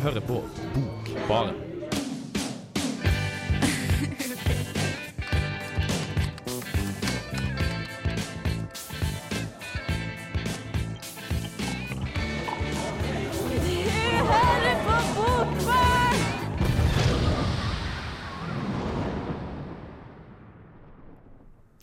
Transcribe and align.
hører 0.00 0.22
på 0.24 0.40
Bokbaren. 0.74 1.66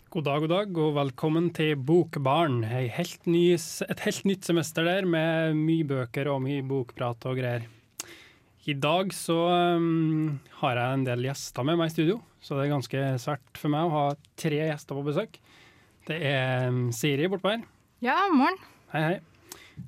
God 0.08 0.24
dag, 0.24 0.40
god 0.40 0.50
dag, 0.50 0.78
og 0.82 0.94
velkommen 0.96 1.50
til 1.54 1.76
Bokbarn. 1.78 2.64
Helt 2.66 3.28
ny, 3.30 3.52
et 3.54 4.00
helt 4.02 4.24
nytt 4.26 4.48
semester 4.48 4.88
der, 4.88 5.06
med 5.06 5.54
mye 5.54 5.86
bøker 5.86 6.32
og 6.32 6.42
mye 6.42 6.64
bokprat 6.66 7.28
og 7.30 7.38
greier. 7.38 7.68
I 8.68 8.74
dag 8.76 9.14
så 9.16 9.34
um, 9.78 10.34
har 10.60 10.76
jeg 10.76 10.96
en 10.98 11.04
del 11.06 11.22
gjester 11.24 11.64
med 11.64 11.78
meg 11.80 11.88
i 11.88 11.92
studio, 11.94 12.18
så 12.44 12.58
det 12.58 12.66
er 12.66 12.74
ganske 12.74 13.04
svært 13.22 13.56
for 13.56 13.72
meg 13.72 13.86
å 13.86 13.92
ha 13.94 14.02
tre 14.36 14.58
gjester 14.60 14.98
på 14.98 15.04
besøk. 15.06 15.38
Det 16.04 16.18
er 16.28 16.66
um, 16.68 16.90
Siri 16.92 17.30
bortpå 17.32 17.54
her. 17.54 17.62
Ja, 18.04 18.18
morgen. 18.28 18.58
Hei, 18.92 19.00
hei. 19.06 19.14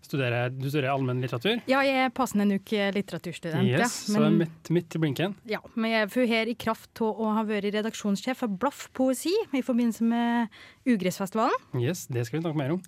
Studerer, 0.06 0.48
du 0.54 0.64
studerer 0.70 0.94
allmennlitteratur? 0.94 1.60
Ja, 1.68 1.82
jeg 1.84 2.06
er 2.06 2.14
passende 2.14 2.46
nok 2.48 2.72
litteraturstudent. 2.96 3.68
Yes, 3.68 3.82
ja. 3.82 3.90
så 3.90 4.14
det 4.14 4.22
er 4.22 4.24
Men, 4.24 4.38
midt, 4.46 4.70
midt 4.72 4.96
i 4.96 5.02
blinken. 5.02 5.34
ja, 5.50 5.60
men 5.74 5.92
jeg 5.92 6.06
er 6.06 6.30
her 6.30 6.52
i 6.52 6.56
kraft 6.64 7.02
av 7.04 7.20
å 7.20 7.34
ha 7.36 7.44
vært 7.44 7.74
redaksjonssjef 7.74 8.40
for 8.46 8.60
Blaff 8.62 8.86
poesi 8.96 9.34
i 9.50 9.64
forbindelse 9.66 10.06
med 10.08 10.62
Ugressfestivalen. 10.88 11.68
Yes, 11.82 12.06
det 12.08 12.24
skal 12.30 12.38
vi 12.38 12.46
snakke 12.46 12.62
mer 12.62 12.78
om. 12.78 12.80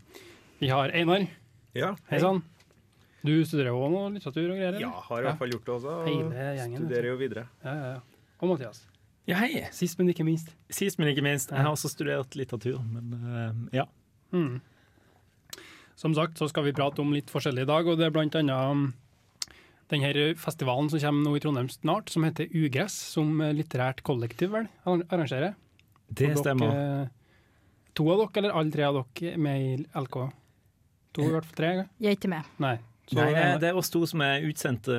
Vi 0.63 0.73
har 0.73 0.95
Einar. 0.97 1.29
Ja, 1.77 1.93
Hei 2.09 2.23
sann. 2.23 2.45
Du 3.23 3.33
studerer 3.47 3.71
òg 3.75 3.93
noe 3.93 4.09
litteratur 4.17 4.49
og 4.49 4.57
greier? 4.57 4.73
eller? 4.73 4.83
Ja, 4.83 4.91
har 5.07 5.21
i 5.23 5.27
hvert 5.29 5.39
fall 5.43 5.53
gjort 5.55 5.69
det 5.69 5.75
også. 5.77 5.99
Og 6.03 6.09
gjengen, 6.11 6.81
studerer 6.81 7.09
jo 7.13 7.19
videre. 7.21 7.47
Ja, 7.63 7.75
ja, 7.75 7.93
ja. 7.95 8.33
Og 8.43 8.51
Mathias. 8.51 8.83
Ja, 9.31 9.39
hei. 9.39 9.63
Sist, 9.71 10.01
men 10.01 10.11
ikke 10.11 10.27
minst. 10.27 10.51
Sist, 10.73 10.99
men 10.99 11.13
ikke 11.13 11.23
minst. 11.23 11.53
Jeg 11.55 11.63
har 11.63 11.71
også 11.71 11.93
studert 11.93 12.35
litteratur, 12.39 12.81
men 12.83 13.15
uh, 13.23 13.77
ja. 13.77 13.87
Mm. 14.35 14.59
Som 15.95 16.17
sagt 16.19 16.41
så 16.41 16.49
skal 16.51 16.67
vi 16.67 16.75
prate 16.75 16.99
om 17.05 17.15
litt 17.15 17.31
forskjellig 17.31 17.63
i 17.63 17.71
dag, 17.71 17.87
og 17.87 18.01
det 18.01 18.09
er 18.09 18.15
blant 18.15 18.35
annet 18.41 18.75
um, 18.75 18.85
den 19.93 20.03
her 20.03 20.19
festivalen 20.41 20.91
som 20.91 21.03
kommer 21.03 21.29
nå 21.29 21.37
i 21.37 21.43
Trondheim 21.45 21.71
snart, 21.71 22.11
som 22.11 22.25
heter 22.27 22.51
Ugress, 22.51 22.97
som 23.13 23.35
eh, 23.45 23.53
litterært 23.55 24.01
kollektiv 24.07 24.55
vel 24.57 24.71
arrangerer. 24.89 25.53
Det 26.09 26.33
stemmer. 26.41 26.73
Dere, 26.73 27.11
to 27.95 28.07
av 28.09 28.23
dere, 28.23 28.33
eller 28.41 28.57
alle 28.57 28.75
tre 28.75 28.87
av 28.89 28.99
dere, 28.99 29.35
er 29.35 29.43
med 29.47 29.67
i 29.67 29.75
LK? 30.01 30.17
To, 31.13 31.27
i 31.27 31.35
hvert 31.35 31.47
fall 31.51 31.59
tre? 31.61 31.73
Jeg 32.01 32.09
er 32.09 32.17
ikke 32.17 32.33
med. 32.33 32.49
Nei. 32.65 32.79
Så 33.13 33.21
Nei, 33.21 33.33
det, 33.61 33.69
er 33.69 33.77
oss 33.77 33.91
to 33.93 34.01
som 34.09 34.23
er 34.25 34.45
utsendte 34.49 34.95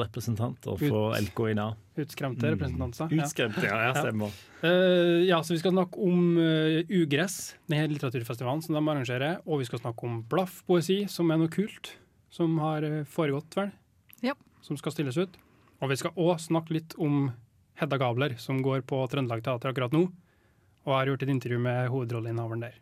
representanter 0.00 0.78
for 0.80 1.12
Ut- 1.12 1.18
LK 1.20 1.42
i 1.50 1.56
dag. 1.58 1.80
utskremte 2.00 2.52
representanter. 2.54 3.10
Mm. 3.10 3.20
Utskremte, 3.20 3.64
ja. 3.66 3.80
ja, 3.88 3.90
stemmer. 3.98 4.38
Eh, 4.64 5.26
ja, 5.28 5.42
så 5.44 5.52
vi 5.52 5.58
skal 5.60 5.74
snakke 5.74 6.00
om 6.00 6.38
uh, 6.40 6.78
Ugress, 6.88 7.36
denne 7.68 7.90
litteraturfestivalen 7.92 8.64
som 8.64 8.78
de 8.78 8.80
arrangerer. 8.80 9.42
Og 9.44 9.60
vi 9.60 9.68
skal 9.68 9.82
snakke 9.82 10.08
om 10.08 10.22
Blaff 10.30 10.62
poesi, 10.64 11.02
som 11.12 11.28
er 11.34 11.42
noe 11.42 11.52
kult, 11.52 11.92
som 12.32 12.56
har 12.64 12.86
eh, 12.88 13.04
foregått, 13.04 13.52
vel? 13.58 13.74
Ja. 14.24 14.32
Som 14.64 14.80
skal 14.80 14.96
stilles 14.96 15.20
ut. 15.20 15.36
Og 15.84 15.92
vi 15.92 16.00
skal 16.00 16.16
òg 16.16 16.40
snakke 16.40 16.78
litt 16.78 16.96
om 16.96 17.28
Hedda 17.78 18.00
Gabler, 18.00 18.38
som 18.40 18.64
går 18.64 18.82
på 18.88 19.04
Trøndelag 19.12 19.44
Teater 19.44 19.74
akkurat 19.74 19.92
nå. 19.94 20.06
Og 20.86 20.94
jeg 20.94 21.02
har 21.02 21.12
gjort 21.12 21.28
et 21.28 21.36
intervju 21.36 21.60
med 21.68 21.90
hovedrolleinnehaveren 21.92 22.64
der. 22.64 22.80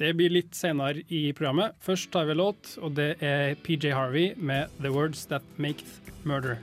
Det 0.00 0.14
blir 0.16 0.32
litt 0.32 0.54
senere 0.56 1.02
i 1.12 1.26
programmet. 1.36 1.74
Først 1.84 2.08
tar 2.14 2.24
vi 2.24 2.32
låt, 2.32 2.70
og 2.80 2.94
det 2.96 3.18
er 3.20 3.50
PJ 3.60 3.90
Harvey 3.92 4.30
med 4.36 4.72
'The 4.78 4.88
Words 4.94 5.26
That 5.28 5.44
Make 5.60 5.84
Murder'. 6.24 6.56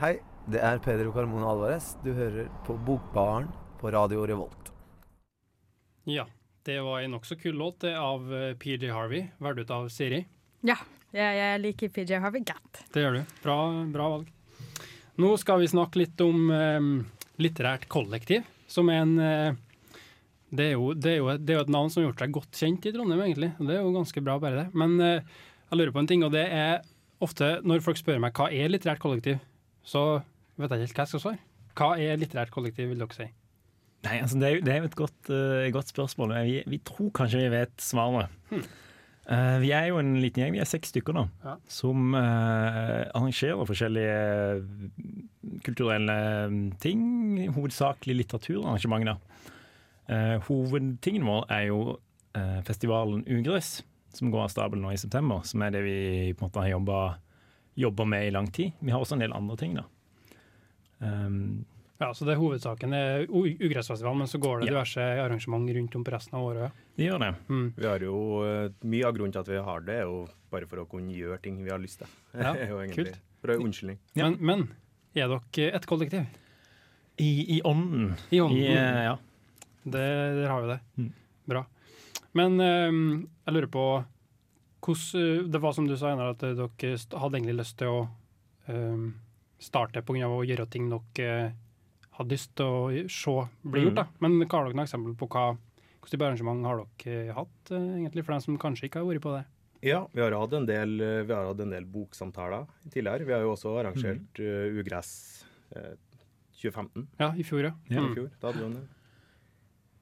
Hei, 0.00 0.16
det 0.50 0.58
er 0.58 0.82
Pedro 0.82 1.12
Carmona 1.14 1.46
Alvarez. 1.46 1.92
Du 2.02 2.10
hører 2.10 2.48
på 2.66 2.74
Bokbaren 2.74 3.46
på 3.78 3.92
Radio 3.94 4.26
Revolt. 4.26 4.72
Ja, 6.10 6.26
det 6.66 6.80
var 6.82 7.04
en 7.04 7.14
nokså 7.14 7.38
kul 7.38 7.54
låt 7.54 7.86
det 7.86 7.94
av 7.94 8.26
eh, 8.34 8.56
PJ 8.58 8.90
Harvey, 8.90 9.30
valgt 9.38 9.60
ut 9.60 9.70
av 9.70 9.86
Siri. 9.88 10.24
Ja, 10.66 10.80
jeg, 11.14 11.38
jeg 11.38 11.64
liker 11.68 11.94
PJ 11.94 12.18
Harvey 12.18 12.42
Gatt. 12.42 12.82
Det 12.90 13.06
gjør 13.06 13.20
du. 13.20 13.24
Bra, 13.46 13.58
bra 13.94 14.12
valg. 14.16 14.36
Nå 15.22 15.36
skal 15.38 15.62
vi 15.62 15.70
snakke 15.70 16.02
litt 16.02 16.26
om 16.26 16.50
um, 16.50 16.94
litterært 17.38 17.86
kollektiv, 17.86 18.42
som 18.66 18.90
er 18.90 19.04
en 19.06 19.18
eh, 19.22 19.66
det, 20.52 20.64
er 20.66 20.72
jo, 20.74 20.92
det, 20.94 21.12
er 21.12 21.18
jo, 21.20 21.28
et- 21.32 21.44
det 21.46 21.54
er 21.54 21.58
jo 21.60 21.64
et 21.66 21.72
navn 21.74 21.90
som 21.92 22.02
har 22.02 22.08
gjort 22.10 22.22
seg 22.24 22.32
godt 22.34 22.58
kjent 22.60 22.86
i 22.86 22.92
Trondheim, 22.94 23.20
egentlig. 23.26 23.52
Det 23.58 23.76
er 23.76 23.82
jo 23.84 23.92
ganske 23.94 24.22
bra, 24.26 24.38
bare 24.42 24.64
det. 24.64 24.66
Men 24.74 24.96
eh, 25.00 25.20
jeg 25.70 25.78
lurer 25.78 25.92
på 25.94 26.02
en 26.02 26.10
ting, 26.10 26.24
og 26.26 26.32
det 26.34 26.46
er 26.50 26.80
ofte 27.22 27.60
når 27.68 27.82
folk 27.84 27.98
spør 28.00 28.18
meg 28.24 28.32
hva 28.34 28.48
er 28.50 28.72
litterært 28.72 28.98
kollektiv, 29.02 29.38
så 29.86 30.22
vet 30.58 30.70
jeg 30.72 30.80
ikke 30.80 30.86
helt 30.88 30.96
hva 30.96 31.04
jeg 31.06 31.12
skal 31.14 31.24
svare. 31.26 31.42
Hva 31.78 31.90
er 32.02 32.18
litterært 32.20 32.50
kollektiv, 32.54 32.88
vil 32.90 32.98
dere 33.04 33.14
si? 33.16 33.28
Nei, 34.00 34.16
altså, 34.24 34.38
det, 34.40 34.48
er 34.48 34.62
det 34.64 34.72
er 34.72 34.78
jo 34.80 34.88
et 34.88 34.94
godt, 34.96 35.28
uh, 35.28 35.66
godt 35.76 35.90
spørsmål. 35.92 36.30
Vi, 36.48 36.60
vi 36.72 36.78
tror 36.88 37.10
kanskje 37.18 37.42
vi 37.44 37.50
vet 37.52 37.74
svaret. 37.84 38.32
Eh, 39.30 39.58
vi 39.62 39.68
er 39.76 39.90
jo 39.90 39.98
en 40.00 40.14
liten 40.18 40.40
gjeng, 40.42 40.54
vi 40.56 40.62
er 40.64 40.66
seks 40.66 40.88
stykker 40.90 41.14
nå, 41.14 41.26
Ja. 41.44 41.52
som 41.70 42.14
uh, 42.16 43.04
arrangerer 43.12 43.60
forskjellige 43.68 44.16
kulturelle 45.66 46.16
ting. 46.82 47.02
Hovedsakelig 47.54 48.16
litteraturarrangement. 48.22 49.20
Eh, 50.10 50.36
hovedtingen 50.48 51.24
vår 51.28 51.44
er 51.54 51.66
jo 51.68 51.80
eh, 52.34 52.60
festivalen 52.66 53.22
Ugress, 53.30 53.82
som 54.12 54.30
går 54.32 54.42
av 54.48 54.50
stabelen 54.50 54.82
nå 54.82 54.92
i 54.94 54.98
september. 55.00 55.44
Som 55.46 55.62
er 55.62 55.70
det 55.76 55.82
vi 55.86 55.98
på 56.34 56.44
en 56.44 56.50
måte 56.50 56.64
har 56.64 56.72
jobba, 56.72 57.00
jobba 57.78 58.06
med 58.10 58.26
i 58.26 58.32
lang 58.34 58.48
tid. 58.50 58.72
Vi 58.82 58.90
har 58.90 59.00
også 59.04 59.14
en 59.18 59.22
del 59.26 59.36
andre 59.36 59.56
ting, 59.60 59.76
da. 59.78 59.84
Um, 60.98 61.64
Ja, 62.00 62.14
så 62.16 62.24
det 62.24 62.32
er 62.32 62.38
Hovedsaken 62.40 62.94
er 62.96 63.26
Ugressfestivalen, 63.28 64.22
men 64.22 64.28
så 64.28 64.38
går 64.40 64.60
det 64.62 64.68
Ja. 64.68 64.72
diverse 64.72 65.00
arrangement 65.20 65.68
rundt 65.76 65.94
om 65.96 66.04
på 66.04 66.10
resten 66.14 66.34
av 66.38 66.44
året. 66.46 66.72
det 66.96 67.04
gjør 67.10 67.18
det. 67.20 67.34
Mm. 67.48 67.72
Vi 67.76 67.86
har 67.86 67.98
jo, 68.00 68.42
eh, 68.42 68.70
Mye 68.84 69.04
av 69.04 69.14
grunnen 69.14 69.32
til 69.32 69.40
at 69.40 69.48
vi 69.48 69.56
har 69.60 69.80
det, 69.80 69.94
er 69.98 70.02
jo 70.08 70.26
bare 70.50 70.66
for 70.66 70.76
å 70.78 70.88
kunne 70.88 71.12
gjøre 71.12 71.42
ting 71.42 71.62
vi 71.62 71.68
har 71.70 71.78
lyst 71.78 71.98
til. 71.98 72.06
Ja, 72.40 72.54
jo 72.54 72.78
egentlig 72.80 73.04
kult. 73.04 73.18
For 73.42 73.48
å 73.48 73.58
ha 73.58 73.64
unnskyldning. 73.66 73.98
Ja. 74.14 74.30
Men, 74.30 74.38
men 74.40 74.68
er 75.14 75.28
dere 75.28 75.74
et 75.76 75.86
kollektiv? 75.86 76.24
I, 77.18 77.58
i 77.58 77.60
ånden. 77.68 78.16
I 78.32 78.40
ånden? 78.40 78.56
I, 78.56 79.04
ja. 79.04 79.16
Det, 79.84 80.06
dere 80.36 80.48
har 80.50 80.60
jo 80.62 80.68
det. 80.74 80.80
Mm. 80.98 81.12
Bra. 81.50 81.64
Men 82.32 82.60
um, 82.60 83.28
jeg 83.46 83.54
lurer 83.54 83.70
på 83.72 83.84
hvordan 84.80 85.50
Det 85.52 85.60
var 85.60 85.72
som 85.76 85.86
du 85.88 85.96
sa, 85.96 86.10
Einar, 86.12 86.30
at 86.34 86.38
dere 86.40 86.68
hadde 87.20 87.36
egentlig 87.36 87.56
lyst 87.58 87.76
til 87.80 87.88
å 87.88 88.08
um, 88.68 89.14
starte 89.60 90.00
pga. 90.02 90.28
å 90.28 90.44
gjøre 90.46 90.66
ting 90.72 90.88
dere 90.88 91.26
eh, 91.48 91.52
hadde 92.16 92.32
lyst 92.32 92.54
til 92.56 92.64
å 92.64 93.08
se 93.12 93.34
bli 93.62 93.82
gjort. 93.86 93.94
da. 93.98 94.06
Men 94.20 94.38
hva 94.40 94.48
har 94.60 94.64
dere 94.70 94.76
noen 94.78 94.86
eksempel 94.86 95.16
på 95.20 95.28
hva, 95.28 95.50
hvilke 96.00 96.12
type 96.14 96.24
arrangement 96.24 96.64
har 96.64 96.80
dere 97.04 97.34
hatt, 97.36 97.72
eh, 97.72 97.88
egentlig, 98.00 98.24
for 98.24 98.32
dem 98.32 98.40
som 98.46 98.58
kanskje 98.58 98.88
ikke 98.88 99.02
har 99.02 99.08
vært 99.10 99.24
på 99.26 99.34
det? 99.36 99.42
Ja, 99.82 100.06
vi 100.12 100.20
har 100.20 100.32
hatt 100.36 100.52
en 100.56 100.66
del, 100.68 100.94
eh, 101.00 101.22
vi 101.24 101.32
har 101.34 101.46
hatt 101.50 101.60
en 101.60 101.70
del 101.76 101.84
boksamtaler 101.88 102.66
tidligere. 102.92 103.24
Vi 103.28 103.32
har 103.36 103.40
jo 103.44 103.52
også 103.56 103.74
arrangert 103.80 104.40
Mm. 104.40 104.46
uh, 104.48 104.80
Ugress 104.80 105.44
uh, 105.76 105.92
2015 106.56 107.06
Ja, 107.20 107.30
i 107.36 107.42
fjor, 107.44 107.62
ja. 107.64 107.72
Ja. 107.88 108.00
i 108.00 108.06
Mm. 108.08 108.14
fjor. 108.16 108.30
Da 108.40 108.48
hadde 108.48 108.58
vi 108.60 108.64
jo 108.64 108.70
en 108.72 108.88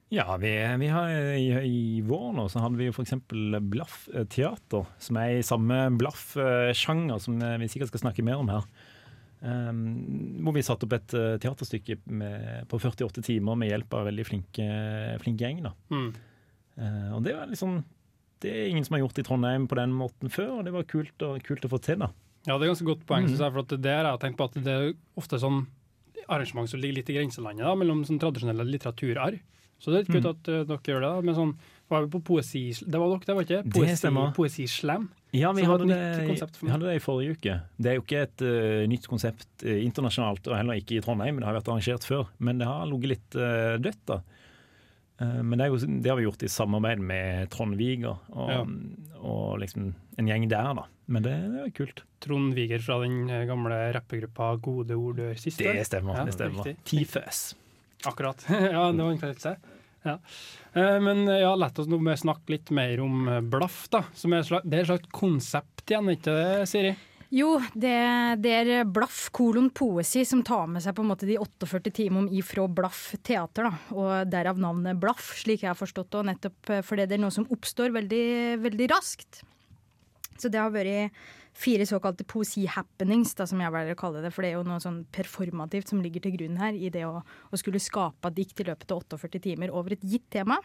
Ja, 0.09 0.25
vi, 0.41 0.51
vi 0.81 0.87
har 0.89 1.11
i, 1.37 1.49
i 1.69 1.81
vår 2.01 2.31
nå 2.33 2.47
så 2.49 2.63
hadde 2.63 2.79
vi 2.79 2.87
jo 2.87 2.93
f.eks. 2.95 3.13
Blaff 3.69 4.07
eh, 4.09 4.25
teater, 4.25 4.87
som 4.97 5.19
er 5.21 5.35
i 5.37 5.43
samme 5.45 5.83
Blaff-sjanger 5.99 7.19
som 7.21 7.35
eh, 7.45 7.59
vi 7.61 7.67
sikkert 7.69 7.91
skal 7.91 8.07
snakke 8.07 8.25
mer 8.25 8.41
om 8.41 8.49
her. 8.49 8.65
Um, 9.39 10.41
hvor 10.43 10.51
vi 10.57 10.63
satte 10.65 10.83
opp 10.83 10.95
et 10.97 11.13
eh, 11.15 11.37
teaterstykke 11.39 11.95
med, 12.11 12.65
på 12.67 12.79
48 12.81 13.21
timer 13.23 13.55
med 13.55 13.69
hjelp 13.71 13.93
av 13.95 14.09
veldig 14.09 14.25
flinke, 14.27 14.65
flink 15.21 15.39
gjeng. 15.45 15.61
da. 15.69 15.71
Mm. 15.93 16.09
Uh, 16.79 17.07
og 17.15 17.23
det 17.23 17.35
var 17.37 17.47
liksom 17.51 17.77
Det 18.39 18.51
er 18.51 18.67
ingen 18.71 18.85
som 18.87 18.95
har 18.95 19.01
gjort 19.03 19.15
det 19.17 19.23
i 19.25 19.27
Trondheim 19.27 19.67
på 19.67 19.77
den 19.79 19.93
måten 19.95 20.31
før, 20.31 20.57
og 20.57 20.65
det 20.67 20.73
var 20.75 20.89
kult, 20.89 21.15
og, 21.27 21.37
kult 21.45 21.65
å 21.67 21.71
få 21.71 21.79
til. 21.85 22.01
da. 22.01 22.09
Ja, 22.47 22.55
det 22.57 22.65
er 22.65 22.71
ganske 22.73 22.87
godt 22.87 23.05
poeng, 23.05 23.27
Mm. 23.27 23.35
jeg, 23.37 23.53
for 23.53 23.67
det 23.67 23.81
der 23.83 24.03
har 24.07 24.13
jeg 24.17 24.21
tenkt 24.25 24.39
på 24.39 24.47
at 24.49 24.57
det 24.63 24.73
er 24.73 24.93
ofte 25.19 25.39
sånn 25.39 25.65
arrangement 26.29 26.69
som 26.71 26.79
ligger 26.79 26.99
litt 26.99 27.09
i 27.11 27.17
grenselandet 27.19 27.65
da, 27.67 27.75
mellom 27.75 28.03
sånn 28.07 28.19
tradisjonelle 28.21 28.65
litteraturarr. 28.65 29.39
Så 29.79 29.91
det 29.91 29.95
er 29.95 30.01
litt 30.03 30.11
kult 30.11 30.25
Mhm. 30.25 30.35
at 30.35 30.49
uh, 30.51 30.63
dere 30.67 30.91
gjør 30.91 31.01
det. 31.05 31.09
da, 31.15 31.21
men 31.21 31.35
sånn, 31.35 31.53
var 31.89 32.03
vi 32.05 32.09
på 32.17 32.19
poesi... 32.23 32.63
Det 32.85 32.99
var 32.99 33.07
dere, 33.15 33.25
det 33.25 33.35
var 33.35 33.45
ikke? 33.47 33.61
Poesi. 33.73 34.09
Poesislam. 34.35 35.09
Ja, 35.33 35.51
vi 35.53 35.61
hadde 35.63 35.85
vi 35.87 36.69
hadde 36.73 36.85
det 36.89 36.95
i 36.97 37.03
forrige 37.03 37.35
uke. 37.37 37.55
Det 37.79 37.91
er 37.91 37.95
jo 37.95 38.03
ikke 38.03 38.21
et 38.25 38.41
uh, 38.43 38.87
nytt 38.91 39.07
konsept 39.07 39.47
uh, 39.65 39.77
internasjonalt, 39.85 40.47
og 40.51 40.57
heller 40.57 40.73
ikke 40.81 40.97
i 40.97 41.01
Trondheim. 41.05 41.39
Det 41.39 41.45
har 41.47 41.55
vært 41.57 41.69
arrangert 41.71 42.03
før, 42.05 42.27
men 42.39 42.59
det 42.59 42.67
har 42.67 42.85
ligget 42.91 43.09
litt 43.15 43.39
dødt. 43.81 44.03
da. 44.05 44.19
Men 45.19 45.57
det, 45.59 45.65
jo, 45.67 45.75
det 45.99 46.07
har 46.07 46.15
vi 46.15 46.23
gjort 46.23 46.43
i 46.43 46.47
samarbeid 46.47 46.99
med 47.03 47.49
Trond 47.51 47.75
Viger 47.75 48.13
og, 48.31 48.49
Ja. 48.53 48.61
og 49.19 49.59
liksom 49.59 49.89
en 50.17 50.27
gjeng 50.29 50.45
der, 50.47 50.69
da. 50.77 50.85
Men 51.11 51.23
det, 51.25 51.33
det 51.51 51.63
er 51.65 51.73
kult. 51.75 52.03
Trond 52.23 52.53
Viger 52.55 52.79
fra 52.79 53.01
den 53.03 53.27
gamle 53.27 53.79
rappegruppa 53.97 54.53
Gode 54.63 54.95
ord 54.95 55.17
dør 55.19 55.35
sist. 55.35 55.57
Det 55.59 55.83
stemmer. 55.89 56.15
Ja, 56.15 56.23
det 56.23 56.37
stemmer. 56.37 56.63
riktig. 56.63 56.77
Akkurat. 58.07 58.45
ja, 58.49 58.91
det 58.91 59.03
var 59.03 59.11
en 59.11 59.19
kveldse. 59.19 59.57
Ja. 60.03 60.19
Eh, 60.73 61.01
Men 61.01 61.27
eh, 61.27 61.41
ja, 61.43 61.55
la 61.55 61.69
oss 61.75 61.89
nå 61.89 61.99
snakke 62.15 62.55
litt 62.55 62.71
mer 62.71 63.01
om 63.03 63.27
eh, 63.27 63.41
Blaff, 63.41 63.87
da. 63.91 64.05
Som 64.15 64.33
er 64.33 64.47
slags, 64.47 64.67
det 64.67 64.77
er 64.77 64.85
et 64.85 64.91
slags 64.93 65.13
konsept 65.15 65.85
igjen, 65.89 66.11
ikke 66.13 66.35
det, 66.35 66.65
Siri? 66.71 66.95
Jo, 67.29 67.59
det, 67.77 67.93
det 68.41 68.53
er 68.57 68.87
Blaff 68.89 69.27
kolon 69.35 69.67
poesi 69.75 70.23
som 70.25 70.41
tar 70.41 70.65
med 70.71 70.81
seg 70.81 70.95
på 70.97 71.03
en 71.03 71.11
måte 71.11 71.27
de 71.29 71.37
48 71.37 71.91
timene 71.93 72.33
ifra 72.33 72.65
Blaff 72.65 73.11
teater, 73.21 73.69
da. 73.69 73.93
Og 73.93 74.31
derav 74.31 74.57
navnet 74.61 74.97
Blaff, 75.01 75.35
slik 75.43 75.61
jeg 75.65 75.73
har 75.73 75.77
forstått 75.77 76.15
det, 76.15 76.25
nettopp 76.31 76.73
fordi 76.87 77.05
det 77.05 77.19
er 77.19 77.23
noe 77.27 77.35
som 77.35 77.45
oppstår 77.53 77.93
veldig, 77.99 78.25
veldig 78.63 78.89
raskt. 78.95 79.43
Så 80.39 80.51
det 80.51 80.61
har 80.61 80.71
vært 80.73 81.15
fire 81.59 81.85
såkalte 81.87 82.23
poesi-happenings, 82.29 83.33
som 83.35 83.61
jeg 83.61 83.73
velger 83.73 83.97
å 83.97 83.99
kalle 83.99 84.23
det. 84.23 84.31
For 84.35 84.45
det 84.45 84.51
er 84.51 84.57
jo 84.57 84.65
noe 84.67 84.79
sånn 84.83 85.01
performativt 85.15 85.91
som 85.91 86.01
ligger 86.03 86.23
til 86.23 86.35
grunn 86.37 86.59
her, 86.61 86.77
i 86.77 86.91
det 86.93 87.03
å, 87.07 87.19
å 87.23 87.59
skulle 87.59 87.81
skape 87.83 88.31
dikt 88.35 88.63
i 88.63 88.69
løpet 88.69 88.93
av 88.95 89.03
48 89.17 89.43
timer 89.49 89.73
over 89.75 89.95
et 89.95 90.05
gitt 90.07 90.29
tema. 90.31 90.59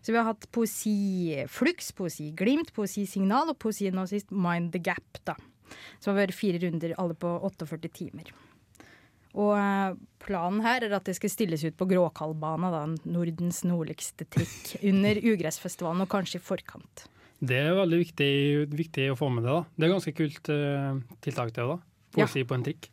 Så 0.00 0.14
vi 0.14 0.20
har 0.20 0.28
hatt 0.28 0.48
poesiflux, 0.54 1.92
poesiglimt, 1.98 2.74
poesisignal 2.76 3.54
og 3.54 3.60
poesi 3.62 3.90
nå 3.90 4.06
sist 4.10 4.30
Mind 4.30 4.74
the 4.76 4.82
Gap, 4.82 5.22
da. 5.26 5.36
Som 5.98 6.14
har 6.14 6.26
vært 6.26 6.38
fire 6.38 6.62
runder, 6.62 6.94
alle 7.00 7.16
på 7.18 7.32
48 7.42 7.90
timer. 7.96 8.30
Og 9.36 9.52
eh, 9.58 9.96
planen 10.22 10.62
her 10.64 10.86
er 10.86 10.94
at 10.96 11.08
det 11.08 11.16
skal 11.18 11.32
stilles 11.32 11.64
ut 11.66 11.76
på 11.76 11.88
Gråkallbana, 11.90 12.70
da, 12.72 12.84
Nordens 13.10 13.64
nordligste 13.66 14.28
trikk, 14.32 14.78
under 14.80 15.20
Ugressfestivalen, 15.34 16.06
og 16.06 16.12
kanskje 16.12 16.40
i 16.40 16.46
forkant. 16.46 17.08
Det 17.38 17.56
er 17.60 17.74
veldig 17.76 17.98
viktig, 18.00 18.32
viktig 18.72 19.10
å 19.12 19.16
få 19.18 19.28
med 19.32 19.44
det. 19.44 19.52
da. 19.52 19.64
Det 19.76 19.86
er 19.86 19.92
ganske 19.92 20.14
kult 20.16 20.52
uh, 20.52 21.00
tiltak, 21.24 21.52
det 21.56 21.66
da. 21.68 21.80
Poesi 22.16 22.44
på 22.48 22.56
en 22.56 22.64
trikk. 22.64 22.88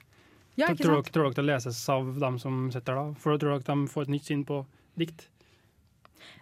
Ja, 0.59 0.69
ikke 0.69 0.83
tror, 0.83 0.99
sant? 0.99 1.07
dere, 1.07 1.13
tror 1.15 1.29
dere 1.29 1.37
det 1.39 1.45
leses 1.47 1.77
av 1.89 2.09
dem 2.21 2.39
som 2.41 2.65
sitter 2.73 2.99
da? 2.99 3.05
For 3.21 3.39
tror 3.39 3.55
dere 3.55 3.67
de 3.69 3.93
får 3.93 4.05
et 4.05 4.13
nytt 4.17 4.27
syn 4.27 4.43
på 4.47 4.59
dikt? 4.99 5.29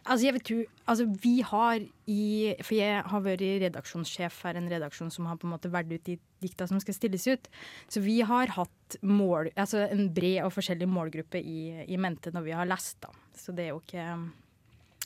Altså, 0.01 0.25
jeg 0.25 0.35
vet 0.35 0.49
jo, 0.49 0.57
altså, 0.89 1.05
vi 1.21 1.33
har 1.45 1.81
i 2.09 2.23
For 2.65 2.75
jeg 2.75 3.01
har 3.07 3.23
vært 3.23 3.43
redaksjonssjef 3.63 4.41
her, 4.45 4.57
en 4.57 4.69
redaksjon 4.69 5.13
som 5.13 5.29
har 5.29 5.37
på 5.39 5.47
en 5.47 5.53
måte 5.53 5.71
valgt 5.73 5.93
ut 5.93 6.09
de 6.09 6.17
dikta 6.41 6.67
som 6.69 6.81
skal 6.81 6.97
stilles 6.97 7.27
ut. 7.29 7.49
Så 7.87 8.01
vi 8.03 8.19
har 8.25 8.51
hatt 8.57 8.97
mål, 9.05 9.51
altså 9.55 9.85
en 9.85 10.09
bred 10.13 10.41
og 10.45 10.53
forskjellig 10.57 10.89
målgruppe 10.89 11.41
i, 11.41 11.85
i 11.85 11.99
mente 12.01 12.33
når 12.33 12.47
vi 12.49 12.55
har 12.57 12.69
lest, 12.69 12.97
da. 13.05 13.13
Så 13.37 13.53
det 13.55 13.69
er 13.69 13.75
jo 13.75 13.81
ikke 13.83 14.07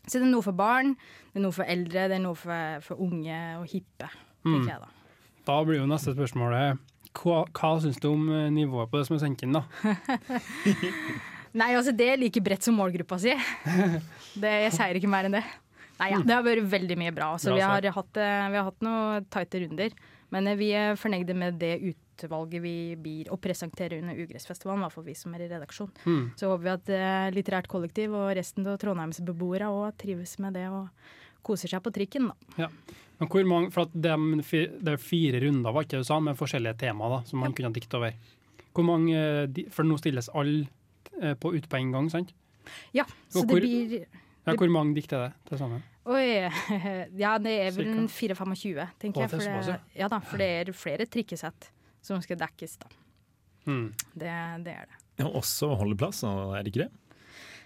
Så 0.05 0.19
det 0.19 0.25
er 0.27 0.31
noe 0.31 0.45
for 0.45 0.57
barn, 0.57 0.93
det 1.33 1.39
er 1.41 1.45
noe 1.45 1.55
for 1.55 1.67
eldre, 1.69 2.07
det 2.11 2.19
er 2.19 2.23
noe 2.23 2.37
for, 2.39 2.81
for 2.85 3.01
unge 3.01 3.39
og 3.59 3.65
hippe, 3.71 4.09
tenker 4.45 4.73
jeg 4.75 4.83
da. 4.83 4.91
Da 5.45 5.59
blir 5.65 5.81
jo 5.81 5.89
neste 5.89 6.13
spørsmålet 6.15 6.79
hva, 7.15 7.43
hva 7.55 7.71
syns 7.81 7.99
du 8.01 8.09
om 8.11 8.25
eh, 8.33 8.49
nivået 8.53 8.89
på 8.91 8.99
det 8.99 9.07
som 9.07 9.15
er 9.15 9.21
sendt 9.23 9.43
inn, 9.45 9.55
da? 9.55 9.63
Nei, 11.55 11.69
altså 11.77 11.93
det 11.95 12.07
er 12.11 12.19
like 12.19 12.41
bredt 12.43 12.65
som 12.65 12.75
målgruppa 12.75 13.19
si. 13.21 13.35
Det, 14.41 14.49
jeg 14.65 14.73
sier 14.75 14.97
ikke 14.99 15.07
mer 15.07 15.29
enn 15.29 15.37
det. 15.37 15.45
Nei, 16.01 16.09
ja, 16.11 16.17
det 16.19 16.33
har 16.35 16.43
vært 16.43 16.65
veldig 16.67 16.97
mye 16.99 17.13
bra. 17.15 17.29
Så 17.39 17.53
Bra 17.53 17.55
vi, 17.55 17.63
har 17.87 17.95
hatt, 17.95 18.17
eh, 18.19 18.47
vi 18.51 18.59
har 18.59 18.65
hatt 18.67 18.81
noen 18.83 19.27
tighte 19.31 19.61
runder. 19.63 19.95
Men 20.35 20.49
eh, 20.51 20.57
vi 20.59 20.73
er 20.75 20.99
fornøyde 20.99 21.37
med 21.39 21.61
det 21.61 21.71
utvalget 22.15 22.63
vi 22.63 22.95
blir 22.99 23.31
å 23.33 23.37
presentere 23.41 23.99
under 24.01 24.17
Ugressfestivalen, 24.17 24.81
i 24.81 24.87
hvert 24.87 24.95
fall 24.95 25.07
vi 25.07 25.15
som 25.17 25.35
er 25.35 25.45
i 25.45 25.49
redaksjon. 25.51 25.91
Mm. 26.05 26.23
Så 26.39 26.49
håper 26.51 26.63
vi 26.65 26.73
at 26.73 26.91
eh, 26.95 27.29
litterært 27.35 27.69
kollektiv 27.71 28.15
og 28.15 28.31
resten 28.37 28.67
av 28.67 28.79
Trondheims 28.81 29.21
beboere 29.25 29.69
òg 29.71 29.95
trives 30.01 30.37
med 30.43 30.55
det 30.57 30.67
og 30.71 30.87
koser 31.45 31.71
seg 31.71 31.83
på 31.85 31.93
trikken, 31.93 32.31
da. 32.31 32.69
Men 33.19 33.29
hvor 33.31 33.45
mange, 33.47 33.71
for 33.71 33.85
at 33.85 33.93
det, 33.93 34.11
er 34.11 34.99
fire 34.99 35.39
runder 35.45 35.71
var 35.75 35.85
ikke 35.85 35.95
det 35.95 36.03
du 36.03 36.09
sa, 36.09 36.19
med 36.23 36.39
forskjellige 36.39 36.79
temaer 36.81 37.19
da, 37.19 37.19
som 37.29 37.39
man 37.43 37.53
kunne 37.55 37.71
dikte 37.75 37.99
over. 37.99 38.15
Hvor 38.75 38.87
mange, 38.87 39.15
eh, 39.15 39.65
For 39.71 39.87
nå 39.87 39.97
stilles 40.01 40.27
alle 40.35 40.65
eh, 41.21 41.35
på 41.39 41.53
ut 41.55 41.69
på 41.69 41.79
en 41.79 41.93
gang, 41.95 42.09
sant? 42.11 42.33
Ja, 42.95 43.05
så 43.29 43.45
hvor, 43.45 43.61
det 43.61 43.69
blir 43.69 44.07
Ja, 44.45 44.55
hvor 44.57 44.71
mange 44.73 44.97
dikt 44.97 45.13
er 45.13 45.27
det 45.27 45.51
til 45.51 45.61
sammen? 45.61 45.85
Oi, 46.05 46.49
ja, 47.23 47.37
det 47.41 47.53
er 47.63 47.71
vel 47.73 47.93
24-25, 48.09 48.81
tenker 49.01 49.23
Å, 49.23 49.25
jeg. 49.25 49.31
For 49.31 49.71
det, 49.71 49.79
ja 49.97 50.09
da, 50.11 50.19
for 50.21 50.41
det 50.41 50.49
er 50.59 50.75
flere 50.75 51.07
trikkesett 51.09 51.69
som 52.05 52.21
skal 52.23 52.39
dekkes, 52.39 52.77
da. 52.83 52.91
Mm. 53.65 53.89
Det, 54.13 54.35
det 54.65 54.75
er 54.75 54.85
det. 54.91 55.01
Ja, 55.21 55.31
også 55.31 55.71
holdeplasser, 55.79 56.55
er 56.55 56.63
det 56.63 56.73
ikke 56.73 56.85
det? 56.85 56.91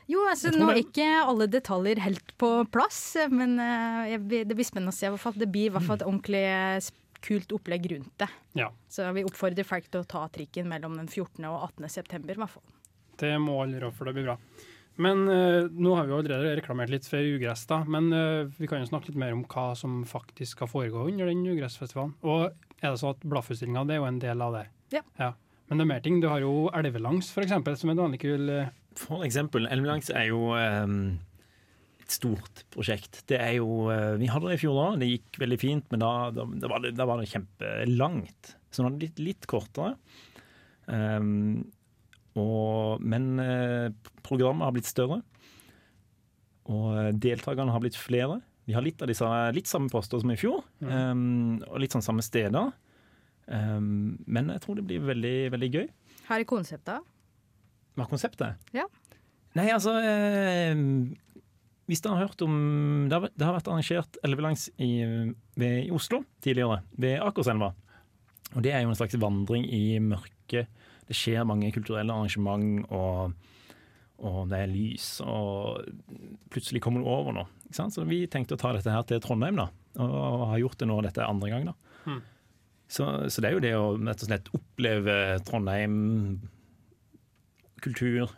Jo, 0.09 0.23
altså 0.25 0.49
nå 0.49 0.71
er 0.71 0.79
ikke 0.81 1.05
alle 1.21 1.45
detaljer 1.51 2.01
helt 2.01 2.31
på 2.41 2.47
plass, 2.73 3.01
men 3.29 3.59
uh, 3.61 4.07
jeg, 4.09 4.23
det 4.49 4.55
blir 4.57 4.65
spennende 4.65 4.93
å 4.93 4.97
se. 4.97 5.05
i 5.05 5.13
hvert 5.13 5.21
fall. 5.21 5.37
Det 5.37 5.49
blir 5.53 5.69
i 5.69 5.73
hvert 5.75 5.85
fall 5.85 5.99
et 5.99 6.07
ordentlig 6.07 6.41
eh, 6.49 6.89
kult 7.21 7.53
opplegg 7.53 7.85
rundt 7.91 8.15
det. 8.23 8.29
Ja. 8.57 8.71
Så 8.89 9.05
vi 9.13 9.25
oppfordrer 9.27 9.67
folk 9.67 9.85
til 9.91 10.01
å 10.01 10.09
ta 10.09 10.23
trikken 10.33 10.69
mellom 10.71 10.97
den 10.97 11.11
14. 11.11 11.45
og 11.45 11.67
18. 11.75 11.85
september, 11.93 12.33
i 12.33 12.41
hvert 12.41 12.55
fall. 12.55 12.65
Det 13.21 13.35
må 13.43 13.59
alle 13.61 13.77
gjøre, 13.77 13.93
for 13.99 14.09
det 14.09 14.15
blir 14.17 14.29
bra. 14.31 14.37
Men 14.99 15.21
uh, 15.29 15.69
nå 15.69 15.93
har 15.95 16.07
vi 16.07 16.15
jo 16.15 16.23
allerede 16.23 16.55
reklamert 16.57 16.89
litt 16.91 17.05
for 17.07 17.35
ugress, 17.35 17.67
da. 17.69 17.83
Men 17.85 18.09
uh, 18.09 18.49
vi 18.57 18.71
kan 18.71 18.81
jo 18.81 18.89
snakke 18.89 19.11
litt 19.11 19.21
mer 19.21 19.37
om 19.37 19.45
hva 19.45 19.69
som 19.77 20.01
faktisk 20.09 20.57
skal 20.57 20.73
foregå 20.73 21.05
under 21.11 21.29
den 21.29 21.45
ugressfestivalen. 21.45 22.17
Og 22.25 22.49
er 22.81 22.93
det 22.93 22.99
så 23.01 23.13
at 23.13 23.23
Blaffutstillinga 23.27 23.85
er 23.87 24.01
jo 24.01 24.09
en 24.09 24.19
del 24.21 24.43
av 24.43 24.57
det? 24.57 24.65
Ja. 24.95 25.33
Men 25.69 25.79
det 25.79 25.85
er 25.85 25.91
mer 25.91 26.03
ting. 26.05 26.19
Du 26.21 26.29
har 26.31 26.41
jo 26.41 26.67
Elvelangs, 26.75 27.31
for 27.33 27.45
eksempel, 27.45 27.77
som 27.77 27.91
er 27.91 27.97
en 27.97 28.03
vanlig 28.05 28.21
kul 28.23 28.51
eh, 28.53 28.69
For 28.97 29.25
eksempel, 29.25 29.67
Elvelangs 29.69 30.09
er 30.15 30.29
jo 30.31 30.53
um, 30.55 31.19
et 32.01 32.15
stort 32.15 32.63
prosjekt. 32.73 33.21
Det 33.29 33.37
er 33.37 33.59
jo 33.59 33.89
eh, 33.93 34.15
Vi 34.21 34.31
hadde 34.31 34.49
det 34.49 34.57
i 34.57 34.63
fjor 34.63 34.79
da, 34.79 34.87
det 35.01 35.11
gikk 35.11 35.41
veldig 35.43 35.59
fint, 35.61 35.89
men 35.93 36.01
da, 36.01 36.13
da, 36.33 36.47
da, 36.49 36.71
var, 36.71 36.85
det, 36.85 36.95
da 36.97 37.09
var 37.09 37.21
det 37.21 37.29
kjempelangt. 37.33 38.55
Så 38.73 38.81
nå 38.81 38.89
er 38.89 38.97
det 38.97 39.09
litt, 39.09 39.23
litt 39.29 39.49
kortere. 39.49 39.93
Um, 40.89 41.67
og, 42.39 43.01
men 43.05 43.35
eh, 43.43 43.89
programmet 44.25 44.65
har 44.65 44.73
blitt 44.73 44.89
større, 44.89 45.21
og 46.69 47.17
deltakerne 47.21 47.73
har 47.73 47.81
blitt 47.81 47.97
flere. 47.97 48.39
Vi 48.69 48.75
har 48.77 48.85
litt 48.85 49.01
av 49.01 49.09
disse, 49.09 49.27
litt 49.57 49.69
samme 49.69 49.89
poster 49.89 50.21
som 50.21 50.29
i 50.29 50.37
fjor, 50.37 50.61
um, 50.85 51.57
og 51.65 51.79
litt 51.81 51.95
sånn 51.95 52.05
samme 52.05 52.21
steder. 52.21 52.69
Um, 53.49 54.19
men 54.29 54.51
jeg 54.53 54.61
tror 54.61 54.77
det 54.77 54.85
blir 54.85 55.07
veldig, 55.07 55.37
veldig 55.55 55.69
gøy. 55.73 55.87
Her 56.27 56.43
er 56.43 56.45
konseptet. 56.49 57.07
Hva 57.97 58.05
er 58.05 58.11
konseptet? 58.11 58.69
Ja. 58.77 58.85
Nei, 59.57 59.65
altså 59.73 59.95
eh, 59.97 60.77
Hvis 61.89 62.03
dere 62.05 62.19
har 62.19 62.27
hørt 62.27 62.43
om 62.45 62.53
Det 63.09 63.17
har, 63.17 63.31
det 63.33 63.47
har 63.47 63.55
vært 63.55 63.69
arrangert 63.71 64.19
elvelangs 64.21 64.67
i, 64.77 64.91
ved, 65.57 65.87
i 65.87 65.89
Oslo 65.89 66.21
tidligere, 66.45 66.83
ved 66.93 67.17
Akerselva. 67.25 67.71
Og 68.53 68.61
det 68.65 68.75
er 68.75 68.85
jo 68.85 68.93
en 68.93 68.99
slags 68.99 69.17
vandring 69.21 69.65
i 69.65 69.97
mørket. 70.03 70.69
Det 71.09 71.17
skjer 71.17 71.47
mange 71.49 71.73
kulturelle 71.73 72.13
arrangement, 72.13 72.85
og, 72.93 73.33
og 74.19 74.49
det 74.51 74.63
er 74.63 74.71
lys, 74.71 75.07
og 75.23 75.85
plutselig 76.51 76.81
kommer 76.83 77.03
du 77.03 77.09
over 77.09 77.35
nå. 77.35 77.45
Ikke 77.67 77.77
sant? 77.77 77.95
Så 77.95 78.03
vi 78.09 78.25
tenkte 78.31 78.57
å 78.57 78.59
ta 78.59 78.73
dette 78.75 78.91
her 78.91 79.05
til 79.07 79.21
Trondheim, 79.23 79.59
da. 79.59 79.69
Og 80.03 80.49
har 80.51 80.61
gjort 80.63 80.81
det 80.81 80.89
nå 80.89 80.99
dette 81.05 81.27
andre 81.27 81.51
gang, 81.53 81.69
da. 81.71 81.75
Hmm. 82.05 82.19
Så, 82.89 83.05
så 83.29 83.43
det 83.43 83.51
er 83.51 83.55
jo 83.55 83.63
det 83.63 83.73
å 83.77 83.85
rett 83.99 84.25
og 84.25 84.31
slett 84.31 84.49
oppleve 84.57 85.15
Trondheim, 85.47 85.95
kultur, 87.85 88.33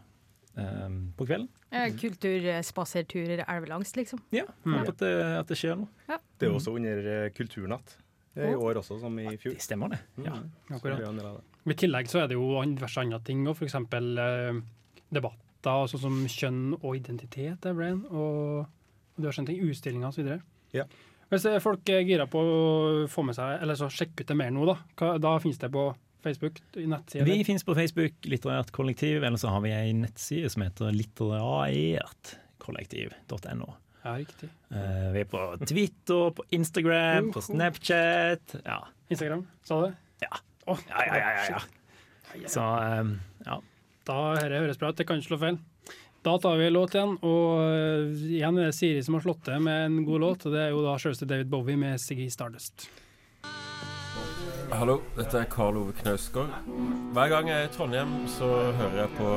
eh, 0.60 0.88
på 1.17 1.27
kvelden. 1.29 1.50
Kulturspaserturer 1.72 3.46
elvelangs, 3.48 3.96
liksom. 3.96 4.20
Ja, 4.36 4.44
at, 4.75 4.98
det, 5.00 5.12
at 5.39 5.51
det 5.51 5.58
skjer 5.58 5.79
noe. 5.79 6.20
Det 6.38 6.50
er 6.50 6.58
også 6.58 6.75
under 6.75 7.08
eh, 7.08 7.29
Kulturnatt 7.34 7.96
i 8.36 8.51
år 8.55 8.79
også, 8.79 9.00
som 9.00 9.15
i 9.20 9.38
fjor. 9.39 9.55
Det 9.55 9.63
stemmer, 9.63 9.96
det. 9.96 10.01
Ja. 10.24 10.36
Mm. 10.36 10.75
Akkurat. 10.77 11.41
I 11.67 11.77
tillegg 11.77 12.12
så 12.12 12.24
er 12.24 12.29
det 12.32 12.38
jo 12.38 12.60
diverse 12.75 13.03
andre 13.03 13.20
ting, 13.27 13.44
òg, 13.48 13.55
f.eks. 13.60 13.75
Eh, 13.79 15.32
debatter 15.62 15.88
sånn 15.91 16.01
som 16.01 16.27
kjønn 16.30 16.74
og 16.82 16.96
identitet 16.98 17.65
er 17.70 17.74
og, 17.77 18.06
og, 18.12 18.65
og 19.22 19.34
skjønt 19.34 19.50
ting, 19.51 19.62
utstillinger 19.70 20.08
osv. 20.10 20.27
Ja. 20.75 20.86
Hvis 21.32 21.46
folk 21.63 21.89
er 21.89 22.01
gira 22.03 22.25
på 22.27 22.39
å 22.44 23.08
få 23.12 23.24
med 23.24 23.36
seg, 23.38 23.62
eller 23.63 23.75
så 23.80 23.88
sjekke 23.91 24.24
ut 24.24 24.27
det 24.27 24.36
mer 24.36 24.51
nå, 24.51 24.65
da, 24.68 24.75
hva, 25.00 25.18
da 25.22 25.39
finnes 25.39 25.60
det 25.62 25.70
på 25.72 25.96
Facebook, 26.25 26.56
nettside? 26.75 27.25
Vi 27.30 27.44
finnes 27.48 27.63
på 27.63 27.75
Facebook, 27.77 28.13
Litterært 28.27 28.72
kollektiv, 28.75 29.24
eller 29.24 29.38
så 29.39 29.48
har 29.53 29.62
vi 29.63 29.72
ei 29.75 29.94
nettside 29.96 30.50
som 30.51 30.62
heter 30.65 30.91
litterærtkollektiv.no. 30.98 33.70
Ja, 34.01 34.12
riktig. 34.18 34.50
Uh, 34.74 35.13
vi 35.13 35.20
er 35.22 35.27
på 35.30 35.39
Twitter, 35.62 36.34
på 36.36 36.41
Instagram, 36.58 37.32
på 37.32 37.41
Snapchat. 37.46 38.46
Ja, 38.65 38.80
Instagram, 39.13 39.44
sa 39.63 39.74
du? 39.86 39.89
Ja. 40.25 40.34
Oh, 40.65 40.80
ja, 40.89 40.98
ja. 41.06 41.15
ja, 41.15 41.20
ja, 41.38 41.44
ja. 42.41 42.50
Så 42.50 42.62
um, 42.62 43.22
ja. 43.46 43.62
Da 44.08 44.34
dette 44.38 44.63
høres 44.63 44.79
bra 44.81 44.89
ut, 44.89 44.98
det 44.98 45.05
kan 45.08 45.22
ikke 45.22 45.31
slå 45.34 45.41
feil. 45.41 45.60
Da 46.22 46.36
tar 46.38 46.58
vi 46.58 46.67
en 46.67 46.75
låt 46.75 46.93
igjen, 46.93 47.15
og 47.25 47.62
eh, 47.65 48.25
igjen 48.38 48.58
er 48.62 48.67
det 48.70 48.75
Siri 48.77 49.01
som 49.01 49.15
har 49.17 49.24
slått 49.25 49.41
til 49.48 49.63
med 49.65 49.88
en 49.88 50.01
god 50.05 50.22
låt. 50.22 50.43
og 50.46 50.53
Det 50.53 50.60
er 50.67 50.74
jo 50.74 50.84
da 50.86 50.93
selveste 51.01 51.25
David 51.29 51.50
Bowie 51.50 51.79
med 51.81 52.01
Siggy 52.01 52.27
Stardust. 52.29 52.86
Hallo, 54.72 55.00
dette 55.17 55.41
er 55.41 55.50
Karl 55.51 55.79
Ove 55.81 55.96
Knausgård. 55.98 56.53
Hver 57.17 57.34
gang 57.34 57.50
jeg 57.50 57.63
er 57.63 57.67
i 57.67 57.74
Trondheim, 57.74 58.13
så 58.31 58.48
hører 58.77 59.01
jeg 59.01 59.13
på 59.17 59.34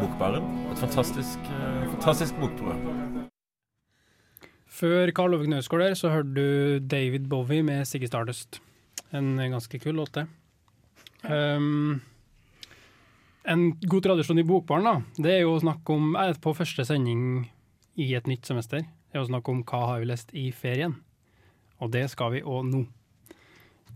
Bokbaren. 0.00 0.50
Et 0.72 0.82
fantastisk, 0.82 1.46
eh, 1.46 1.86
fantastisk 1.94 2.42
bokprogram. 2.42 3.30
Før 4.66 5.14
Karl 5.14 5.38
Ove 5.38 5.46
Knausgård 5.46 5.86
der, 5.86 5.94
så 5.94 6.10
hørte 6.10 6.34
du 6.34 6.78
David 6.90 7.30
Bowie 7.30 7.62
med 7.62 7.86
Siggy 7.86 8.10
Stardust. 8.10 8.58
En 9.14 9.36
ganske 9.38 9.78
kul 9.78 9.94
låt, 10.02 10.14
det. 10.18 10.26
Um, 11.22 12.00
en 13.48 13.70
god 13.80 14.02
tradisjon 14.04 14.38
i 14.38 14.44
Bokbarn 14.46 14.84
da, 14.84 14.94
det 15.16 15.32
er 15.36 15.40
jo 15.44 15.54
å 15.56 15.62
snakke 15.62 15.94
om 15.94 16.14
er 16.20 16.34
På 16.42 16.52
første 16.56 16.84
sending 16.84 17.46
i 18.00 18.10
et 18.16 18.26
nytt 18.28 18.46
semester, 18.48 18.80
det 18.84 19.16
er 19.18 19.22
å 19.24 19.28
snakke 19.28 19.50
om 19.52 19.62
hva 19.66 19.80
har 19.90 20.00
vi 20.00 20.08
lest 20.08 20.30
i 20.36 20.50
ferien. 20.54 20.94
Og 21.80 21.90
det 21.92 22.06
skal 22.12 22.32
vi 22.34 22.42
òg 22.44 22.68
nå. 22.68 22.84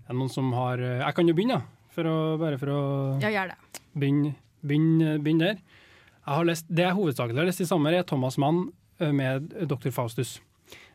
Er 0.04 0.10
det 0.12 0.18
noen 0.18 0.32
som 0.32 0.50
har 0.56 0.80
eh, 0.82 0.98
Jeg 1.00 1.14
kan 1.16 1.28
jo 1.28 1.34
begynne, 1.36 1.60
da. 1.60 1.88
For 1.94 2.08
å, 2.10 2.14
bare 2.40 2.58
for 2.58 2.72
å 2.72 2.80
Ja, 3.22 3.30
gjør 3.30 3.52
det. 3.52 3.80
begynne, 3.94 4.34
begynne, 4.66 5.14
begynne 5.22 5.52
der. 5.52 5.60
Jeg 6.24 6.34
har 6.34 6.48
lest, 6.48 6.66
det 6.68 6.84
jeg 6.88 6.96
hovedsakelig 6.98 7.38
har 7.40 7.48
lest 7.48 7.62
i 7.62 7.68
sommer, 7.68 7.94
er 7.94 8.04
Thomas 8.08 8.36
Mann 8.40 8.66
eh, 8.98 9.12
med 9.14 9.52
Dr. 9.70 9.92
Faustus. 9.94 10.38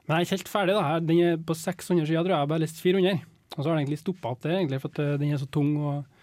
Men 0.05 0.17
jeg 0.17 0.19
er 0.19 0.25
ikke 0.27 0.37
helt 0.39 0.51
ferdig. 0.53 0.75
da. 0.77 0.99
Den 1.05 1.21
er 1.23 1.37
på 1.37 1.55
600 1.55 2.05
sider, 2.09 2.21
tror 2.25 2.33
jeg. 2.33 2.35
Jeg 2.35 2.43
har 2.43 2.51
bare 2.51 2.65
lest 2.65 2.81
400. 2.81 3.21
Og 3.55 3.59
så 3.63 3.65
har 3.69 3.75
den 3.77 3.83
egentlig 3.85 4.01
stoppa 4.01 4.33
opp 4.33 4.41
der, 4.43 4.57
egentlig, 4.59 4.81
for 4.83 5.01
eh, 5.01 5.15
den 5.21 5.33
er 5.33 5.41
så 5.41 5.49
tung. 5.49 5.71
og 5.79 5.99
eh, 6.01 6.18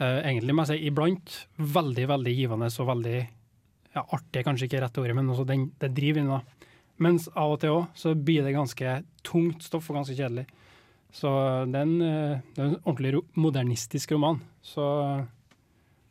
Egentlig 0.00 0.54
må 0.56 0.64
jeg 0.64 0.80
si 0.80 0.88
iblant 0.88 1.34
veldig, 1.60 2.06
veldig 2.08 2.32
givende 2.32 2.70
og 2.72 2.88
veldig 2.88 3.18
ja, 3.18 4.02
artig, 4.02 4.44
kanskje 4.46 4.68
ikke 4.68 4.80
rett 4.84 5.00
ordet, 5.02 5.16
men 5.18 5.28
også 5.32 5.44
den, 5.48 5.66
det 5.80 5.90
driver 5.96 6.22
inn 6.22 6.30
da. 6.32 6.40
Mens 7.00 7.26
av 7.32 7.54
og 7.54 7.60
til 7.60 7.74
òg 7.74 7.98
så 7.98 8.14
blir 8.14 8.44
det 8.44 8.54
ganske 8.56 8.94
tungt 9.26 9.64
stoff 9.64 9.88
og 9.90 10.00
ganske 10.00 10.16
kjedelig. 10.16 10.46
Så 11.12 11.30
det 11.66 11.80
er 11.80 11.86
en, 11.86 12.02
eh, 12.06 12.40
det 12.54 12.62
er 12.62 12.68
en 12.68 12.80
ordentlig 12.84 13.22
modernistisk 13.34 14.12
roman. 14.14 14.40
Så 14.62 14.84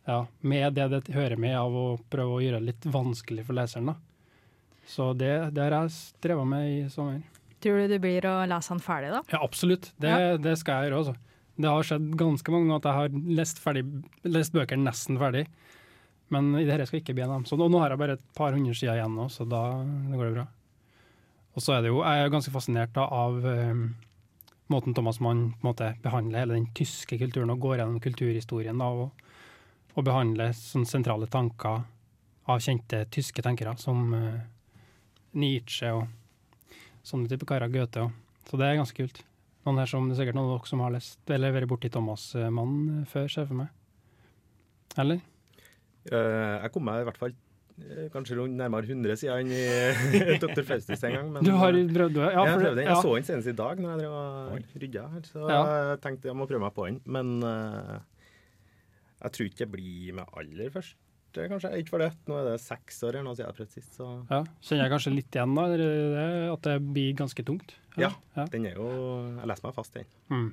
ja, 0.09 0.19
med 0.41 0.73
det 0.75 0.87
det 0.91 1.13
hører 1.13 1.37
med 1.39 1.55
av 1.55 1.75
å 1.75 1.87
prøve 2.11 2.37
å 2.37 2.43
gjøre 2.43 2.59
det 2.59 2.71
litt 2.71 2.87
vanskelig 2.89 3.45
for 3.47 3.57
leseren. 3.57 3.93
da. 3.93 3.97
Så 4.89 5.13
det, 5.13 5.33
det 5.53 5.67
har 5.67 5.75
jeg 5.83 5.93
streva 5.93 6.45
med 6.49 6.65
i 6.67 6.77
sommer. 6.89 7.21
Tror 7.61 7.83
du 7.83 7.93
du 7.93 7.99
blir 8.01 8.25
å 8.25 8.35
lese 8.49 8.73
han 8.73 8.81
ferdig, 8.81 9.11
da? 9.13 9.21
Ja, 9.29 9.43
absolutt. 9.45 9.91
Det, 10.01 10.13
det 10.41 10.55
skal 10.57 10.79
jeg 10.79 10.89
gjøre. 10.89 11.03
altså. 11.03 11.28
Det 11.59 11.67
har 11.67 11.83
skjedd 11.83 12.13
ganske 12.19 12.53
mange 12.53 12.69
ganger 12.69 12.79
at 12.79 12.87
jeg 12.87 12.99
har 12.99 13.35
lest, 13.39 13.59
ferdig, 13.59 13.83
lest 14.23 14.55
bøker 14.55 14.79
nesten 14.79 15.19
ferdig. 15.19 15.45
Men 16.31 16.53
i 16.55 16.63
det 16.63 16.75
dette 16.75 16.87
skal 16.87 17.01
ikke 17.01 17.15
bli 17.17 17.25
en 17.25 17.33
av 17.33 17.43
dem. 17.43 17.59
Nå, 17.59 17.81
har 17.81 17.91
jeg 17.91 17.99
bare 17.99 18.15
et 18.19 18.27
par 18.37 18.55
hundre 18.55 18.75
sider 18.77 18.99
igjen 18.99 19.17
nå, 19.17 19.25
så 19.33 19.47
da 19.49 19.63
det 19.81 20.15
går 20.15 20.29
det 20.29 20.35
bra. 20.37 20.45
Og 21.57 21.65
så 21.65 21.75
er 21.75 21.83
det 21.83 21.91
jo, 21.91 22.03
jeg 22.05 22.23
er 22.23 22.31
ganske 22.31 22.53
fascinert 22.53 22.93
da, 22.95 23.07
av 23.09 23.47
eh, 23.49 23.81
måten 24.69 24.93
Thomas 24.95 25.19
Mann 25.19 25.49
måte 25.65 25.95
behandler 26.03 26.45
hele 26.45 26.59
den 26.59 26.69
tyske 26.77 27.17
kulturen 27.17 27.49
og 27.51 27.63
går 27.63 27.79
gjennom 27.81 28.03
kulturhistorien 28.03 28.79
da, 28.79 28.91
og, 28.93 29.23
og 29.97 30.05
behandler 30.05 30.53
sånne 30.55 30.87
sentrale 30.87 31.27
tanker 31.33 31.81
av 32.49 32.61
kjente 32.63 33.01
tyske 33.13 33.43
tenkere 33.45 33.75
som 33.81 34.13
uh, 34.13 34.37
Nietzsche 35.37 35.91
og 35.93 36.05
sånne 37.05 37.29
type 37.29 37.49
karer, 37.49 37.69
Goethe. 37.73 38.05
Og. 38.05 38.45
Så 38.49 38.57
det 38.61 38.69
er 38.69 38.79
ganske 38.79 38.97
kult. 38.97 39.21
Noen 39.69 39.83
her 39.83 39.89
som, 39.91 40.07
det 40.09 40.15
er 40.15 40.23
sikkert 40.23 40.37
noen 40.39 40.49
av 40.49 40.55
dere 40.57 40.69
som 40.71 40.81
har 40.81 40.93
lest 40.95 41.31
eller 41.35 41.53
vært 41.53 41.69
borti 41.69 41.91
Thomas-mannen 41.93 43.03
før, 43.09 43.27
ser 43.29 43.43
jeg 43.43 43.49
for 43.51 43.59
meg. 43.59 43.75
Eller? 45.03 45.19
Eh, 46.09 46.55
jeg 46.63 46.71
kom 46.73 46.85
meg 46.87 47.03
i 47.03 47.05
hvert 47.05 47.19
fall 47.21 47.33
eh, 47.35 48.07
kanskje 48.13 48.37
nærmere 48.49 48.87
100 48.89 49.19
sider 49.21 49.43
enn 49.43 49.51
i 49.53 50.37
Dr. 50.43 50.63
Faustus 50.65 51.03
en 51.05 51.17
gang. 51.17 51.27
Men, 51.35 51.45
Du 51.45 51.51
har 51.53 51.75
prøvd, 51.75 52.15
det? 52.17 52.31
Ja, 52.33 52.45
jeg 52.47 52.61
prøvde 52.63 52.79
den. 52.79 52.87
ja. 52.87 52.95
Jeg 52.95 53.03
så 53.05 53.11
den 53.19 53.27
senest 53.27 53.51
i 53.51 53.57
dag 53.59 53.83
når 53.83 53.91
jeg 53.91 54.01
drev 54.01 54.15
og 54.21 54.79
rydda 54.85 55.03
her, 55.13 55.27
så 55.29 55.43
Ja. 55.45 55.59
jeg 55.91 56.01
tenkte 56.07 56.31
jeg 56.31 56.39
må 56.39 56.49
prøve 56.49 56.63
meg 56.65 56.73
på 56.79 56.87
den. 56.89 56.97
Men 57.05 57.35
uh, 57.45 57.99
jeg 59.21 59.35
tror 59.35 59.51
ikke 59.51 59.65
jeg 59.67 59.71
blir 59.75 60.17
med 60.21 60.33
aller 60.41 60.73
først. 60.73 60.97
kanskje. 61.35 61.75
Ikke 61.77 61.93
for 61.93 62.01
det. 62.01 62.09
Nå 62.25 62.39
er 62.39 62.47
det 62.49 62.57
seks 62.63 63.03
år 63.05 63.19
eller 63.19 63.27
noe 63.29 63.37
siden 63.37 63.51
jeg 63.51 63.59
prøvde 63.59 63.77
sist, 63.77 63.93
så 63.99 64.07
Ja, 64.31 64.41
Kjenner 64.65 64.87
jeg 64.87 64.93
kanskje 64.95 65.13
litt 65.13 65.37
igjen 65.37 65.53
da, 65.59 65.67
at 66.55 66.65
det 66.65 66.77
blir 66.89 67.13
ganske 67.21 67.45
tungt? 67.45 67.75
Ja. 67.97 68.11
ja. 68.35 68.45
den 68.51 68.65
er 68.69 68.75
jo 68.77 68.87
Jeg 69.39 69.47
leser 69.49 69.65
meg 69.65 69.73
fast, 69.75 69.93
den. 69.95 70.05
Mm. 70.29 70.49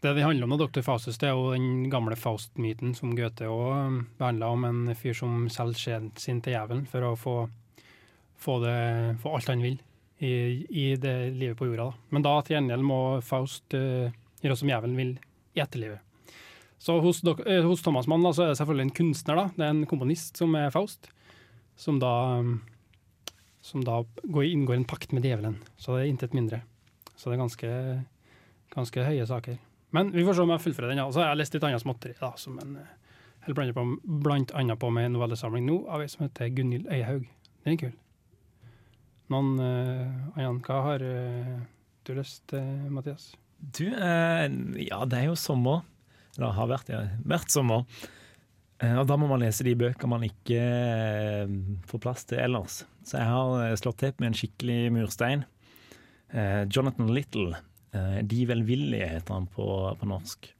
Det 0.00 0.12
det 0.16 0.22
handler 0.24 0.44
om, 0.46 0.54
da, 0.54 0.66
Dr. 0.66 0.82
Faustus, 0.86 1.18
det 1.18 1.28
er 1.28 1.34
jo 1.34 1.50
den 1.52 1.90
gamle 1.92 2.16
Faust-myten 2.16 2.94
som 2.96 3.16
Goethe 3.18 3.48
òg 3.50 4.04
behandla 4.20 4.48
om 4.54 4.64
en 4.64 4.94
fyr 4.94 5.12
som 5.18 5.48
selger 5.52 5.82
sjelen 5.82 6.12
sin 6.16 6.40
til 6.40 6.54
djevelen 6.54 6.86
for 6.88 7.04
å 7.04 7.16
få, 7.18 7.34
få, 8.38 8.58
det, 8.64 8.76
få 9.22 9.34
alt 9.36 9.50
han 9.52 9.64
vil 9.66 9.76
i, 10.24 10.30
i 10.70 10.86
det 10.96 11.16
livet 11.36 11.58
på 11.58 11.66
jorda. 11.68 11.90
Da. 11.90 12.08
Men 12.14 12.24
da 12.24 12.36
til 12.46 12.56
gjengjeld 12.56 12.86
må 12.88 13.00
Faust 13.26 13.76
uh, 13.76 14.08
gjøre 14.44 14.56
som 14.56 14.70
djevelen 14.70 14.96
vil 14.96 15.10
i 15.56 15.60
etterlivet. 15.60 16.00
Så 16.78 16.98
hos, 17.00 17.20
dok- 17.24 17.44
eh, 17.48 17.64
hos 17.64 17.82
Thomas 17.82 18.06
Mann 18.08 18.22
da, 18.24 18.30
så 18.36 18.44
er 18.46 18.50
det 18.52 18.58
selvfølgelig 18.60 18.86
en 18.86 18.96
kunstner, 18.96 19.36
da. 19.40 19.44
Det 19.56 19.64
er 19.66 19.74
en 19.74 19.86
komponist 19.88 20.36
som 20.40 20.54
er 20.56 20.72
Faust, 20.72 21.08
som 21.76 21.98
da, 22.00 22.10
um, 22.40 22.58
som 23.64 23.82
da 23.84 24.02
går, 24.24 24.44
inngår 24.52 24.76
en 24.78 24.84
pakt 24.88 25.12
med 25.16 25.24
djevelen. 25.24 25.56
Så 25.80 25.96
det 25.96 26.04
er 26.06 26.10
intet 26.14 26.36
mindre. 26.36 26.62
Så 27.16 27.30
det 27.30 27.36
er 27.36 27.42
ganske, 27.42 27.70
ganske 28.74 29.04
høye 29.08 29.26
saker. 29.28 29.58
Men 29.96 30.12
vi 30.12 30.24
får 30.26 30.36
se 30.36 30.44
om 30.44 30.52
jeg 30.52 30.64
fullfører 30.66 30.92
den. 30.92 31.00
Ja. 31.00 31.06
Så 31.12 31.22
har 31.22 31.30
jeg 31.30 31.40
lest 31.40 31.56
litt 31.56 31.66
annet 31.68 31.82
småtteri, 31.84 32.16
da, 32.20 32.32
som 32.40 32.58
en 32.62 32.76
eh, 32.82 32.94
eller 33.46 33.72
blant, 33.72 34.02
blant 34.24 34.52
annet 34.58 34.80
på 34.82 34.90
med 34.90 35.06
en 35.06 35.16
novellesamling 35.16 35.68
nå 35.68 35.78
av 35.92 36.02
ei 36.02 36.10
som 36.10 36.24
heter 36.26 36.50
Gunhild 36.56 36.88
Øyhaug. 36.90 37.28
Den 37.64 37.76
er 37.76 37.80
kul. 37.84 37.94
Noen 39.30 39.52
uh, 39.58 40.34
Anjan, 40.36 40.58
hva 40.66 40.80
har 40.84 41.02
uh, 41.02 41.52
du 42.06 42.12
lyst 42.14 42.44
til, 42.50 42.66
Mathias? 42.94 43.32
Du, 43.58 43.86
uh, 43.86 44.46
ja, 44.82 44.98
det 45.06 45.20
er 45.20 45.28
jo 45.30 45.38
sommer. 45.38 45.86
Det 46.36 46.50
har 46.58 46.70
vært, 46.70 46.90
ja, 46.90 47.04
vært 47.26 47.54
sommer. 47.54 47.86
Eh, 48.82 48.96
og 49.00 49.06
da 49.08 49.16
må 49.16 49.28
man 49.30 49.40
lese 49.40 49.64
de 49.64 49.72
bøker 49.78 50.10
man 50.10 50.24
ikke 50.26 50.60
eh, 50.60 51.52
får 51.88 52.02
plass 52.02 52.26
til 52.28 52.42
ellers. 52.42 52.82
Så 53.06 53.20
jeg 53.20 53.28
har 53.30 53.52
eh, 53.62 53.76
slått 53.80 54.02
til 54.02 54.16
med 54.20 54.30
en 54.30 54.36
skikkelig 54.36 54.80
murstein. 54.92 55.46
Eh, 56.32 56.64
Jonathan 56.70 57.12
Little. 57.14 57.56
Eh, 57.92 58.20
De 58.26 58.46
velvillige 58.50 59.08
heter 59.08 59.34
han 59.34 59.46
på, 59.46 59.66
på 60.00 60.08
norsk. 60.10 60.52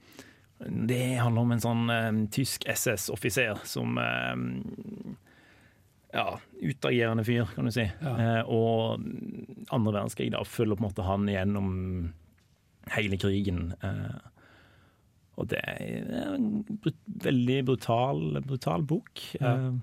Det 0.88 1.18
handler 1.20 1.42
om 1.42 1.52
en 1.52 1.60
sånn 1.64 1.90
eh, 1.92 2.10
tysk 2.32 2.64
SS-offiser 2.70 3.58
som 3.68 3.98
eh, 4.00 5.16
ja, 6.16 6.28
utagerende 6.62 7.24
fyr, 7.26 7.48
kan 7.54 7.68
du 7.68 7.74
si. 7.74 7.84
Ja. 8.00 8.14
Eh, 8.16 8.42
og 8.48 9.02
andre 9.74 9.92
verdenskrig 9.98 10.30
da, 10.32 10.44
følger 10.48 10.78
på 10.78 10.84
en 10.84 10.88
måte 10.88 11.04
han 11.06 11.28
gjennom 11.28 11.68
hele 12.94 13.18
krigen. 13.20 13.74
Eh, 13.84 14.32
og 15.36 15.50
det 15.52 15.60
er 15.68 16.06
en 16.32 16.62
brut 16.80 16.96
veldig 17.26 17.58
brutal, 17.68 18.22
brutal 18.46 18.86
bok. 18.88 19.20
Ja. 19.40 19.52
Eh, 19.52 19.74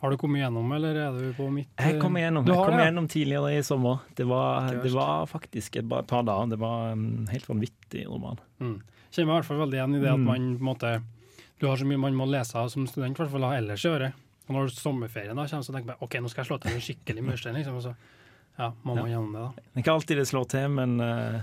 Har 0.00 0.10
du 0.10 0.16
kommet 0.16 0.40
gjennom, 0.40 0.70
eller 0.72 0.96
er 0.96 1.12
du 1.18 1.32
på 1.36 1.46
mitt 1.52 1.68
jeg 1.76 1.98
kom 2.00 2.14
igjennom, 2.16 2.46
jeg 2.48 2.56
kom 2.56 2.70
det, 2.72 2.76
ja. 2.78 2.84
igjennom 2.86 3.08
tidligere 3.12 3.50
i 3.58 3.62
sommer. 3.66 3.98
Det 4.16 4.24
var, 4.30 4.70
det 4.82 4.92
var 4.94 5.26
faktisk 5.28 5.76
et 5.76 5.88
par 6.08 6.22
dager. 6.24 6.48
Det 6.54 6.58
var 6.62 6.92
en 6.94 7.26
helt 7.30 7.48
vanvittig 7.50 8.06
roman. 8.08 8.40
Mm. 8.62 8.78
Kjenner 9.10 9.26
meg 9.28 9.34
i 9.34 9.36
hvert 9.40 9.48
fall 9.50 9.60
veldig 9.60 9.76
igjen 9.80 9.96
i 9.98 10.00
det 10.00 10.08
at 10.14 10.18
Mm. 10.18 10.24
man 10.24 10.48
på 10.56 10.60
en 10.64 10.68
måte 10.70 11.02
Du 11.60 11.66
har 11.68 11.76
så 11.76 11.84
mye 11.84 11.98
man 12.00 12.14
må 12.16 12.24
lese 12.30 12.62
som 12.72 12.86
student, 12.88 13.18
i 13.18 13.22
hvert 13.22 13.30
fall 13.30 13.44
ellers 13.52 13.84
i 13.84 13.88
året. 13.90 14.12
Og 14.48 14.54
når 14.56 14.70
sommerferien 14.72 15.36
da 15.36 15.44
kommer, 15.46 15.62
så 15.62 15.72
tenker 15.74 15.92
jeg 15.92 16.00
OK, 16.00 16.14
nå 16.24 16.30
skal 16.32 16.42
jeg 16.44 16.48
slå 16.48 16.56
til 16.62 16.72
en 16.72 16.80
skikkelig 16.80 17.22
murstein, 17.26 17.54
liksom. 17.60 17.76
Og 17.76 17.82
så 17.84 17.94
ja, 18.58 18.72
må 18.82 18.94
man 18.96 19.10
gjennom 19.10 19.32
det, 19.36 19.42
da. 19.44 19.50
Det 19.68 19.76
er 19.76 19.82
ikke 19.84 19.92
alltid 19.98 20.16
det 20.22 20.28
slår 20.30 20.48
til, 20.48 20.68
men 20.70 20.96
uh... 21.00 21.42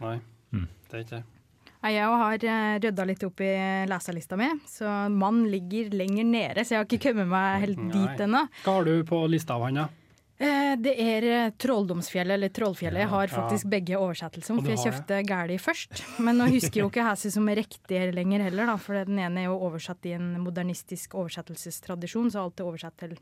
Nei, 0.00 0.20
Mm. 0.54 0.68
det 0.88 0.94
er 0.94 1.02
ikke 1.02 1.16
det. 1.18 1.24
Jeg 1.92 2.08
òg 2.08 2.16
har 2.20 2.46
eh, 2.50 2.78
rydda 2.82 3.04
litt 3.08 3.22
opp 3.26 3.40
i 3.44 3.52
leselista 3.90 4.36
mi, 4.40 4.48
så 4.68 4.94
mann 5.12 5.44
ligger 5.52 5.92
lenger 5.94 6.26
nede. 6.26 6.64
Så 6.64 6.74
jeg 6.74 6.82
har 6.82 6.88
ikke 6.88 7.10
kommet 7.10 7.30
meg 7.30 7.62
helt 7.66 7.84
dit 7.92 8.26
ennå. 8.26 8.42
Hva 8.64 8.74
har 8.80 8.88
du 8.88 8.98
på 9.06 9.22
lista 9.30 9.54
av 9.58 9.66
han, 9.68 9.80
da? 9.82 9.86
Eh, 10.38 10.74
Det 10.76 10.92
er 11.00 11.24
eh, 11.30 11.50
Trolldomsfjellet, 11.56 12.34
eller 12.36 12.52
Trollfjellet. 12.52 13.00
Jeg 13.04 13.08
har 13.08 13.32
faktisk 13.32 13.70
begge 13.72 13.96
oversettelser, 13.96 14.58
for 14.60 14.72
jeg 14.74 14.82
kjøpte 14.82 15.20
gæli 15.24 15.56
først. 15.62 16.02
Men 16.20 16.36
nå 16.42 16.50
husker 16.52 16.82
jo 16.82 16.90
ikke 16.90 17.06
hese 17.06 17.30
som 17.32 17.48
riktig 17.48 18.02
lenger 18.12 18.44
heller, 18.48 18.68
da, 18.68 18.76
for 18.76 18.98
den 19.06 19.16
ene 19.22 19.46
er 19.46 19.48
jo 19.48 19.56
oversatt 19.70 20.04
i 20.10 20.12
en 20.18 20.34
modernistisk 20.44 21.16
oversettelsestradisjon, 21.16 22.28
så 22.34 22.44
alt 22.44 22.60
er 22.60 22.68
oversatt 22.68 22.98
til 23.00 23.16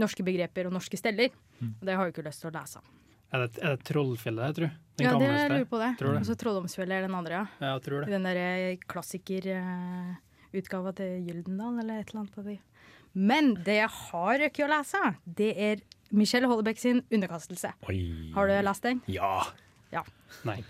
norske 0.00 0.24
begreper 0.26 0.68
og 0.68 0.76
norske 0.76 1.00
steller. 1.00 1.32
Mm. 1.60 1.72
Og 1.80 1.86
det 1.86 1.96
har 1.96 2.04
jeg 2.04 2.12
jo 2.12 2.16
ikke 2.18 2.28
lyst 2.28 2.44
til 2.44 2.50
å 2.52 2.56
lese. 2.58 2.84
Er 3.30 3.44
det, 3.46 3.50
er 3.62 3.76
det 3.76 3.84
Trollfjellet, 3.86 4.46
jeg 4.50 4.58
tror? 4.60 4.70
Den 5.00 5.08
Ja, 5.08 5.12
det 5.18 5.28
lurer 5.50 5.66
på 5.70 5.78
det. 5.80 5.90
Og 6.12 6.24
så 6.28 6.34
Trolldomsfjellet 6.40 6.94
er 6.98 7.02
den 7.08 7.16
andre, 7.18 7.32
ja. 7.40 7.44
Ja, 7.60 7.68
jeg 7.74 7.82
tror 7.86 7.98
det. 8.04 8.08
den 8.12 8.24
derre 8.28 8.48
klassikerutgava 8.90 10.90
til 11.00 11.10
Gyldendal, 11.28 11.74
eller 11.82 11.94
et 12.00 12.08
eller 12.10 12.20
annet 12.24 12.36
på 12.36 12.42
det. 12.46 12.58
Men 13.12 13.44
det 13.66 13.76
jeg 13.80 13.90
har 13.90 14.34
rukket 14.44 14.66
å 14.66 14.70
lese, 14.70 15.02
det 15.40 15.50
er 15.56 15.76
Michelle 16.10 16.48
Hollebeck 16.50 16.78
sin 16.78 17.02
'Underkastelse'. 17.10 17.72
oi. 17.88 18.30
Har 18.34 18.46
du 18.46 18.52
lest 18.62 18.82
den? 18.82 19.02
Ja. 19.06 19.46
ja. 19.92 20.02
Nei. 20.44 20.62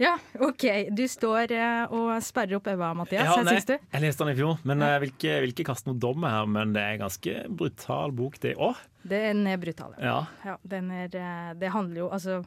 Ja, 0.00 0.14
OK. 0.40 0.64
Du 0.96 1.02
står 1.08 1.52
eh, 1.52 1.90
og 1.92 2.22
sperrer 2.24 2.56
opp 2.56 2.64
øynene, 2.70 2.94
Mathias. 3.02 3.26
Ja, 3.28 3.42
nei, 3.44 3.58
du? 3.60 3.74
jeg 3.76 4.00
leste 4.00 4.24
den 4.24 4.32
i 4.32 4.38
fjor, 4.38 4.56
men 4.64 4.80
jeg 4.80 5.00
vil 5.02 5.10
ikke, 5.12 5.34
vil 5.44 5.52
ikke 5.52 5.66
kaste 5.68 5.90
noen 5.90 5.98
dom 6.00 6.24
her. 6.24 6.46
Men 6.48 6.72
det 6.72 6.80
er 6.80 6.94
en 6.94 7.02
ganske 7.02 7.34
brutal 7.60 8.14
bok, 8.16 8.38
det 8.40 8.54
òg. 8.56 8.80
Den 9.12 9.44
er 9.50 9.60
brutal, 9.60 9.92
ja. 10.00 10.22
Ja. 10.40 10.54
ja 10.54 10.56
den 10.72 10.88
er, 10.94 11.12
eh, 11.12 11.52
det 11.60 11.68
handler 11.76 12.06
jo 12.06 12.08
Altså, 12.16 12.40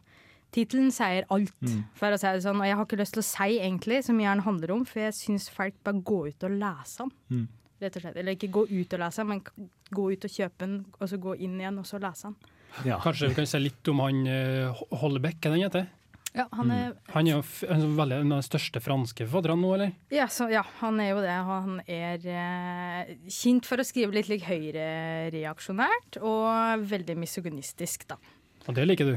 tittelen 0.54 0.92
sier 0.94 1.26
alt, 1.34 1.52
Mm. 1.62 1.84
for 1.98 2.14
å 2.14 2.20
si 2.20 2.28
det 2.28 2.44
sånn. 2.46 2.60
Og 2.62 2.66
jeg 2.70 2.76
har 2.78 2.86
ikke 2.86 3.00
lyst 3.02 3.14
til 3.18 3.24
å 3.24 3.28
si 3.28 3.60
egentlig 3.60 4.04
så 4.06 4.14
mye 4.16 4.32
den 4.36 4.46
handler 4.46 4.72
om, 4.78 4.86
for 4.86 5.00
jeg 5.04 5.14
syns 5.18 5.50
folk 5.50 5.74
bør 5.84 6.02
gå 6.04 6.20
ut 6.30 6.44
og 6.48 6.52
lese 6.62 6.98
den. 7.04 7.12
Mm. 7.32 7.48
Rett 7.84 7.98
og 7.98 8.02
slett. 8.06 8.16
Eller 8.22 8.36
ikke 8.38 8.52
gå 8.54 8.64
ut 8.70 8.94
og 8.94 9.00
lese 9.04 9.18
den, 9.24 9.28
men 9.28 9.42
gå 9.94 10.06
ut 10.14 10.24
og 10.30 10.32
kjøpe 10.32 10.58
den, 10.64 10.78
og 11.00 11.10
så 11.10 11.18
gå 11.20 11.36
inn 11.42 11.58
igjen 11.60 11.80
og 11.82 11.86
så 11.90 12.00
lese 12.00 12.30
den. 12.30 12.36
ja. 12.86 13.00
Kanskje 13.04 13.28
vi 13.30 13.36
kan 13.42 13.46
si 13.50 13.60
litt 13.60 13.88
om 13.92 14.00
han 14.00 14.24
uh, 14.28 14.84
Hollebekk, 15.02 15.42
hva 15.44 15.52
den 15.58 15.62
heter? 15.66 15.88
Ja, 16.34 16.48
han 16.58 16.72
er, 16.74 16.96
Han 17.14 17.28
er 17.28 17.36
jo 17.36 17.42
f 17.46 17.60
en 17.70 17.84
veldig, 17.96 18.16
en 18.24 18.32
av 18.34 18.40
de 18.42 18.48
største 18.48 18.82
franske 18.82 19.28
forfatterne 19.28 19.62
nå, 19.62 19.74
eller? 19.76 19.92
ja, 20.10 20.26
så, 20.26 20.48
ja, 20.50 20.64
han 20.80 20.98
er 21.00 21.12
jo 21.12 21.20
det. 21.22 21.36
Han 21.46 21.76
er 21.86 22.26
eh, 22.26 23.12
kjent 23.30 23.68
for 23.70 23.78
å 23.78 23.86
skrive 23.86 24.16
litt 24.16 24.32
like 24.32 24.48
høyrereaksjonært 24.50 26.18
og 26.22 26.88
veldig 26.90 27.16
misogynistisk, 27.22 28.08
da. 28.10 28.18
Og 28.68 28.74
det 28.78 28.88
liker 28.88 29.12
du? 29.14 29.16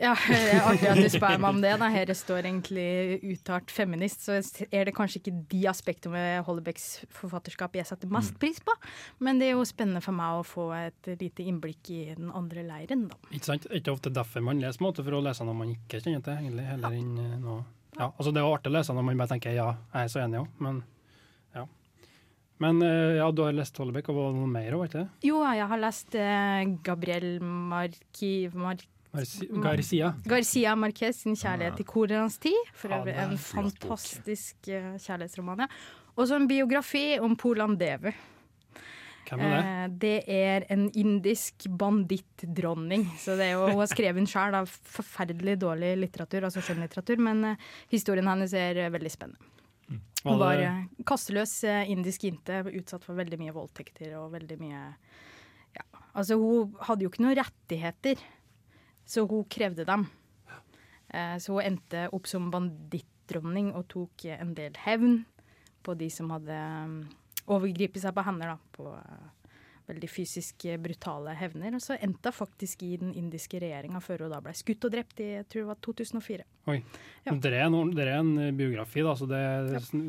Ja, 0.00 0.14
det 0.16 0.38
er 0.54 0.64
artig 0.64 0.86
at 0.88 0.98
du 1.02 1.08
spør 1.12 1.36
meg 1.42 1.48
om 1.50 1.58
det. 1.60 1.72
Da. 1.78 1.88
Her 1.92 2.10
står 2.16 2.46
egentlig 2.48 3.18
uttalt 3.34 3.70
feminist, 3.70 4.24
så 4.24 4.38
er 4.72 4.88
det 4.88 4.94
kanskje 4.96 5.20
ikke 5.20 5.34
de 5.52 5.60
aspektene 5.68 6.14
ved 6.16 6.46
Hollebecks 6.46 6.86
forfatterskap 7.12 7.76
jeg 7.76 7.86
setter 7.90 8.08
mest 8.12 8.38
pris 8.40 8.58
på. 8.64 8.72
Men 9.20 9.38
det 9.42 9.50
er 9.50 9.58
jo 9.58 9.66
spennende 9.68 10.00
for 10.04 10.16
meg 10.16 10.40
å 10.40 10.46
få 10.48 10.70
et 10.78 11.12
lite 11.20 11.44
innblikk 11.44 11.92
i 11.92 12.00
den 12.16 12.32
andre 12.32 12.64
leiren, 12.66 13.04
da. 13.12 13.20
Ikke 13.30 13.50
sant? 13.52 13.68
Ikke 13.70 13.92
ofte 13.92 14.12
derfor 14.14 14.44
man 14.44 14.62
leser 14.64 14.82
måte 14.84 15.04
for 15.04 15.18
å 15.18 15.22
lese 15.24 15.44
noe 15.44 15.58
man 15.60 15.74
ikke 15.76 16.00
kjenner 16.00 16.24
til, 16.24 16.40
egentlig. 16.40 16.66
Heller 16.72 16.96
enn 16.98 17.12
eh, 17.20 17.38
noe 17.42 17.60
ja, 17.92 18.06
altså 18.16 18.30
Det 18.32 18.40
er 18.40 18.48
artig 18.48 18.70
å 18.70 18.72
lese 18.78 18.94
når 18.96 19.04
man 19.04 19.18
bare 19.20 19.34
tenker 19.34 19.52
ja, 19.52 19.66
jeg 19.92 20.06
er 20.06 20.12
så 20.14 20.22
enig 20.22 20.38
òg, 20.40 20.52
men 20.64 20.78
ja. 21.52 21.66
Men 22.64 22.78
eh, 22.86 23.18
ja, 23.18 23.26
du 23.34 23.42
har 23.44 23.52
lest 23.52 23.76
Hollebeck, 23.76 24.08
og 24.08 24.32
noe 24.38 24.48
mer 24.48 24.72
òg, 24.78 24.86
ikke 24.86 25.02
det? 25.02 25.26
Jo, 25.28 25.42
jeg 25.44 25.66
har 25.68 25.82
lest 25.82 26.16
eh, 26.16 26.62
Gabriel 26.86 27.34
Marki, 27.44 28.48
Mar 28.56 28.80
Garci- 28.80 28.88
Garcia. 29.12 30.14
Garcia 30.24 30.74
Marquez 30.76 31.22
sin 31.22 31.34
'Kjærlighet 31.36 31.80
i 31.80 31.84
korens 31.84 32.38
tid'. 32.40 32.70
For 32.72 32.88
øvrig 32.88 33.14
en 33.14 33.36
fantastisk 33.38 34.68
eh, 34.68 34.96
kjærlighetsroman. 34.96 35.66
Ja. 35.66 35.66
Og 36.16 36.28
så 36.28 36.36
en 36.36 36.48
biografi 36.48 37.18
om 37.20 37.36
Polan 37.36 37.76
Devu. 37.76 38.12
Hvem 39.28 39.40
er 39.40 39.52
det? 39.52 39.60
Eh, 39.60 39.88
det 40.00 40.18
er 40.26 40.66
en 40.72 40.90
indisk 40.94 41.68
bandittdronning. 41.68 43.06
Så 43.18 43.36
det 43.36 43.50
er 43.50 43.52
jo, 43.52 43.68
hun 43.68 43.80
har 43.84 43.92
skrevet 43.92 44.16
den 44.16 44.26
sjøl 44.26 44.54
av 44.54 44.68
forferdelig 44.68 45.58
dårlig 45.60 45.94
litteratur, 46.00 46.44
altså 46.48 46.64
skjønnlitteratur, 46.64 47.20
men 47.20 47.44
eh, 47.52 47.70
historien 47.92 48.28
hennes 48.28 48.52
er 48.52 48.88
veldig 48.92 49.12
spennende. 49.12 49.52
Hun 50.22 50.38
Var 50.38 50.38
var 50.38 50.60
eh, 50.62 50.82
kasteløs 51.06 51.64
eh, 51.64 51.90
indisk 51.90 52.24
jente, 52.28 52.62
utsatt 52.70 53.04
for 53.04 53.18
veldig 53.18 53.38
mye 53.40 53.54
voldtekter 53.54 54.14
og 54.20 54.32
veldig 54.36 54.58
mye 54.60 54.82
ja. 55.74 55.84
Altså, 56.14 56.36
hun 56.38 56.76
hadde 56.86 57.04
jo 57.04 57.10
ikke 57.10 57.24
noen 57.24 57.38
rettigheter, 57.40 58.22
så 59.12 59.26
hun 59.28 59.44
krevde 59.52 59.84
dem. 59.88 60.06
Eh, 61.12 61.36
så 61.42 61.58
hun 61.58 61.66
endte 61.66 62.06
opp 62.16 62.28
som 62.30 62.48
bandittdronning 62.52 63.74
og 63.76 63.84
tok 63.92 64.24
en 64.32 64.54
del 64.56 64.76
hevn 64.86 65.20
på 65.84 65.94
de 65.98 66.08
som 66.14 66.30
hadde 66.32 66.56
um, 66.86 66.98
overgripet 67.52 68.00
seg 68.04 68.14
på 68.16 68.22
henne, 68.24 68.48
da. 68.52 68.56
På 68.72 68.92
eh, 68.94 69.48
veldig 69.90 70.08
fysisk 70.08 70.64
eh, 70.70 70.78
brutale 70.80 71.34
hevner. 71.36 71.74
Og 71.76 71.82
så 71.82 71.96
endte 71.98 72.30
hun 72.30 72.36
faktisk 72.38 72.84
i 72.86 72.92
den 73.00 73.10
indiske 73.18 73.58
regjeringa 73.60 74.00
før 74.00 74.24
hun 74.24 74.32
da 74.32 74.38
ble 74.44 74.54
skutt 74.56 74.86
og 74.88 74.94
drept 74.94 75.20
i 75.20 75.26
jeg 75.40 75.48
tror 75.50 75.64
det 75.64 75.70
var 75.72 75.80
2004. 75.88 76.46
Ja. 76.70 76.78
Men 77.32 77.42
Det 77.42 77.52
er, 77.52 77.66
en, 77.66 77.90
det 77.98 78.06
er 78.06 78.14
en 78.20 78.32
biografi, 78.56 79.02
da, 79.04 79.16
så 79.18 79.26
det, 79.28 79.42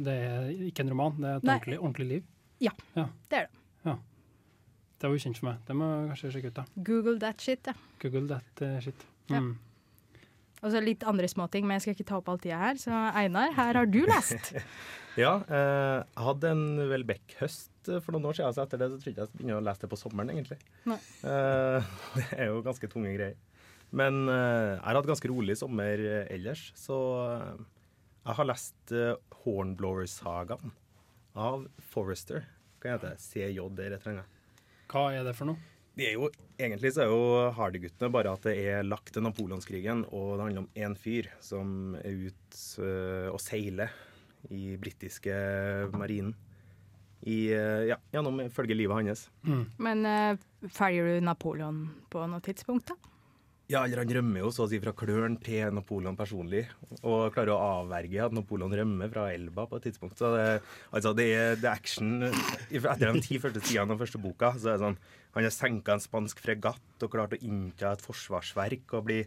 det 0.05 0.15
er 0.29 0.53
ikke 0.69 0.86
en 0.86 0.93
roman. 0.93 1.17
Det 1.17 1.31
er 1.33 1.41
et 1.41 1.50
ordentlig, 1.50 1.79
ordentlig 1.81 2.10
liv. 2.13 2.31
Ja, 2.63 2.72
Ja. 2.95 3.10
det 3.33 3.41
er 3.41 3.50
det. 3.50 3.60
Det 5.03 5.12
var 5.12 5.19
ukjent 5.19 5.36
for 5.41 5.50
meg. 5.50 5.60
Det 5.67 5.75
må 5.75 5.91
jeg 5.91 6.10
kanskje 6.13 6.33
sjekke 6.38 6.50
ut. 6.53 6.57
da. 6.62 6.83
Google 6.88 7.19
that 7.19 7.43
shit, 7.43 7.67
ja. 7.67 7.74
Google 8.00 8.24
that 8.31 8.63
uh, 8.63 8.79
shit. 8.79 9.05
Ja. 9.27 9.41
Mm. 9.43 9.57
Og 10.63 10.72
så 10.72 10.79
litt 10.79 11.03
andre 11.03 11.27
småting, 11.27 11.65
men 11.67 11.75
jeg 11.75 11.83
skal 11.83 11.95
ikke 11.98 12.05
ta 12.07 12.17
opp 12.22 12.29
all 12.31 12.39
tida 12.39 12.62
her. 12.62 12.79
Så 12.79 12.95
Einar, 13.19 13.51
her 13.57 13.81
har 13.81 13.89
du 13.89 14.03
lest. 14.07 14.53
Ja, 15.13 15.36
eh, 15.45 16.00
hadde 16.25 16.50
en 16.50 16.62
Welbeck-høst 16.89 17.89
eh, 17.91 18.00
for 18.01 18.15
noen 18.15 18.31
år 18.31 18.38
siden, 18.39 18.53
så 18.55 18.63
etter 18.63 18.79
det 18.81 18.88
så 18.89 18.95
trodde 18.98 19.12
jeg 19.22 19.29
jeg 19.29 19.38
begynte 19.38 19.57
å 19.60 19.65
lese 19.67 19.83
det 19.83 19.89
på 19.91 20.00
sommeren, 20.01 20.31
egentlig. 20.33 20.57
Eh, 20.89 21.91
det 22.17 22.24
er 22.33 22.50
jo 22.50 22.63
ganske 22.65 22.89
tunge 22.89 23.12
greier. 23.13 23.36
Men 23.93 24.24
eh, 24.25 24.72
jeg 24.72 24.81
har 24.88 24.98
hatt 24.98 25.12
ganske 25.12 25.29
rolig 25.29 25.60
sommer 25.60 26.01
eh, 26.01 26.25
ellers, 26.33 26.65
så 26.79 26.98
eh, 27.27 27.62
jeg 28.24 28.38
har 28.39 28.50
lest 28.50 28.95
Hornblower-sagaen 29.43 30.74
av 31.38 31.67
Forrester. 31.93 32.48
Hva 32.81 32.95
heter 32.95 33.13
det? 33.13 33.22
CJ 33.22 33.62
eller 33.67 33.93
et 33.93 34.00
eller 34.00 34.15
annet. 34.15 34.33
Hva 34.94 35.08
er 35.10 35.24
det 35.26 35.34
for 35.34 35.50
noe? 35.50 35.58
Det 35.98 36.06
er 36.06 36.16
jo, 36.18 36.28
egentlig 36.62 36.92
så 36.94 37.04
er 37.04 37.10
jo 37.10 37.50
Hardy-guttene 37.58 38.14
bare 38.14 38.34
at 38.34 38.46
det 38.46 38.54
er 38.62 38.86
lagt 38.86 39.12
til 39.14 39.26
Napoleonskrigen, 39.26 40.04
og 40.14 40.36
det 40.36 40.46
handler 40.46 40.64
om 40.64 40.72
én 40.86 40.96
fyr 40.98 41.30
som 41.42 41.96
er 41.98 42.30
ute 42.30 42.82
øh, 42.82 43.30
og 43.34 43.40
seiler 43.42 43.94
i 44.53 44.75
britiske 44.77 45.34
marinen. 45.94 46.36
I, 47.24 47.38
øh, 47.56 47.88
ja, 47.90 47.98
gjennom 48.14 48.42
følge 48.53 48.77
livet 48.77 49.00
hans. 49.00 49.27
Men 49.82 50.06
uh, 50.06 50.70
følger 50.70 51.08
du 51.08 51.25
Napoleon 51.25 51.86
på 52.14 52.25
noe 52.29 52.44
tidspunkt, 52.44 52.94
da? 52.94 53.13
Ja, 53.72 53.86
eller 53.86 54.02
han 54.02 54.12
rømmer 54.12 54.42
jo 54.44 54.50
så 54.52 54.66
å 54.66 54.70
si 54.70 54.78
fra 54.84 54.92
klørne 54.98 55.40
til 55.42 55.72
Napoleon 55.72 56.18
personlig, 56.20 56.66
og 57.00 57.32
klarer 57.32 57.54
å 57.54 57.68
avverge 57.80 58.26
at 58.26 58.36
Napoleon 58.36 58.74
rømmer 58.76 59.12
fra 59.14 59.30
elva 59.32 59.64
på 59.70 59.80
et 59.80 59.88
tidspunkt. 59.88 60.18
Så 60.20 60.34
det, 60.36 60.48
altså 60.92 61.14
det, 61.16 61.28
er, 61.32 61.56
det 61.62 61.70
er 61.70 61.78
action 61.78 62.26
Etter 62.28 63.06
de 63.16 63.24
ti 63.24 63.40
første 63.40 63.64
sidene 63.64 63.96
av 63.96 64.04
første 64.04 64.20
boka, 64.22 64.52
så 64.58 64.74
er 64.74 64.76
det 64.76 64.84
sånn 64.84 65.00
Han 65.38 65.48
har 65.48 65.56
senka 65.56 65.96
en 65.96 66.04
spansk 66.04 66.44
fregatt 66.44 67.08
og 67.08 67.16
klart 67.16 67.38
å 67.38 67.40
innta 67.40 67.94
et 67.96 68.04
forsvarsverk 68.04 68.98
og 69.00 69.08
bli, 69.08 69.22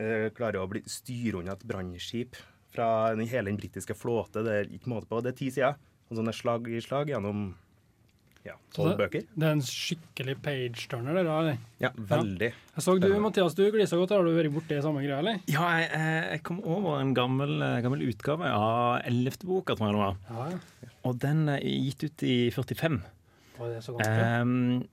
eh, 0.00 0.26
klarer 0.34 0.64
å 0.64 0.70
bli, 0.70 0.82
styre 0.88 1.42
unna 1.42 1.54
et 1.54 1.68
brannskip 1.68 2.40
fra 2.72 3.12
hele 3.12 3.50
den 3.50 3.60
britiske 3.60 3.94
flåte. 3.98 4.42
Det 4.46 4.56
er 4.56 4.72
ikke 4.72 4.94
måte 4.94 5.10
på. 5.10 5.20
Det 5.20 5.34
er 5.34 5.38
ti 5.38 5.52
sider. 5.52 5.76
Og 6.08 6.18
sånne 6.18 6.34
slag 6.34 6.66
i 6.72 6.80
slag 6.82 7.12
gjennom 7.12 7.50
ja, 8.46 8.54
tolv 8.74 8.92
det- 8.96 8.98
bøker. 9.02 9.24
Det 9.36 9.46
er 9.48 9.52
en 9.52 9.62
skikkelig 9.62 10.34
page-turner, 10.42 11.14
det 11.18 11.24
der. 11.26 11.58
Ja, 11.80 11.90
veldig. 11.96 12.50
Jeg 12.52 12.84
så 12.84 12.94
du, 13.00 13.08
Mathias, 13.20 13.54
du 13.54 13.64
glisa 13.70 13.96
godt. 13.96 14.10
Har 14.16 14.24
du 14.24 14.30
vært 14.36 14.52
borti 14.54 14.78
samme 14.82 15.02
greia, 15.04 15.18
eller? 15.20 15.40
Ja, 15.46 15.66
jeg, 15.78 15.90
jeg 16.30 16.42
kom 16.42 16.60
over 16.64 17.00
en 17.00 17.14
gammel, 17.14 17.60
eh, 17.62 17.80
gammel 17.84 18.06
utgave 18.08 18.48
av 18.48 19.02
ellevte 19.04 19.44
boka, 19.46 19.74
tror 19.76 19.90
jeg 19.90 19.98
det 19.98 20.04
var. 20.04 20.16
Ja, 20.30 20.48
ja. 20.84 20.88
Og 21.04 21.18
den 21.18 21.48
er 21.48 21.60
gitt 21.60 22.02
ut 22.04 22.22
i 22.22 22.50
45. 22.50 23.02
Var 23.58 23.68
det 23.74 23.82
så 23.84 23.96
gammelt? 23.98 24.40
Um, 24.42 24.88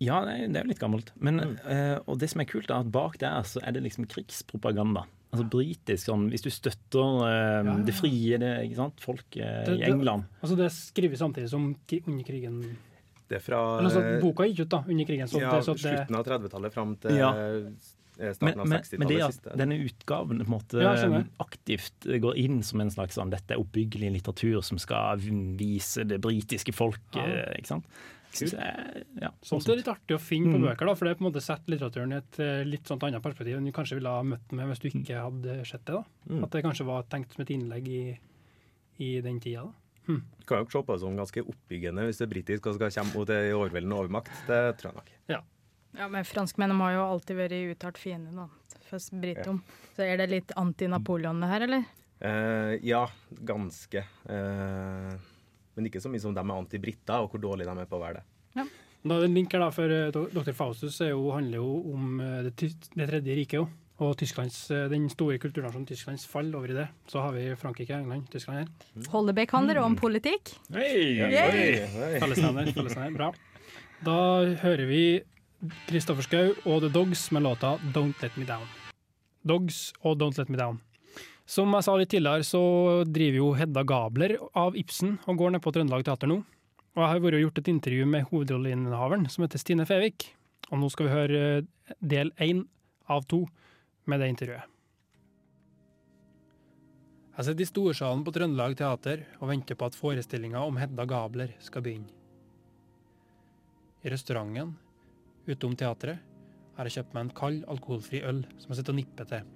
ja, 0.00 0.20
det 0.24 0.32
er, 0.38 0.44
er 0.48 0.62
jo 0.64 0.68
litt 0.70 0.78
gammelt. 0.80 1.10
Men, 1.20 1.40
Mm. 1.40 1.56
uh, 1.66 1.98
og 2.06 2.18
det 2.18 2.30
som 2.30 2.40
er 2.40 2.46
kult, 2.48 2.70
er 2.70 2.80
at 2.80 2.90
bak 2.92 3.18
der 3.18 3.42
så 3.42 3.60
er 3.66 3.72
det 3.72 3.82
liksom 3.82 4.06
krigspropaganda. 4.08 5.04
Altså 5.30 5.44
britisk 5.46 6.08
sånn 6.08 6.24
Hvis 6.32 6.42
du 6.42 6.50
støtter 6.50 7.20
eh, 7.22 7.34
Ja, 7.62 7.62
ja. 7.62 7.74
det 7.86 7.94
frie 7.94 8.38
det, 8.42 8.48
ikke 8.66 8.76
sant? 8.80 9.00
folk 9.04 9.36
eh, 9.38 9.60
Det- 9.68 9.76
i 9.78 9.84
England 9.86 10.24
Altså, 10.42 10.56
det 10.58 10.70
skrives 10.74 11.20
samtidig 11.22 11.48
som 11.52 11.68
under 12.06 12.24
krigen 12.26 12.56
Det 13.30 13.36
er 13.38 13.44
fra 13.44 13.60
altså, 13.78 14.02
eh, 14.02 14.20
boka 14.20 14.42
gikk 14.48 14.64
ut 14.66 14.68
da, 14.74 14.82
under 14.88 15.04
krigen. 15.06 15.28
Så 15.30 15.38
ja, 15.40 15.52
det, 15.54 15.62
så 15.68 15.74
det, 15.78 15.84
slutten 15.86 16.16
av 16.18 16.24
30-tallet 16.26 16.72
fram 16.74 16.96
til 16.98 17.14
Ja. 17.16 17.30
eh, 17.30 17.70
men, 18.20 18.34
starten 18.34 18.60
av 18.60 18.66
men, 18.68 18.82
men 18.98 19.08
det 19.08 19.16
60-tallet. 19.16 19.22
at 19.22 19.32
siste. 19.32 19.56
denne 19.56 19.76
utgaven 19.86 20.42
på 20.42 20.44
en 20.44 20.50
måte 20.50 20.82
Ja, 20.82 21.22
aktivt 21.40 22.08
går 22.20 22.36
inn 22.36 22.62
som 22.66 22.80
en 22.82 22.90
slags 22.90 23.14
sånn 23.16 23.30
Dette 23.30 23.54
er 23.54 23.62
oppbyggelig 23.62 24.10
litteratur 24.18 24.60
som 24.66 24.78
skal 24.82 25.16
vise 25.56 26.04
det 26.04 26.18
britiske 26.20 26.74
folket. 26.74 27.16
Ja. 27.22 27.22
eh, 27.46 27.58
ikke 27.62 27.70
sant? 27.78 27.86
Synes 28.30 28.52
jeg, 28.54 29.04
ja, 29.20 29.30
det 29.42 29.72
er 29.72 29.76
litt 29.80 29.88
artig 29.90 30.14
å 30.16 30.20
finne 30.22 30.52
på 30.54 30.58
Mm. 30.60 30.66
bøker, 30.68 30.86
da, 30.86 30.94
for 30.94 31.04
det 31.08 31.16
på 31.18 31.24
en 31.24 31.32
måte 31.32 31.42
setter 31.42 31.72
litteraturen 31.74 32.12
i 32.14 32.18
et 32.20 32.38
eh, 32.38 32.62
litt 32.64 32.86
sånt 32.86 33.02
annet 33.02 33.22
perspektiv 33.24 33.56
enn 33.58 33.64
du 33.66 33.72
kanskje 33.74 33.98
ville 33.98 34.12
ha 34.14 34.22
møtt 34.22 34.48
den 34.48 34.56
med 34.60 34.68
hvis 34.70 34.80
du 34.84 34.88
ikke 34.90 35.18
hadde 35.18 35.56
sett 35.66 35.84
det. 35.84 35.94
da. 35.98 36.04
Mm. 36.30 36.44
At 36.44 36.50
det 36.54 36.62
kanskje 36.64 36.86
var 36.86 37.02
tenkt 37.10 37.34
som 37.34 37.42
et 37.42 37.50
innlegg 37.50 37.88
i, 37.88 38.18
i 39.02 39.20
den 39.20 39.40
tida. 39.40 39.64
da. 39.66 39.72
Du 40.10 40.46
kan 40.46 40.64
jo 40.64 40.70
se 40.70 40.82
på 40.82 40.94
det 40.94 41.00
som 41.02 41.16
ganske 41.18 41.42
oppbyggende 41.46 42.06
hvis 42.06 42.18
det 42.18 42.26
er 42.26 42.32
britisk 42.34 42.66
og 42.66 42.74
skal 42.78 42.90
komme 42.90 43.14
mot 43.14 43.30
en 43.30 43.52
overveldende 43.54 43.98
overmakt. 43.98 44.30
Det 44.48 44.60
tror 44.80 44.90
jeg 44.92 44.98
nok. 45.00 45.10
Ja, 45.98 46.06
men 46.06 46.22
franskmennene 46.24 46.78
har 46.86 46.92
jo 46.94 47.04
alltid 47.16 47.36
vært 47.36 47.74
uttalt 47.74 47.98
fiende, 47.98 48.30
da. 48.34 48.46
Først 48.90 49.10
Britom. 49.20 49.60
Så 49.96 50.02
er 50.06 50.16
det 50.18 50.28
litt 50.30 50.52
anti-Napoleon 50.58 51.40
det 51.42 51.48
her, 51.50 51.64
eller? 51.66 51.84
Eh, 52.20 52.78
ja, 52.86 53.04
ganske. 53.46 54.04
Eh, 54.28 55.14
men 55.80 55.88
ikke 55.88 56.02
så 56.04 56.12
mye 56.12 56.20
som 56.20 56.36
de 56.36 56.44
er 56.44 56.54
anti-briter, 56.60 57.24
og 57.24 57.32
hvor 57.32 57.42
dårlige 57.42 57.72
de 57.72 57.82
er 57.82 57.88
på 57.88 57.96
å 57.96 58.04
være 58.04 58.20
det. 58.20 58.26
Da 59.00 59.16
er 59.16 59.22
det 59.22 59.28
en 59.30 59.36
link 59.38 59.54
her 59.54 59.62
da, 59.62 59.70
for 59.72 59.92
eh, 59.94 60.10
Dr. 60.12 60.52
Faustus 60.52 60.98
er 61.00 61.14
jo, 61.14 61.30
handler 61.32 61.62
jo 61.62 61.68
om 61.94 62.18
eh, 62.20 62.50
det, 62.50 62.66
det 62.92 63.06
tredje 63.08 63.36
riket, 63.38 63.56
jo. 63.56 63.68
Og 64.04 64.12
Tysklands, 64.20 64.58
eh, 64.76 64.88
den 64.92 65.06
store 65.12 65.38
kulturnasjonen 65.40 65.86
Tysklands 65.88 66.26
fall 66.28 66.50
over 66.56 66.72
i 66.72 66.76
det. 66.76 66.84
Så 67.08 67.22
har 67.24 67.32
vi 67.32 67.46
Frankrike, 67.56 67.96
England, 67.96 68.28
Tyskland 68.32 68.60
her. 68.60 69.06
Holdebekk 69.12 69.56
handler 69.56 69.80
om 69.86 69.96
politikk. 69.96 70.52
Hei! 70.76 71.16
Fellesnevner. 72.20 72.72
fellesnevner, 72.76 73.16
Bra. 73.16 73.32
Da 74.04 74.18
hører 74.60 74.84
vi 74.88 75.02
Kristoffer 75.88 76.24
Schou 76.24 76.52
og 76.68 76.84
The 76.84 76.92
Dogs 76.92 77.26
med 77.32 77.44
låta 77.48 77.78
'Don't 77.92 78.20
Let 78.20 78.36
Me 78.36 78.44
Down'. 78.48 78.68
Dogs 79.44 79.92
og 80.00 80.20
'Don't 80.20 80.36
Let 80.36 80.52
Me 80.52 80.60
Down'. 80.60 80.80
Som 81.50 81.72
jeg 81.74 81.82
sa 81.82 81.96
litt 81.98 82.12
tidligere, 82.12 82.46
så 82.46 82.62
driver 83.10 83.40
jo 83.40 83.52
Hedda 83.58 83.82
Gabler 83.82 84.36
av 84.54 84.76
Ibsen 84.78 85.16
og 85.26 85.40
går 85.40 85.56
ned 85.56 85.64
på 85.64 85.72
Trøndelag 85.74 86.04
Teater 86.06 86.30
nå. 86.30 86.36
Og 86.94 87.00
jeg 87.02 87.10
har 87.10 87.22
vært 87.24 87.38
og 87.40 87.42
gjort 87.44 87.58
et 87.58 87.70
intervju 87.72 88.06
med 88.06 88.28
hovedrolleinnehaveren, 88.28 89.26
som 89.30 89.42
heter 89.42 89.62
Stine 89.62 89.86
Fevik. 89.88 90.28
Og 90.70 90.78
nå 90.78 90.90
skal 90.94 91.08
vi 91.08 91.14
høre 91.16 91.40
eh, 91.56 91.96
del 91.98 92.30
én 92.38 92.62
av 93.10 93.26
to 93.26 93.42
med 94.06 94.22
det 94.22 94.30
intervjuet. 94.30 94.76
Jeg 97.34 97.48
sitter 97.48 97.64
i 97.64 97.70
storsalen 97.72 98.22
på 98.22 98.34
Trøndelag 98.36 98.78
Teater 98.78 99.26
og 99.40 99.50
venter 99.50 99.78
på 99.78 99.90
at 99.90 99.98
forestillinga 99.98 100.62
om 100.62 100.78
Hedda 100.78 101.06
Gabler 101.10 101.54
skal 101.64 101.82
begynne. 101.82 102.14
I 104.06 104.12
restauranten 104.14 104.76
utom 105.50 105.74
teatret 105.74 106.22
har 106.76 106.86
jeg 106.86 107.00
kjøpt 107.00 107.16
meg 107.16 107.26
en 107.26 107.38
kald, 107.42 107.64
alkoholfri 107.66 108.22
øl 108.22 108.44
som 108.60 108.70
jeg 108.70 108.80
sitter 108.84 108.94
og 108.94 109.00
nipper 109.02 109.28
til, 109.32 109.48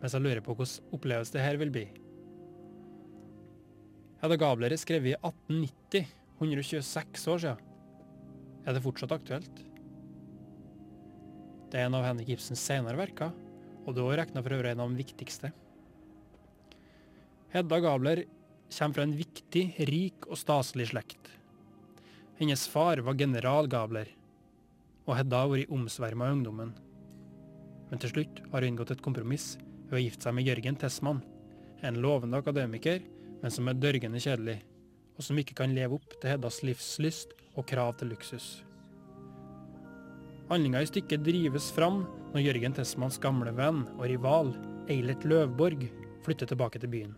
mens 0.00 0.16
jeg 0.16 0.24
lurer 0.24 0.40
på 0.44 0.54
hvordan 0.56 0.94
opplevelse 0.96 1.34
det 1.36 1.44
her 1.44 1.58
vil 1.60 1.72
bli. 1.74 1.86
Hedda 4.20 4.36
Gabler 4.40 4.72
er 4.72 4.80
skrevet 4.80 5.14
i 5.14 5.16
1890, 5.16 6.08
126 6.40 7.28
år 7.32 7.42
siden. 7.44 7.66
Er 8.68 8.76
det 8.76 8.82
fortsatt 8.84 9.14
aktuelt? 9.16 9.62
Det 11.70 11.78
er 11.78 11.86
en 11.86 11.96
av 11.96 12.04
Henrik 12.04 12.34
Ibsens 12.34 12.60
senere 12.60 12.98
verker, 12.98 13.32
og 13.86 13.94
det 13.94 14.02
er 14.02 14.08
også 14.08 14.18
regna 14.20 14.42
for 14.44 14.56
øvrig 14.56 14.74
en 14.74 14.82
av 14.84 14.92
de 14.92 15.00
viktigste. 15.00 15.52
Hedda 17.54 17.80
Gabler 17.82 18.24
kommer 18.70 18.98
fra 18.98 19.06
en 19.06 19.16
viktig, 19.18 19.64
rik 19.88 20.28
og 20.28 20.38
staselig 20.38 20.90
slekt. 20.92 21.32
Hennes 22.40 22.66
far 22.68 23.00
var 23.04 23.18
general 23.20 23.68
Gabler, 23.72 24.12
og 25.08 25.16
Hedda 25.16 25.42
har 25.42 25.50
vært 25.52 25.72
omsverma 25.74 26.28
av 26.28 26.38
ungdommen. 26.38 26.76
Men 27.90 28.02
til 28.02 28.12
slutt 28.14 28.44
har 28.52 28.62
hun 28.62 28.74
inngått 28.74 28.92
et 28.94 29.02
kompromiss 29.04 29.54
ved 29.90 29.98
å 29.98 30.02
gifte 30.04 30.28
seg 30.28 30.36
med 30.38 30.46
Jørgen 30.46 30.78
Tessmann, 30.78 31.20
en 31.82 32.00
lovende 32.00 32.38
akademiker, 32.38 33.02
men 33.42 33.52
som 33.52 33.68
er 33.68 33.78
dørgende 33.78 34.20
kjedelig, 34.22 34.60
og 35.18 35.26
som 35.26 35.38
ikke 35.40 35.56
kan 35.58 35.74
leve 35.74 35.98
opp 35.98 36.14
til 36.20 36.30
Heddas 36.32 36.62
livslyst 36.64 37.34
og 37.58 37.66
krav 37.68 37.96
til 37.98 38.12
luksus. 38.12 38.60
Handlinga 40.50 40.82
i 40.82 40.88
stykket 40.88 41.22
drives 41.26 41.68
fram 41.74 42.04
når 42.32 42.44
Jørgen 42.44 42.74
Tessmanns 42.74 43.20
gamle 43.22 43.52
venn 43.54 43.84
og 43.96 44.06
rival, 44.10 44.54
Eilert 44.90 45.26
Løvborg, 45.26 45.84
flytter 46.24 46.50
tilbake 46.50 46.80
til 46.82 46.90
byen. 46.92 47.12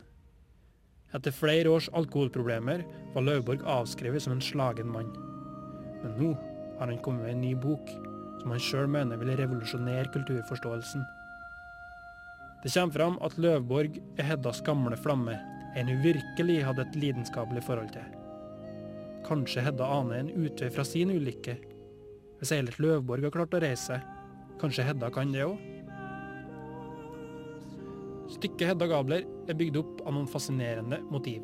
Etter 1.17 1.35
flere 1.35 1.69
års 1.73 1.91
alkoholproblemer 1.97 2.85
var 3.13 3.25
Løvborg 3.25 3.65
avskrevet 3.69 4.25
som 4.25 4.37
en 4.37 4.45
slagen 4.45 4.89
mann. 4.93 5.11
Men 6.03 6.15
nå 6.17 6.31
har 6.79 6.89
han 6.89 7.01
kommet 7.05 7.27
med 7.27 7.35
en 7.35 7.43
ny 7.45 7.53
bok, 7.57 7.91
som 8.41 8.55
han 8.55 8.63
sjøl 8.63 8.89
mener 8.91 9.21
vil 9.21 9.35
revolusjonere 9.39 10.09
kulturforståelsen. 10.15 11.05
Det 12.62 12.70
kommer 12.70 12.94
fram 12.94 13.16
at 13.27 13.35
Løvborg 13.42 13.96
er 14.20 14.29
Heddas 14.29 14.61
gamle 14.62 14.96
flamme, 14.96 15.35
en 15.75 15.88
hun 15.88 16.03
virkelig 16.05 16.61
hadde 16.62 16.85
et 16.85 16.98
lidenskapelig 17.01 17.64
forhold 17.66 17.90
til. 17.94 18.05
Kanskje 19.27 19.64
Hedda 19.66 19.88
aner 19.98 20.20
en 20.20 20.31
utvei 20.44 20.68
fra 20.70 20.85
sin 20.87 21.11
ulykke. 21.11 21.57
Hvis 22.38 22.53
Eilert 22.55 22.79
Løvborg 22.83 23.27
har 23.27 23.35
klart 23.35 23.57
å 23.59 23.62
reise 23.62 23.96
seg, 23.96 24.07
kanskje 24.62 24.87
Hedda 24.87 25.11
kan 25.14 25.35
det 25.35 25.46
òg? 25.48 25.59
Stykket 28.37 28.68
Hedda 28.70 28.87
Gabler 28.88 29.27
er 29.51 29.59
bygd 29.59 29.81
opp 29.83 30.07
av 30.07 30.14
noen 30.14 30.31
fascinerende 30.31 31.01
motiv. 31.11 31.42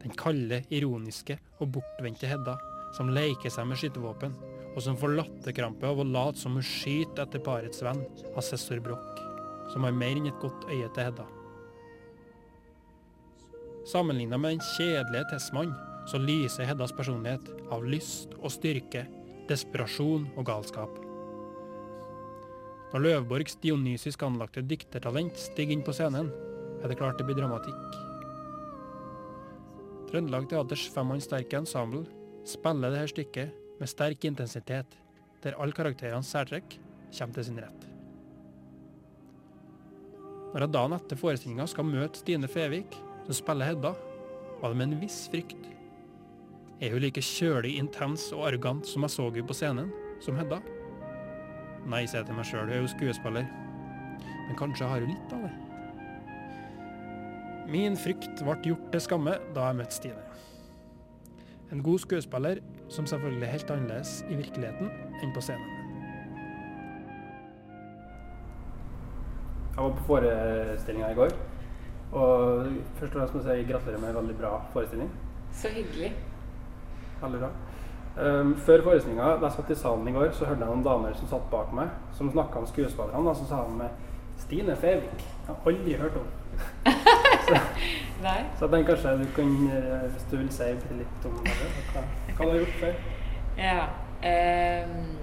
Den 0.00 0.16
kalde, 0.20 0.62
ironiske 0.72 1.36
og 1.60 1.76
bortvendte 1.76 2.28
Hedda, 2.28 2.56
som 2.96 3.12
leker 3.12 3.52
seg 3.52 3.68
med 3.68 3.80
skytevåpen, 3.80 4.34
og 4.74 4.80
som 4.82 4.96
får 4.98 5.14
latterkrampe 5.20 5.86
av 5.86 6.00
å 6.00 6.08
late 6.08 6.40
som 6.40 6.56
hun 6.56 6.64
skyter 6.64 7.26
etter 7.26 7.44
parets 7.44 7.84
venn, 7.84 8.02
assessor 8.40 8.80
Broch, 8.84 9.13
som 9.74 9.84
har 9.84 9.96
mer 9.96 10.14
enn 10.14 10.30
et 10.30 10.38
godt 10.42 10.68
øye 10.70 10.88
til 10.94 11.08
Hedda. 11.08 11.26
Sammenligna 13.90 14.38
med 14.40 14.54
den 14.54 14.62
kjedelige 14.76 15.26
Tessmann, 15.32 15.74
så 16.08 16.20
lyser 16.20 16.68
Heddas 16.68 16.94
personlighet 16.94 17.50
av 17.74 17.84
lyst 17.84 18.32
og 18.38 18.52
styrke, 18.54 19.04
desperasjon 19.50 20.30
og 20.38 20.46
galskap. 20.48 21.00
Når 22.94 23.02
Løvborgs 23.02 23.58
dionysisk 23.58 24.22
anlagte 24.22 24.62
diktertalent 24.62 25.36
stiger 25.40 25.74
inn 25.74 25.84
på 25.84 25.92
scenen, 25.96 26.30
er 26.80 26.88
det 26.88 26.98
klart 27.00 27.18
det 27.18 27.26
blir 27.26 27.40
dramatikk. 27.40 27.98
Trøndelag 30.12 30.46
Teaters 30.52 30.86
femmannssterke 30.94 31.58
ensemble 31.58 32.04
spiller 32.46 32.94
dette 32.94 33.10
stykket 33.10 33.80
med 33.80 33.90
sterk 33.90 34.28
intensitet, 34.28 34.94
der 35.42 35.58
alle 35.58 35.74
karakterenes 35.76 36.30
særtrekk 36.30 36.78
kommer 37.18 37.34
til 37.34 37.48
sin 37.50 37.58
rett. 37.58 37.93
Når 40.54 40.68
jeg 40.68 40.70
dagen 40.70 40.92
etter 40.94 41.18
forestillinga 41.18 41.64
skal 41.66 41.86
møte 41.88 42.20
Stine 42.20 42.46
Fevik, 42.46 42.92
som 43.26 43.34
spiller 43.34 43.72
Hedda, 43.72 43.90
var 44.60 44.70
det 44.70 44.78
med 44.78 44.92
en 44.92 45.00
viss 45.00 45.24
frykt. 45.32 45.64
Er 46.78 46.94
hun 46.94 47.02
like 47.02 47.22
kjølig, 47.26 47.72
intens 47.80 48.28
og 48.36 48.44
arrogant 48.46 48.86
som 48.86 49.02
jeg 49.02 49.16
så 49.16 49.26
henne 49.26 49.48
på 49.48 49.56
scenen, 49.58 49.90
som 50.22 50.38
Hedda? 50.38 50.60
Nei, 51.90 52.04
sier 52.06 52.20
jeg 52.20 52.28
til 52.30 52.38
meg 52.38 52.46
sjøl, 52.46 52.68
hun 52.68 52.76
er 52.76 52.84
jo 52.84 52.92
skuespiller. 52.94 53.50
Men 54.46 54.60
kanskje 54.60 54.92
har 54.92 55.02
hun 55.02 55.10
litt 55.10 55.34
av 55.34 55.42
det. 55.48 55.52
Min 57.74 57.98
frykt 57.98 58.44
ble 58.46 58.54
gjort 58.68 58.86
til 58.94 59.02
skamme 59.08 59.34
da 59.56 59.68
jeg 59.72 59.80
møtte 59.80 59.98
Stine. 59.98 60.22
En 61.74 61.82
god 61.82 62.04
skuespiller 62.06 62.62
som 62.94 63.10
selvfølgelig 63.10 63.48
er 63.48 63.56
helt 63.56 63.74
annerledes 63.74 64.20
i 64.30 64.38
virkeligheten 64.38 65.18
enn 65.18 65.34
på 65.34 65.42
scenen. 65.42 65.83
Jeg 69.74 69.84
var 69.84 69.90
på 69.90 70.04
forestillinga 70.06 71.10
i 71.10 71.14
går, 71.14 71.32
og 72.12 72.66
først 72.94 73.14
og 73.14 73.18
fremst 73.18 73.34
må 73.34 73.40
jeg 73.42 73.64
si 73.64 73.72
gratulerer 73.72 74.00
med 74.00 74.08
en 74.12 74.16
veldig 74.20 74.36
bra 74.38 74.52
forestilling. 74.72 75.10
Så 75.52 75.68
hyggelig. 75.74 76.12
Veldig 77.22 77.40
bra. 77.40 77.50
Um, 78.14 78.56
før 78.56 78.82
forestillinga, 78.82 79.32
da 79.42 79.48
jeg 79.48 79.56
satt 79.56 79.74
i 79.74 79.78
salen 79.80 80.08
i 80.08 80.14
går, 80.14 80.30
så 80.30 80.46
hørte 80.46 80.62
jeg 80.62 80.70
noen 80.70 80.86
damer 80.86 81.18
som 81.18 81.32
satt 81.32 81.50
bak 81.50 81.74
meg, 81.74 81.90
som 82.14 82.30
snakka 82.30 82.62
om 82.62 82.70
skuespillerne. 82.70 83.18
Og 83.28 83.36
så 83.36 83.48
sa 83.50 83.64
de 83.66 83.90
Stine 84.38 84.76
Fevik. 84.76 85.26
Jeg 85.26 85.50
har 85.50 85.70
aldri 85.72 85.98
hørt 85.98 86.22
om 86.22 86.32
Nei. 88.24 88.40
Så 88.58 88.64
jeg 88.64 88.70
tenker 88.70 88.94
kanskje 88.94 89.18
du 89.18 89.24
kan, 89.34 89.54
eh, 89.74 90.10
hvis 90.12 90.26
du 90.30 90.36
vil 90.36 90.50
si 90.54 90.68
litt 91.00 91.26
om 91.26 91.40
det, 91.42 91.54
hva, 91.90 92.04
hva 92.36 92.44
du 92.44 92.50
har 92.52 92.60
gjort 92.60 92.76
før? 92.80 92.94
Ja. 93.58 93.80
ehm, 94.22 95.16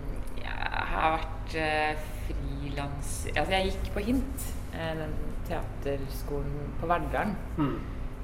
jeg 0.43 0.83
har 0.91 1.15
vært 1.15 1.55
uh, 1.55 2.09
frilans... 2.37 3.27
Altså, 3.35 3.53
jeg 3.53 3.71
gikk 3.71 3.89
på 3.95 4.03
Hint, 4.05 4.45
eh, 4.73 4.93
den 4.99 5.13
teaterskolen 5.47 6.71
på 6.79 6.87
Verdalen, 6.89 7.35
Mm. 7.57 7.79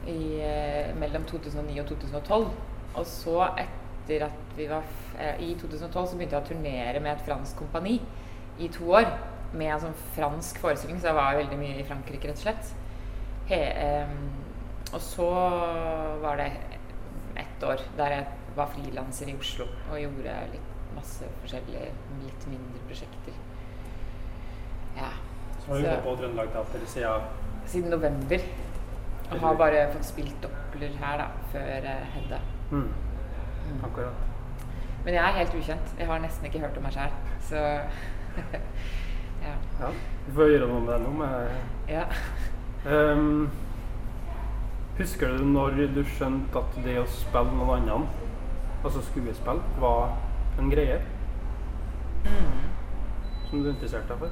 i, 0.08 0.40
eh, 0.42 0.94
mellom 0.96 1.24
2009 1.24 1.80
og 1.82 1.88
2012. 1.88 2.48
Og 2.96 3.06
så, 3.06 3.50
etter 3.58 4.26
at 4.26 4.58
vi 4.58 4.68
var 4.68 4.84
eh, 5.20 5.36
I 5.44 5.56
2012 5.60 6.08
så 6.08 6.16
begynte 6.18 6.36
jeg 6.38 6.44
å 6.44 6.48
turnere 6.48 7.00
med 7.04 7.12
et 7.18 7.26
fransk 7.26 7.58
kompani 7.58 8.02
i 8.60 8.68
to 8.68 8.92
år. 8.92 9.12
Med 9.54 9.72
en 9.74 9.80
sånn 9.80 10.00
fransk 10.16 10.58
forestilling, 10.60 11.00
så 11.00 11.08
jeg 11.08 11.16
var 11.16 11.36
veldig 11.38 11.58
mye 11.60 11.80
i 11.80 11.84
Frankrike, 11.88 12.28
rett 12.28 12.38
og 12.38 12.44
slett. 12.44 12.74
He, 13.48 13.56
eh, 13.56 14.08
og 14.94 15.00
så 15.02 15.28
var 16.22 16.38
det 16.38 16.52
ett 17.38 17.64
år 17.64 17.82
der 17.98 18.10
jeg 18.10 18.28
var 18.56 18.68
frilanser 18.74 19.30
i 19.30 19.36
Oslo 19.38 19.66
og 19.92 20.00
gjorde 20.02 20.34
litt 20.52 20.74
masse 20.96 21.28
forskjellige 21.44 21.92
litt 22.24 22.48
mindre 22.50 22.82
prosjekter. 22.88 23.36
Ja. 24.98 25.10
Så 25.64 25.72
har 25.72 25.78
vi 25.78 25.84
gått 25.88 26.04
på 26.06 26.16
Trøndelag 26.22 26.50
Teater 26.54 26.86
siden 26.88 27.28
Siden 27.68 27.90
november. 27.92 28.46
Og 29.32 29.40
har 29.44 29.58
bare 29.60 29.82
fått 29.92 30.06
spilt 30.08 30.38
doppler 30.44 30.94
her, 31.02 31.18
da, 31.20 31.26
før 31.52 31.84
uh, 31.84 32.06
Hedda. 32.14 32.40
mm. 32.72 32.84
Mm. 33.68 33.82
Akkurat. 33.84 34.14
Men 35.04 35.14
jeg 35.14 35.24
er 35.24 35.36
helt 35.42 35.56
ukjent. 35.56 35.90
Jeg 36.00 36.08
har 36.08 36.20
nesten 36.24 36.46
ikke 36.48 36.60
hørt 36.64 36.78
om 36.80 36.84
meg 36.88 36.94
sjøl. 36.96 37.18
Så 37.50 37.56
ja. 39.48 39.56
Ja. 39.82 39.90
Vi 40.28 40.36
får 40.36 40.50
gjøre 40.54 40.70
noe 40.72 40.80
med 40.86 40.94
det 40.94 41.00
nå. 41.04 41.12
Med, 41.20 41.50
ja. 41.92 42.06
um, 42.88 43.50
husker 44.98 45.36
du 45.38 45.44
når 45.46 45.76
du 45.96 46.02
skjønte 46.16 46.64
at 46.64 46.80
det 46.88 46.96
å 47.02 47.06
spille 47.12 47.52
noen 47.60 47.76
annen, 47.92 48.08
altså 48.84 49.04
skuespill, 49.12 49.60
var 49.84 50.16
en 50.60 50.72
greie 50.74 51.02
Mm. 52.28 52.64
som 53.50 53.62
du 53.64 53.70
interesserte 53.70 54.10
deg 54.10 54.18
for? 54.20 54.32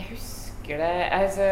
Jeg 0.00 0.14
husker 0.14 0.80
det 0.80 0.92
Altså 1.12 1.46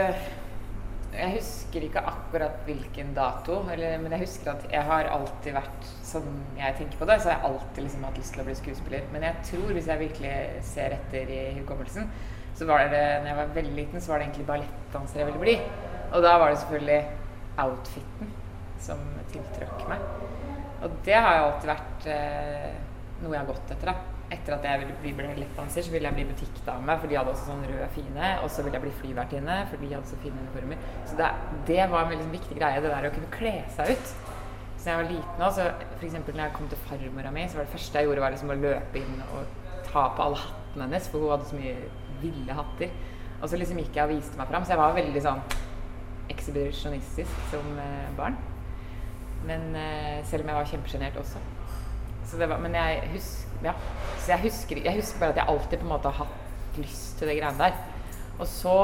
Jeg 1.13 1.33
husker 1.35 1.85
ikke 1.85 2.01
akkurat 2.01 2.63
hvilken 2.65 3.11
dato, 3.17 3.59
eller, 3.73 3.99
men 4.01 4.15
jeg 4.15 4.23
husker 4.23 4.53
at 4.55 4.65
jeg 4.73 4.85
har 4.89 5.09
alltid 5.13 5.57
vært 5.57 5.89
Sånn 6.07 6.29
jeg 6.57 6.77
tenker 6.79 7.01
på 7.01 7.09
det, 7.11 7.19
så 7.21 7.29
har 7.29 7.37
jeg 7.37 7.51
alltid 7.51 7.85
liksom 7.85 8.07
hatt 8.09 8.19
lyst 8.21 8.33
til 8.35 8.43
å 8.43 8.47
bli 8.47 8.57
skuespiller. 8.57 9.05
Men 9.13 9.27
jeg 9.27 9.45
tror, 9.51 9.67
hvis 9.77 9.91
jeg 9.91 10.01
virkelig 10.01 10.63
ser 10.65 10.95
etter 10.97 11.33
i 11.35 11.41
hukommelsen, 11.59 12.09
så 12.57 12.69
var 12.71 12.89
det 12.89 13.03
når 13.21 13.29
jeg 13.29 13.39
var 13.39 13.53
veldig 13.59 13.75
liten, 13.77 14.01
så 14.01 14.13
var 14.13 14.23
det 14.23 14.29
egentlig 14.29 14.49
ballettdanser 14.49 15.21
jeg 15.21 15.29
ville 15.29 15.43
bli. 15.43 15.57
Og 16.09 16.25
da 16.25 16.35
var 16.41 16.53
det 16.55 16.63
selvfølgelig 16.63 17.01
outfiten 17.67 18.33
som 18.89 19.05
tiltrakk 19.35 19.85
meg. 19.91 20.07
Og 20.81 20.97
det 21.05 21.19
har 21.19 21.37
jo 21.37 21.49
alltid 21.51 21.75
vært 21.75 22.09
eh, 22.15 22.71
noe 23.21 23.35
jeg 23.35 23.43
har 23.43 23.51
gått 23.53 23.77
etter. 23.77 23.93
da. 23.93 24.18
Etter 24.29 24.59
at 24.59 24.64
jeg 24.69 24.81
ville 24.83 24.95
bli 25.01 25.12
ballettdanser, 25.17 25.85
så 25.87 25.93
ville 25.93 26.11
jeg 26.11 26.19
bli 26.19 26.25
butikkdame, 26.29 26.97
for 27.01 27.09
de 27.09 27.17
hadde 27.17 27.33
også 27.33 27.47
sånn 27.49 27.62
røde, 27.64 27.87
fine. 27.95 28.33
Og 28.43 28.51
så 28.53 28.64
ville 28.64 28.77
jeg 28.77 28.85
bli 28.85 28.97
flyvertinne, 29.03 29.61
for 29.71 29.81
de 29.81 29.93
hadde 29.95 30.11
så 30.11 30.19
fine 30.25 30.43
uniformer. 30.43 30.83
Så 31.09 31.17
det, 31.21 31.29
det 31.71 31.85
var 31.93 32.05
en 32.05 32.12
veldig 32.12 32.29
viktig 32.35 32.59
greie, 32.59 32.83
det 32.85 32.91
der 32.93 33.09
å 33.09 33.14
kunne 33.14 33.31
kle 33.33 33.55
seg 33.77 33.95
ut. 33.95 34.12
Så 34.79 34.85
da 34.85 34.91
jeg 34.93 35.01
var 35.01 35.09
liten 35.11 35.47
også, 35.49 35.71
for 35.95 36.07
eksempel 36.07 36.37
når 36.37 36.45
jeg 36.45 36.57
kom 36.59 36.69
til 36.71 36.83
farmora 36.87 37.33
mi, 37.35 37.47
så 37.49 37.59
var 37.59 37.67
det 37.67 37.75
første 37.75 37.99
jeg 37.99 38.09
gjorde, 38.11 38.25
var 38.27 38.35
liksom 38.37 38.53
å 38.53 38.59
løpe 38.59 39.01
inn 39.01 39.25
og 39.33 39.64
ta 39.88 40.05
på 40.14 40.27
alle 40.27 40.43
hattene 40.43 40.87
hennes, 40.87 41.09
for 41.11 41.25
hun 41.25 41.35
hadde 41.35 41.49
så 41.49 41.59
mye 41.59 41.75
ville 42.23 42.59
hatter. 42.61 42.93
Og 43.41 43.49
så 43.49 43.59
liksom 43.59 43.81
gikk 43.83 43.97
jeg 43.97 44.07
og 44.07 44.12
viste 44.12 44.38
meg 44.38 44.51
fram, 44.53 44.67
så 44.67 44.75
jeg 44.75 44.83
var 44.83 44.97
veldig 44.99 45.25
sånn 45.25 45.43
ekshibisjonistisk 46.33 47.45
som 47.53 47.79
eh, 47.81 48.09
barn. 48.19 48.37
Men 49.49 49.71
eh, 49.79 50.19
selv 50.29 50.45
om 50.45 50.53
jeg 50.53 50.61
var 50.61 50.71
kjempesjenert 50.73 51.19
også. 51.21 51.43
Så 52.29 52.37
det 52.37 52.49
var, 52.51 52.59
men 52.61 52.75
jeg 52.77 53.09
husker, 53.14 53.62
ja. 53.64 53.73
så 54.21 54.33
jeg, 54.35 54.41
husker, 54.43 54.81
jeg 54.85 54.99
husker 55.01 55.21
bare 55.23 55.33
at 55.33 55.41
jeg 55.41 55.49
alltid 55.49 55.79
på 55.81 55.87
en 55.87 55.93
måte 55.95 56.11
har 56.12 56.27
hatt 56.27 56.79
lyst 56.83 57.14
til 57.19 57.31
det 57.31 57.38
greiene 57.41 57.59
der. 57.62 57.79
Og 58.38 58.47
så 58.47 58.75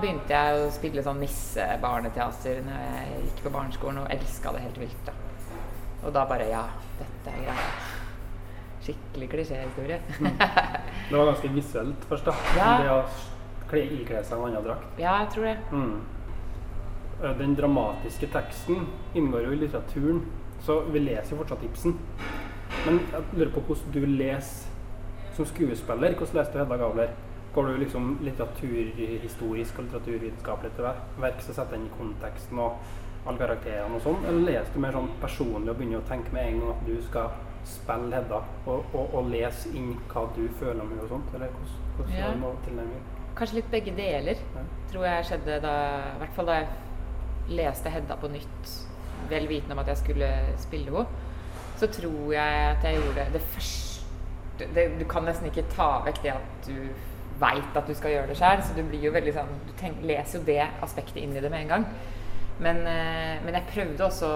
begynte 0.00 0.32
jeg 0.32 0.60
å 0.62 0.68
spille 0.72 1.02
sånn 1.04 1.18
nissebarneteater 1.20 2.62
når 2.64 2.84
jeg 2.86 3.24
gikk 3.26 3.42
på 3.44 3.52
barneskolen, 3.58 3.98
og 4.04 4.14
elska 4.14 4.52
det 4.54 4.62
helt 4.68 4.78
vilt. 4.84 5.02
da. 5.10 5.12
Og 6.06 6.14
da 6.14 6.22
bare 6.30 6.46
Ja, 6.48 6.62
dette 7.00 7.34
er 7.34 7.42
greia. 7.42 7.66
skikkelig 8.82 9.28
klisjéhistorie. 9.30 9.98
Det 11.10 11.18
var 11.18 11.26
ganske 11.28 11.48
visuelt 11.54 12.04
først, 12.08 12.24
da. 12.26 12.32
Ja. 12.56 12.70
Det 12.82 12.90
å 12.90 13.02
kle, 13.70 13.82
ikle 13.98 14.22
seg 14.24 14.38
en 14.38 14.46
annen 14.48 14.64
drakt. 14.64 14.98
ja, 14.98 15.18
jeg 15.22 15.28
tror 15.34 15.44
det. 15.44 15.58
Mm. 15.72 16.00
Eh, 17.22 17.36
Den 17.38 17.54
dramatiske 17.58 18.26
teksten 18.32 18.86
inngår 19.14 19.44
jo 19.46 19.52
i 19.52 19.60
litteraturen, 19.66 20.24
så 20.66 20.80
vi 20.90 20.98
leser 21.04 21.36
jo 21.36 21.42
fortsatt 21.42 21.62
Ibsen. 21.68 21.94
Men 22.86 22.98
jeg 23.12 23.22
lurer 23.38 23.52
på 23.54 23.60
hvordan 23.68 23.92
du 23.94 24.06
leser 24.06 24.70
som 25.36 25.46
skuespiller. 25.48 26.16
Hvordan 26.18 26.38
leser 26.40 26.52
du 26.52 26.58
Hedda 26.58 26.76
Gabler? 26.80 27.12
Går 27.54 27.68
du 27.68 27.76
liksom 27.82 28.18
litteraturhistorisk 28.24 29.78
og 29.78 29.84
litteraturvitenskapelig 29.86 30.72
til 30.76 30.84
ver- 30.86 31.00
verks 31.20 31.48
og 31.52 31.54
setter 31.58 31.76
den 31.76 31.86
i 31.86 31.92
konteksten 31.98 32.58
og 32.58 32.78
alle 33.28 33.38
karakterene 33.38 33.94
og 33.94 34.02
sånn, 34.02 34.24
eller 34.26 34.46
leser 34.48 34.72
du 34.74 34.80
mer 34.82 34.96
sånn 34.96 35.10
personlig 35.22 35.70
og 35.70 35.76
begynner 35.78 36.00
å 36.00 36.06
tenke 36.08 36.32
med 36.34 36.48
en 36.48 36.56
gang 36.62 36.72
at 36.72 36.86
du 36.88 36.94
skal 37.06 37.28
spille 37.68 38.08
Hedda, 38.16 38.40
og, 38.66 38.88
og, 38.98 39.12
og 39.14 39.28
lese 39.30 39.70
inn 39.78 39.92
hva 40.10 40.24
du 40.34 40.40
føler 40.58 40.80
om 40.82 40.88
henne 40.90 41.04
og 41.04 41.12
sånt? 41.12 41.34
Eller 41.36 41.52
hvordan, 41.54 41.76
hvordan 41.98 42.16
Ja. 42.18 42.30
er 42.32 42.64
tilnærming? 42.64 43.04
Kanskje 43.38 43.54
litt 43.60 43.70
begge 43.70 43.94
deler, 43.96 44.40
Ja. 44.56 44.64
tror 44.90 45.04
jeg 45.06 45.24
skjedde 45.28 45.60
da 45.62 45.74
I 46.16 46.18
hvert 46.24 46.34
fall 46.34 46.46
da 46.50 46.56
jeg 46.58 46.68
leste 47.60 47.90
Hedda 47.94 48.16
på 48.16 48.28
nytt, 48.32 48.72
vel 49.30 49.46
vitende 49.48 49.72
om 49.72 49.78
at 49.84 49.86
jeg 49.92 49.96
skulle 50.02 50.32
spille 50.58 50.90
henne, 50.90 51.06
så 51.82 51.88
tror 51.90 52.34
jeg 52.34 52.66
at 52.68 52.84
jeg 52.86 53.00
gjorde 53.00 53.30
det 53.34 53.42
første 53.54 53.80
det, 54.74 54.84
Du 55.00 55.06
kan 55.10 55.24
nesten 55.26 55.48
ikke 55.48 55.64
ta 55.72 55.88
vekk 56.06 56.20
det 56.22 56.34
at 56.36 56.68
du 56.68 56.76
veit 57.42 57.76
at 57.78 57.88
du 57.88 57.94
skal 57.98 58.14
gjøre 58.14 58.30
det 58.30 58.38
sjøl, 58.38 58.62
så 58.62 58.76
du 58.76 58.84
blir 58.86 59.02
jo 59.08 59.14
veldig 59.14 59.34
sånn 59.34 59.50
Du 59.66 59.72
tenk, 59.80 60.02
leser 60.06 60.38
jo 60.38 60.46
det 60.46 60.62
aspektet 60.84 61.18
inn 61.24 61.34
i 61.34 61.42
det 61.42 61.50
med 61.50 61.64
en 61.64 61.72
gang. 61.74 61.86
Men, 62.62 62.82
eh, 62.86 63.40
men 63.42 63.56
jeg 63.58 63.70
prøvde 63.72 64.06
også 64.06 64.30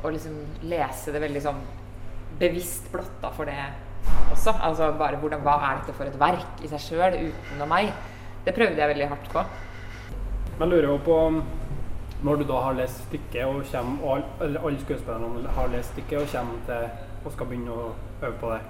å 0.00 0.12
liksom 0.12 0.36
lese 0.70 1.12
det 1.12 1.22
veldig 1.24 1.42
sånn 1.44 1.62
bevisst 2.40 2.86
blotta 2.92 3.32
for 3.34 3.50
det 3.50 3.58
også. 4.30 4.54
Altså 4.54 4.92
bare 5.00 5.18
hvordan, 5.20 5.42
hva 5.44 5.56
er 5.66 5.80
dette 5.80 5.96
for 5.96 6.06
et 6.06 6.20
verk 6.20 6.62
i 6.62 6.70
seg 6.70 6.84
sjøl, 6.84 7.18
utenom 7.18 7.74
meg? 7.74 7.90
Det 8.46 8.54
prøvde 8.56 8.80
jeg 8.80 8.92
veldig 8.94 9.10
hardt 9.10 9.32
på. 9.34 9.42
Men 10.60 10.70
lurer 10.70 10.92
jo 10.92 11.00
på 11.04 11.18
når 12.22 12.36
du 12.36 12.44
da 12.44 12.58
har 12.60 12.76
lest 12.76 13.04
stykket, 13.06 13.44
og 13.46 13.62
kommer, 13.72 14.04
og 14.04 14.42
alle, 14.44 14.60
alle 14.60 14.80
skuespillerne 14.80 15.54
har 15.56 15.72
lest 15.72 15.94
stykket 15.94 16.20
og 16.20 16.28
kommer 16.34 16.66
til 16.66 17.06
og 17.24 17.32
skal 17.32 17.48
begynne 17.50 17.72
å 17.76 17.88
øve 18.22 18.36
på 18.40 18.50
det. 18.52 18.60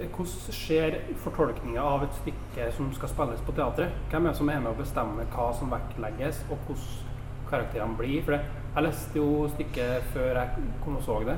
Eh, 0.00 0.08
Hvordan 0.08 0.56
skjer 0.56 0.98
fortolkninga 1.24 1.84
av 1.84 2.06
et 2.06 2.20
stykke 2.22 2.68
som 2.76 2.92
skal 2.96 3.12
spilles 3.12 3.44
på 3.46 3.54
teatret? 3.56 3.96
Hvem 4.10 4.26
er 4.26 4.32
det 4.32 4.40
som 4.40 4.52
er 4.52 4.60
med 4.60 4.72
å 4.72 4.78
bestemme 4.78 5.26
hva 5.34 5.48
som 5.56 5.72
vektlegges, 5.72 6.44
og 6.50 6.60
hvordan 6.66 7.10
karakterene 7.50 7.98
blir? 7.98 8.22
For 8.24 8.38
jeg 8.38 8.86
leste 8.86 9.20
jo 9.20 9.48
stykket 9.52 10.12
før 10.14 10.40
jeg 10.40 10.68
kom 10.84 10.96
og 10.96 11.04
så 11.08 11.18
det, 11.28 11.36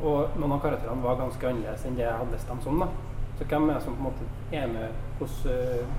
og 0.00 0.38
noen 0.38 0.54
av 0.56 0.62
karakterene 0.62 1.04
var 1.04 1.18
ganske 1.18 1.48
annerledes 1.50 1.86
enn 1.86 1.98
det 1.98 2.06
jeg 2.06 2.20
hadde 2.22 2.36
lest 2.36 2.48
dem 2.48 2.62
som. 2.64 2.78
da. 2.84 2.90
Så 3.38 3.46
hvem 3.48 3.70
er 3.70 3.74
det 3.78 3.82
som 3.82 3.96
på 3.96 4.02
en 4.02 4.10
måte 4.10 4.26
er 4.52 4.66
med 4.68 5.02
hvordan 5.18 5.52
eh, 5.54 5.98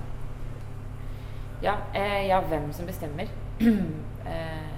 Ja, 1.62 1.76
eh, 1.94 2.26
ja 2.28 2.40
hvem 2.48 2.72
som 2.74 2.86
bestemmer. 2.86 3.30
eh, 4.28 4.70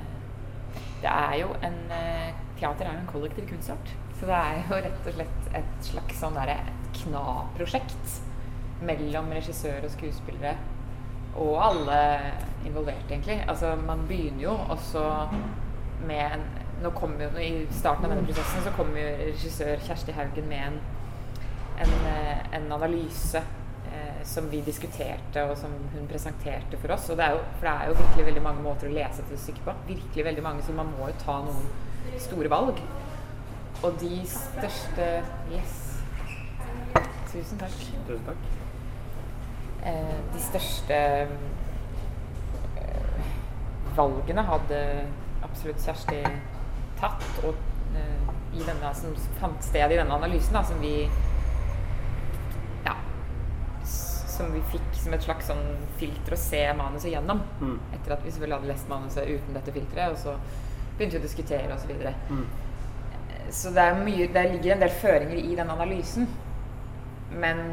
det 1.02 1.10
er 1.10 1.36
jo 1.42 1.52
en 1.62 1.78
eh, 1.92 2.32
Teater 2.54 2.86
er 2.86 2.94
jo 2.94 3.00
en 3.02 3.10
kollektiv 3.10 3.48
kunstart. 3.48 3.94
Så 4.18 4.28
det 4.28 4.36
er 4.38 4.60
jo 4.60 4.76
rett 4.84 5.08
og 5.10 5.16
slett 5.16 5.48
et 5.58 5.72
slags 5.82 6.20
sånn 6.22 6.36
derre 6.38 6.60
kna-prosjekt 6.94 8.20
mellom 8.86 9.32
regissør 9.34 9.84
og 9.84 9.92
skuespillere. 9.92 10.54
Og 11.34 11.58
alle 11.58 11.98
involverte, 12.64 13.10
egentlig. 13.10 13.40
Altså, 13.50 13.74
man 13.76 14.06
begynner 14.08 14.46
jo 14.46 14.54
også 14.76 15.02
med 16.06 16.36
en 16.36 16.46
nå 16.82 16.90
kommer 16.90 17.24
jo, 17.24 17.40
I 17.40 17.66
starten 17.72 18.06
av 18.06 18.12
denne 18.12 18.26
prosessen 18.26 18.64
så 18.64 18.72
kommer 18.76 18.98
jo 19.00 19.28
regissør 19.30 19.82
Kjersti 19.86 20.14
Haugen 20.16 20.48
med 20.50 20.66
en, 20.68 20.80
en, 21.84 21.94
eh, 22.10 22.40
en 22.58 22.66
analyse 22.74 23.40
som 24.24 24.46
vi 24.50 24.60
diskuterte, 24.64 25.42
og 25.50 25.56
som 25.60 25.70
hun 25.92 26.06
presenterte 26.08 26.78
for 26.80 26.94
oss. 26.94 27.08
Og 27.12 27.16
det 27.20 27.24
er 27.26 27.32
jo, 27.36 27.40
for 27.58 27.68
det 27.68 27.74
er 27.74 27.88
jo 27.90 27.96
virkelig 28.02 28.26
veldig 28.30 28.42
mange 28.42 28.62
måter 28.64 28.88
å 28.88 28.94
lese 28.96 29.22
til 29.28 29.38
stykke 29.38 29.64
på. 29.66 29.74
Virkelig 29.88 30.24
veldig 30.24 30.42
mange, 30.46 30.62
Så 30.62 30.72
man 30.72 30.86
må 30.98 31.08
jo 31.10 31.16
ta 31.24 31.38
noen 31.44 31.66
store 32.18 32.48
valg. 32.50 32.80
Og 33.84 33.98
de 34.00 34.22
største 34.26 35.08
Yes. 35.52 35.80
Tusen 37.32 37.58
takk. 37.58 37.74
Tusen 38.08 38.24
takk. 38.28 38.44
Eh, 39.84 40.16
de 40.32 40.40
største 40.40 40.94
eh, 42.78 43.24
valgene 43.96 44.44
hadde 44.48 44.80
absolutt 45.44 45.82
Kjersti 45.84 46.22
tatt. 47.00 47.26
Og 47.44 47.54
eh, 47.98 48.32
i 48.54 48.62
denne, 48.64 48.94
som 48.94 49.14
fant 49.40 49.64
sted 49.66 49.92
i 49.92 49.98
denne 49.98 50.14
analysen, 50.14 50.54
da, 50.56 50.62
som 50.64 50.78
vi 50.80 50.94
ja, 52.86 52.94
s- 53.82 54.23
som 54.34 54.52
vi 54.54 54.60
fikk 54.72 55.00
som 55.00 55.14
et 55.16 55.24
slags 55.24 55.48
sånn 55.50 55.64
filter 56.00 56.36
å 56.36 56.40
se 56.40 56.60
manuset 56.76 57.12
gjennom. 57.14 57.42
Mm. 57.60 57.76
Etter 57.96 58.16
at 58.16 58.24
vi 58.24 58.32
selvfølgelig 58.34 58.58
hadde 58.58 58.72
lest 58.72 58.90
manuset 58.90 59.30
uten 59.30 59.58
dette 59.58 59.74
filteret, 59.74 60.14
og 60.14 60.20
så 60.20 60.36
begynte 60.96 61.18
vi 61.18 61.22
å 61.22 61.26
diskutere 61.26 61.74
osv. 61.74 61.84
Så, 61.84 61.90
videre. 61.92 62.14
Mm. 62.30 62.44
så 63.50 63.74
det, 63.74 63.84
er 63.84 64.02
mye, 64.06 64.30
det 64.34 64.44
ligger 64.52 64.74
en 64.74 64.84
del 64.84 64.98
føringer 65.02 65.40
i 65.40 65.56
den 65.58 65.72
analysen. 65.74 66.28
Men 67.34 67.64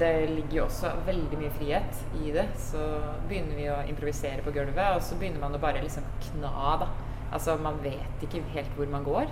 det 0.00 0.12
ligger 0.32 0.56
jo 0.56 0.64
også 0.64 0.90
veldig 1.06 1.38
mye 1.38 1.54
frihet 1.58 2.02
i 2.24 2.32
det. 2.34 2.48
Så 2.58 2.82
begynner 3.30 3.58
vi 3.58 3.70
å 3.70 3.78
improvisere 3.90 4.42
på 4.44 4.54
gulvet, 4.54 4.96
og 4.96 5.02
så 5.04 5.18
begynner 5.20 5.42
man 5.42 5.56
å 5.56 5.62
bare 5.62 5.82
liksom 5.84 6.06
kna, 6.28 6.76
da. 6.82 6.90
Altså, 7.32 7.56
man 7.62 7.78
vet 7.84 8.26
ikke 8.26 8.42
helt 8.52 8.76
hvor 8.76 8.90
man 8.92 9.06
går. 9.06 9.30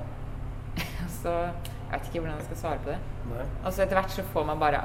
så 1.21 1.35
jeg 1.91 1.99
vet 1.99 2.07
ikke 2.07 2.21
hvordan 2.23 2.37
jeg 2.39 2.47
skal 2.47 2.59
svare 2.61 2.81
på 2.85 2.93
det. 2.93 2.99
Nei. 3.33 3.45
Altså 3.67 3.83
etter 3.83 3.99
hvert 3.99 4.13
så 4.15 4.23
får 4.31 4.45
man 4.47 4.61
bare 4.63 4.79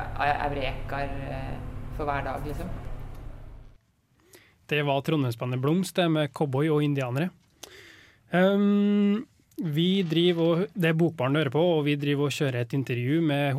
eurekaer 0.47 1.11
eh, 1.29 1.51
for 1.93 2.09
hver 2.09 2.25
dag, 2.25 2.47
liksom. 2.49 2.71
Det 4.65 4.79
var 4.81 5.03
Trondheimsbandet 5.05 5.61
Blomst 5.61 6.01
med 6.09 6.33
cowboy 6.33 6.71
og 6.73 6.81
indianere. 6.81 7.29
Um, 8.33 9.21
vi 9.61 10.01
driver 10.03 10.41
og, 10.47 10.63
Det 10.73 10.89
er 10.89 10.97
Bokbarn 10.97 11.37
du 11.37 11.39
hører 11.39 11.53
på, 11.53 11.61
og 11.77 11.85
vi 11.85 11.93
driver 11.95 12.25
og 12.25 12.33
kjører 12.33 12.63
et 12.63 12.73
intervju 12.73 13.21
med 13.21 13.53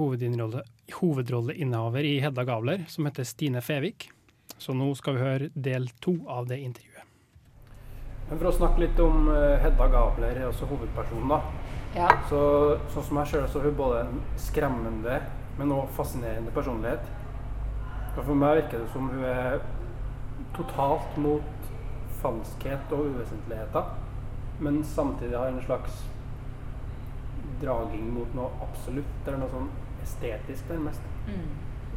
hovedrolleinnehaver 0.98 2.04
i 2.10 2.18
Hedda 2.20 2.44
Gabler, 2.44 2.82
som 2.90 3.06
heter 3.06 3.24
Stine 3.24 3.62
Fevik. 3.62 4.10
Så 4.58 4.74
nå 4.74 4.90
skal 4.98 5.14
vi 5.14 5.22
høre 5.22 5.48
del 5.54 5.86
to 6.02 6.18
av 6.26 6.50
det 6.50 6.58
intervjuet. 6.64 7.06
Men 8.26 8.40
For 8.40 8.50
å 8.50 8.56
snakke 8.58 8.82
litt 8.82 8.98
om 8.98 9.30
eh, 9.30 9.62
Hedda 9.62 9.86
Gabler, 9.92 10.42
altså 10.48 10.66
hovedpersonen, 10.66 11.30
da. 11.30 11.65
Ja. 11.96 12.10
Så, 12.28 12.40
sånn 12.92 13.06
som 13.08 13.18
jeg 13.22 13.30
sjøl, 13.30 13.46
så 13.48 13.60
er 13.60 13.70
hun 13.70 13.78
både 13.78 14.00
en 14.04 14.18
skremmende, 14.40 15.20
men 15.56 15.72
også 15.72 15.96
fascinerende 16.02 16.52
personlighet. 16.52 17.06
Og 18.16 18.18
for 18.22 18.36
meg 18.36 18.58
virker 18.60 18.82
det 18.82 18.90
som 18.92 19.08
hun 19.12 19.24
er 19.24 19.62
totalt 20.56 21.16
mot 21.20 21.70
falskhet 22.20 22.92
og 22.96 23.08
uvesentligheter, 23.12 23.88
men 24.60 24.82
samtidig 24.84 25.36
har 25.36 25.52
en 25.52 25.64
slags 25.64 26.04
draging 27.62 28.12
mot 28.12 28.36
noe 28.36 28.52
absolutt, 28.64 29.16
eller 29.24 29.40
noe 29.40 29.52
sånn 29.52 29.72
estetisk, 30.04 30.68
nærmest. 30.72 31.08
Mm. 31.26 31.48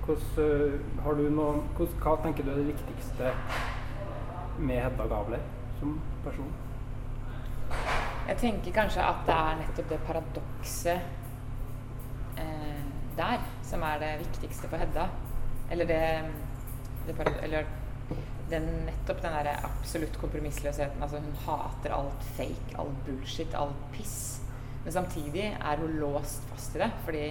Hvordan, 0.06 0.32
øh, 0.46 0.80
har 1.04 1.20
du 1.20 1.28
noe, 1.28 1.60
hvordan, 1.76 2.00
hva 2.04 2.16
tenker 2.24 2.48
du 2.48 2.54
er 2.54 2.64
det 2.64 2.72
viktigste 2.72 3.36
med 4.60 4.84
Hedda 4.86 5.12
Gabler 5.12 5.44
som 5.80 6.00
person? 6.24 6.52
Jeg 8.28 8.38
tenker 8.38 8.76
kanskje 8.76 9.02
at 9.04 9.26
det 9.28 9.36
er 9.36 9.60
nettopp 9.64 9.90
det 9.90 10.00
paradokset 10.08 11.00
eh, 12.38 12.84
der 13.18 13.44
som 13.66 13.84
er 13.84 14.00
det 14.04 14.14
viktigste 14.26 14.70
for 14.70 14.78
Hedda. 14.82 15.08
Eller 15.72 15.86
det, 15.86 16.02
det 17.08 17.28
Eller 17.44 17.66
den, 18.50 18.66
nettopp 18.86 19.22
den 19.22 19.36
derre 19.38 19.56
absolutt 19.68 20.18
kompromissløsheten. 20.22 21.04
Altså 21.04 21.22
hun 21.22 21.38
hater 21.46 21.94
alt 21.96 22.26
fake, 22.38 22.78
alt 22.78 23.06
bullshit, 23.06 23.54
alt 23.54 23.86
piss. 23.94 24.42
Men 24.84 24.94
samtidig 24.94 25.46
er 25.60 25.78
hun 25.78 26.00
låst 26.00 26.46
fast 26.50 26.76
i 26.76 26.80
det, 26.80 26.92
fordi 27.06 27.26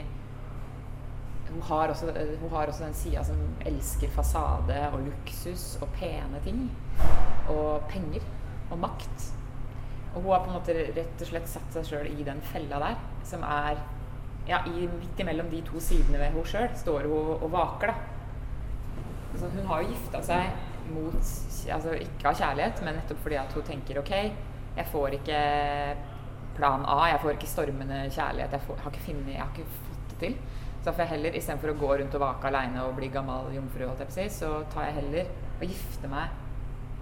hun 1.49 1.63
har 1.63 1.89
også, 1.89 2.13
hun 2.41 2.51
har 2.51 2.67
også 2.67 2.85
den 2.85 2.95
sida 2.95 3.25
som 3.25 3.39
elsker 3.67 4.11
fasade 4.13 4.77
og 4.93 5.01
luksus 5.07 5.79
og 5.81 5.89
pene 5.97 6.43
ting. 6.45 6.69
Og 7.49 7.83
penger 7.89 8.25
og 8.71 8.79
makt. 8.79 9.33
Og 10.15 10.23
hun 10.23 10.33
har 10.33 10.45
på 10.45 10.51
en 10.51 10.57
måte 10.57 10.75
rett 10.97 11.23
og 11.23 11.31
slett 11.31 11.49
satt 11.51 11.75
seg 11.77 11.89
sjøl 11.89 12.11
i 12.11 12.27
den 12.27 12.41
fella 12.53 12.81
der, 12.83 13.01
som 13.29 13.45
er 13.45 13.79
ja, 14.49 14.63
i, 14.67 14.87
midt 14.89 15.21
imellom 15.21 15.51
de 15.53 15.61
to 15.67 15.81
sidene 15.83 16.17
ved 16.17 16.31
henne 16.31 16.45
sjøl, 16.49 16.71
står 16.81 17.09
hun 17.11 17.35
og 17.37 17.51
vaker, 17.53 17.93
da. 17.93 18.15
Altså, 19.29 19.51
hun 19.53 19.67
har 19.69 19.83
jo 19.83 19.93
gifta 19.93 20.23
seg 20.25 20.65
mot 20.89 21.35
Altså 21.69 21.93
ikke 22.01 22.31
av 22.31 22.39
kjærlighet, 22.39 22.79
men 22.81 22.95
nettopp 22.97 23.19
fordi 23.21 23.37
at 23.37 23.51
hun 23.53 23.65
tenker 23.67 23.99
OK, 24.01 24.13
jeg 24.79 24.87
får 24.89 25.17
ikke 25.19 25.41
plan 26.57 26.87
A, 26.89 27.11
jeg 27.11 27.21
får 27.21 27.35
ikke 27.35 27.51
stormende 27.51 27.99
kjærlighet, 28.07 28.55
jeg, 28.57 28.65
får, 28.65 28.79
har, 28.87 28.95
ikke 28.95 29.05
finnet, 29.05 29.35
jeg 29.35 29.43
har 29.43 29.51
ikke 29.53 29.83
fått 29.91 30.15
det 30.15 30.19
til. 30.23 30.39
Så 30.79 30.95
får 30.95 31.03
jeg 31.05 31.13
heller, 31.13 31.37
istedenfor 31.37 31.75
å 31.75 31.77
gå 31.83 31.91
rundt 32.01 32.17
og 32.17 32.25
vake 32.25 32.49
aleine 32.49 32.87
og 32.87 32.97
bli 32.97 33.11
gammel 33.13 33.53
jomfru, 33.53 33.85
jeg 34.17 34.33
så 34.33 34.55
tar 34.73 34.89
jeg 34.89 34.97
heller 35.03 35.29
og 35.59 35.67
gifter 35.67 36.15
meg 36.15 36.48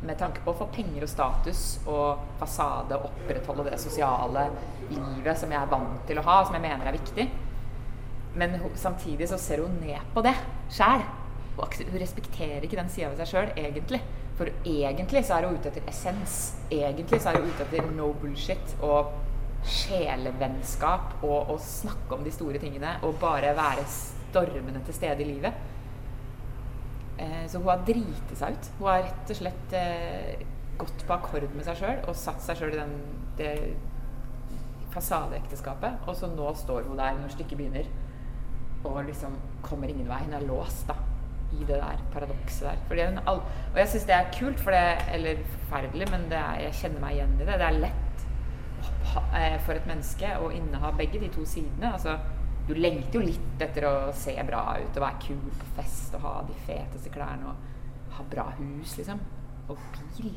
med 0.04 0.18
tanke 0.20 0.42
på 0.44 0.52
å 0.52 0.58
få 0.58 0.68
penger 0.74 1.06
og 1.06 1.10
status 1.10 1.62
og 1.88 2.24
fasade, 2.40 2.98
opprettholde 3.08 3.70
det 3.70 3.78
sosiale 3.80 4.48
livet 4.90 5.40
som 5.40 5.52
jeg 5.52 5.60
er 5.60 5.70
vant 5.70 6.02
til 6.08 6.20
å 6.20 6.26
ha, 6.26 6.40
som 6.44 6.56
jeg 6.56 6.64
mener 6.66 6.88
er 6.88 6.98
viktig. 6.98 7.26
Men 8.36 8.58
samtidig 8.76 9.30
så 9.30 9.38
ser 9.40 9.64
hun 9.64 9.78
ned 9.80 10.12
på 10.12 10.24
det 10.26 10.34
sjæl. 10.72 11.04
Hun 11.56 12.00
respekterer 12.02 12.64
ikke 12.66 12.76
den 12.76 12.90
sida 12.92 13.08
ved 13.08 13.22
seg 13.22 13.32
sjøl, 13.32 13.52
egentlig. 13.56 14.02
For 14.36 14.50
egentlig 14.68 15.22
så 15.24 15.38
er 15.38 15.46
hun 15.48 15.56
ute 15.56 15.70
etter 15.70 15.86
essens. 15.88 16.34
Egentlig 16.68 17.22
så 17.24 17.32
er 17.32 17.40
hun 17.40 17.48
ute 17.48 17.64
etter 17.64 17.88
no 17.96 18.10
bullshit 18.20 18.76
og 18.84 19.14
sjelevennskap 19.66 21.24
og 21.26 21.54
å 21.54 21.56
snakke 21.62 22.14
om 22.14 22.22
de 22.22 22.34
store 22.34 22.60
tingene 22.62 22.98
og 23.06 23.16
bare 23.22 23.54
være 23.56 23.86
stormende 23.90 24.84
til 24.86 24.94
stede 24.94 25.24
i 25.24 25.30
livet. 25.32 25.56
Eh, 27.18 27.44
så 27.48 27.58
hun 27.58 27.70
har 27.70 27.84
driti 27.88 28.38
seg 28.38 28.56
ut. 28.56 28.70
Hun 28.78 28.88
har 28.90 29.04
rett 29.06 29.32
og 29.32 29.40
slett 29.40 29.76
eh, 29.76 30.46
gått 30.76 31.06
på 31.08 31.16
akkord 31.16 31.46
med 31.54 31.64
seg 31.64 31.78
sjøl 31.80 32.02
og 32.04 32.18
satt 32.18 32.42
seg 32.44 32.58
sjøl 32.60 32.74
i 32.74 32.80
den, 32.80 32.96
det 33.38 33.52
fasadeekteskapet. 34.94 36.02
Og 36.06 36.16
så 36.18 36.28
nå 36.32 36.50
står 36.60 36.88
hun 36.88 37.00
der 37.00 37.16
når 37.20 37.32
stykket 37.36 37.60
begynner 37.60 37.88
og 38.86 39.04
liksom 39.08 39.36
kommer 39.62 39.90
ingen 39.90 40.08
vei. 40.08 40.22
Hun 40.24 40.36
er 40.36 40.46
låst 40.46 40.86
da, 40.88 40.94
i 41.52 41.64
det 41.64 41.80
der 41.80 42.02
paradokset 42.12 42.68
der. 42.68 42.82
Fordi 42.88 43.08
hun 43.08 43.20
all, 43.26 43.42
og 43.72 43.80
jeg 43.80 43.88
syns 43.92 44.08
det 44.08 44.14
er 44.14 44.32
kult, 44.38 44.60
for 44.60 44.76
det, 44.76 44.84
eller 45.14 45.42
forferdelig, 45.56 46.10
men 46.12 46.28
det 46.30 46.38
er, 46.38 46.60
jeg 46.66 46.80
kjenner 46.82 47.02
meg 47.02 47.16
igjen 47.16 47.34
i 47.34 47.44
det. 47.44 47.58
Det 47.58 47.68
er 47.68 47.80
lett 47.80 48.26
eh, 49.34 49.58
for 49.66 49.74
et 49.74 49.88
menneske 49.88 50.32
å 50.38 50.50
inneha 50.54 50.92
begge 50.98 51.22
de 51.22 51.32
to 51.34 51.46
sidene. 51.48 51.92
Altså, 51.92 52.18
du 52.66 52.74
lengter 52.74 53.20
jo 53.20 53.26
litt 53.26 53.62
etter 53.62 53.86
å 53.86 53.94
se 54.16 54.34
bra 54.46 54.64
ut 54.82 54.96
og 54.98 55.04
være 55.04 55.22
kul 55.22 55.54
på 55.60 55.70
fest 55.76 56.16
og 56.18 56.24
ha 56.26 56.34
de 56.48 56.56
feteste 56.66 57.12
klærne 57.14 57.52
og 57.52 58.16
ha 58.16 58.26
bra 58.30 58.48
hus, 58.58 58.96
liksom. 58.98 59.20
Og 59.70 59.78
bil. 60.16 60.34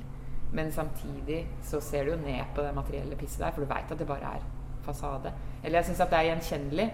Men 0.53 0.71
samtidig 0.73 1.43
så 1.65 1.81
ser 1.81 2.05
du 2.05 2.13
jo 2.13 2.21
ned 2.21 2.53
på 2.55 2.65
det 2.65 2.73
materielle 2.75 3.17
pisset 3.17 3.43
der, 3.45 3.53
for 3.53 3.65
du 3.65 3.69
veit 3.69 3.91
at 3.91 4.01
det 4.01 4.07
bare 4.09 4.33
er 4.37 4.45
fasade. 4.85 5.33
Eller 5.63 5.79
jeg 5.79 5.89
syns 5.89 6.03
at 6.05 6.13
det 6.13 6.19
er 6.19 6.29
gjenkjennelig 6.31 6.87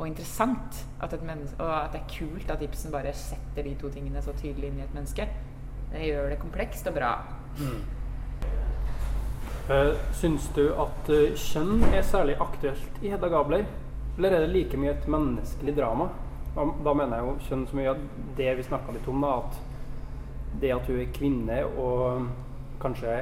og 0.00 0.06
interessant 0.08 0.80
at 1.04 1.12
et 1.12 1.24
og 1.58 1.70
at 1.74 1.92
det 1.92 2.00
er 2.00 2.12
kult 2.14 2.50
at 2.50 2.62
Ibsen 2.64 2.92
bare 2.92 3.12
setter 3.12 3.66
de 3.66 3.74
to 3.76 3.90
tingene 3.92 4.22
så 4.22 4.32
tydelig 4.32 4.70
inn 4.70 4.78
i 4.80 4.84
et 4.86 4.94
menneske. 4.96 5.26
Det 5.90 6.06
gjør 6.06 6.30
det 6.30 6.38
komplekst 6.40 6.86
og 6.88 6.94
bra. 6.94 7.14
Mm. 7.58 7.80
syns 10.16 10.48
du 10.56 10.64
at 10.72 11.10
eh, 11.12 11.36
kjønn 11.36 11.84
er 11.92 12.02
særlig 12.02 12.36
aktuelt 12.40 13.02
i 13.02 13.12
Hedda 13.12 13.28
Gabler? 13.30 13.66
Eller 14.20 14.34
er 14.36 14.42
det 14.44 14.52
like 14.52 14.76
mye 14.76 14.90
et 14.92 15.06
menneskelig 15.08 15.72
drama? 15.78 16.10
Da, 16.52 16.66
da 16.84 16.92
mener 16.92 17.16
jeg 17.16 17.24
jo 17.24 17.46
kjønn 17.46 17.62
så 17.70 17.76
mye 17.78 17.92
at 17.94 18.02
det 18.36 18.50
vi 18.58 18.66
snakka 18.66 18.92
litt 18.92 19.08
om, 19.08 19.22
da, 19.24 19.30
at 19.38 20.60
det 20.60 20.74
at 20.74 20.90
hun 20.90 20.98
er 21.00 21.14
kvinne 21.16 21.56
og 21.80 22.26
kanskje 22.82 23.14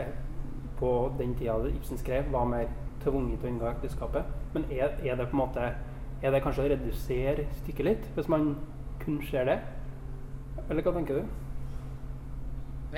på 0.80 0.90
den 1.20 1.36
tida 1.38 1.54
Ibsen 1.70 2.02
skrev, 2.02 2.32
var 2.34 2.50
mer 2.50 2.66
tvunget 3.04 3.38
til 3.38 3.46
å 3.46 3.52
inngå 3.52 3.70
ekteskapet. 3.70 4.34
Men 4.56 4.66
er, 4.74 4.98
er 5.06 5.22
det 5.22 5.28
på 5.30 5.38
en 5.38 5.42
måte 5.44 5.70
Er 6.18 6.34
det 6.34 6.42
kanskje 6.42 6.64
å 6.66 6.74
redusere 6.74 7.46
stykket 7.60 7.86
litt, 7.86 8.10
hvis 8.18 8.34
man 8.34 8.56
kun 8.98 9.22
ser 9.30 9.46
det? 9.46 9.58
Eller 10.66 10.82
hva 10.82 10.98
tenker 10.98 11.22
du? 11.22 11.32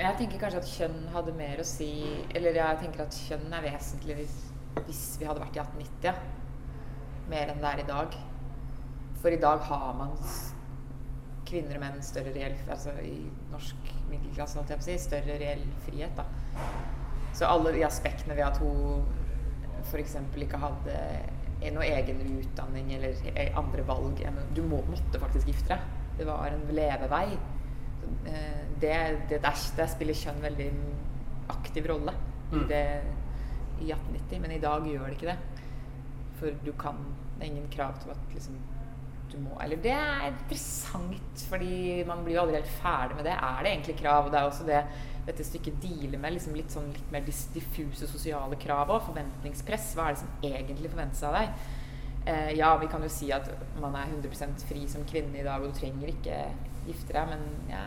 Jeg 0.01 0.17
tenker 0.17 0.41
kanskje 0.41 0.65
at 0.65 0.73
kjønn 0.73 1.01
hadde 1.13 1.37
mer 1.37 1.61
å 1.61 1.69
si 1.69 1.91
Eller 2.33 2.57
jeg 2.63 2.81
tenker 2.81 3.05
at 3.05 3.23
kjønn 3.29 3.51
er 3.53 3.69
vesentlig 3.69 4.23
hvis, 4.23 4.37
hvis 4.87 5.07
vi 5.21 5.29
hadde 5.29 5.45
vært 5.45 5.59
i 5.59 5.67
1890. 5.69 6.07
Ja. 6.09 6.40
Mer 7.31 7.51
enn 7.53 7.61
det 7.63 7.69
er 7.71 7.83
i 7.83 7.87
dag. 7.87 8.15
For 9.21 9.29
i 9.33 9.39
dag 9.41 9.59
har 9.67 9.93
man 9.97 10.15
kvinner 11.47 11.77
og 11.77 11.83
menn 11.83 11.99
større 12.05 12.31
reell 12.35 12.55
Altså 12.71 12.93
i 13.05 13.17
norsk 13.51 13.89
middelklasse, 14.09 14.63
si, 14.83 14.95
større 14.99 15.35
reell 15.41 15.63
frihet, 15.85 16.15
da. 16.17 16.25
Så 17.35 17.47
alle 17.47 17.71
de 17.75 17.83
aspektene 17.87 18.35
ved 18.35 18.43
at 18.47 18.57
hun 18.59 19.05
f.eks. 19.91 20.15
ikke 20.37 20.59
hadde 20.61 20.97
noe 21.75 21.85
egen 21.85 22.19
utdanning 22.39 22.89
eller 22.97 23.15
e- 23.35 23.51
andre 23.57 23.83
valg 23.87 24.19
Du 24.55 24.61
må, 24.65 24.81
måtte 24.89 25.19
faktisk 25.21 25.47
gifte 25.47 25.75
deg. 25.75 25.79
Det 26.17 26.27
var 26.27 26.47
en 26.51 26.63
levevei. 26.75 27.37
Eh, 28.25 28.57
Det, 28.81 28.93
det 29.29 29.41
der, 29.43 29.57
der 29.77 29.87
spiller 29.87 30.13
kjønn 30.17 30.41
veldig 30.41 30.71
aktiv 31.49 31.85
rolle 31.91 32.13
i, 32.51 32.55
Mm. 32.55 32.67
det, 32.67 33.01
i 33.79 33.91
1890, 33.91 34.39
men 34.41 34.51
i 34.51 34.59
dag 34.59 34.81
gjør 34.83 35.05
det 35.07 35.13
ikke 35.15 35.27
det. 35.29 35.37
For 36.41 36.61
du 36.65 36.71
kan 36.73 36.99
Det 37.37 37.45
er 37.45 37.51
ingen 37.53 37.69
krav 37.73 37.95
til 38.01 38.13
at 38.13 38.33
liksom 38.33 38.59
du 39.31 39.37
må 39.39 39.55
Eller 39.63 39.79
det 39.79 39.93
er 39.95 40.25
interessant, 40.27 41.45
fordi 41.47 42.03
man 42.03 42.25
blir 42.25 42.35
jo 42.35 42.41
aldri 42.41 42.57
helt 42.57 42.73
ferdig 42.81 43.15
med 43.15 43.23
det. 43.29 43.37
Er 43.37 43.61
det 43.63 43.71
egentlig 43.71 43.95
krav? 44.01 44.25
Og 44.25 44.33
det 44.33 44.39
er 44.39 44.49
også 44.49 44.65
det 44.67 44.81
dette 45.25 45.45
stykket 45.47 45.77
dealer 45.79 46.19
med. 46.19 46.33
Liksom 46.35 46.57
litt 46.57 46.73
sånn 46.73 46.89
litt 46.91 47.13
mer 47.13 47.23
diffuse 47.23 48.09
sosiale 48.11 48.57
krav 48.59 48.91
og 48.91 49.05
forventningspress. 49.07 49.93
Hva 49.95 50.09
er 50.09 50.17
det 50.17 50.23
som 50.23 50.49
egentlig 50.49 50.91
forventes 50.91 51.23
av 51.23 51.37
deg? 51.37 51.63
Eh, 52.25 52.51
ja, 52.59 52.73
vi 52.81 52.89
kan 52.91 53.07
jo 53.07 53.09
si 53.09 53.31
at 53.33 53.47
man 53.79 53.95
er 53.95 54.11
100% 54.11 54.67
fri 54.67 54.83
som 54.91 55.07
kvinne 55.07 55.39
i 55.39 55.45
dag, 55.47 55.63
og 55.63 55.71
du 55.71 55.79
trenger 55.79 56.11
ikke 56.11 56.41
gifte 56.89 57.15
deg, 57.15 57.31
men 57.31 57.71
ja 57.71 57.85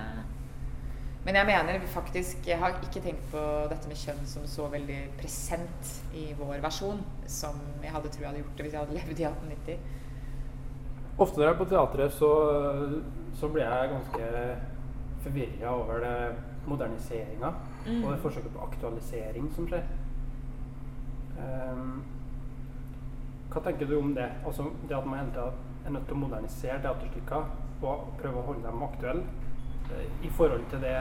Men 1.24 1.38
jeg 1.38 1.46
mener 1.48 1.84
faktisk 1.88 2.46
Jeg 2.46 2.58
har 2.60 2.74
ikke 2.84 3.00
tenkt 3.00 3.22
på 3.32 3.42
dette 3.70 3.88
med 3.88 3.96
kjønn 3.96 4.26
som 4.28 4.44
så 4.50 4.66
veldig 4.72 4.98
present 5.16 5.92
i 6.12 6.26
vår 6.36 6.60
versjon 6.64 7.00
som 7.26 7.56
jeg 7.82 7.92
hadde 7.94 8.10
tror 8.12 8.26
jeg 8.26 8.30
hadde 8.30 8.42
gjort 8.42 8.56
det 8.58 8.66
hvis 8.66 8.74
jeg 8.76 8.82
hadde 8.84 8.98
levd 9.00 9.22
i 9.22 9.28
1890. 9.30 9.78
Ofte 11.24 11.38
når 11.40 11.46
jeg 11.46 11.54
er 11.54 11.58
på 11.60 11.68
teatret, 11.70 12.12
så, 12.12 12.30
så 13.38 13.48
blir 13.54 13.64
jeg 13.64 13.92
ganske 13.92 14.30
forvirra 15.24 15.76
over 15.78 16.02
det 16.04 16.16
moderniseringa 16.66 17.52
Mm. 17.84 18.04
og 18.04 18.12
det 18.12 18.20
forsøket 18.22 18.52
på 18.54 18.62
aktualisering 18.64 19.50
som 19.52 19.66
skjer. 19.68 19.82
Um, 21.36 21.98
hva 23.52 23.60
tenker 23.66 23.90
du 23.90 23.98
om 23.98 24.14
det? 24.16 24.30
Altså 24.46 24.64
det 24.88 24.96
at 24.96 25.04
man 25.06 25.18
hele 25.18 25.34
tida 25.34 25.50
er 25.84 25.92
nødt 25.92 26.06
til 26.08 26.16
å 26.16 26.20
modernisere 26.22 26.78
teaterstykker 26.80 27.50
og 27.84 28.06
prøve 28.22 28.40
å 28.40 28.46
holde 28.46 28.64
dem 28.64 28.86
aktuelle 28.86 29.26
i 30.22 30.30
forhold 30.36 30.64
til 30.70 30.80
det 30.82 30.96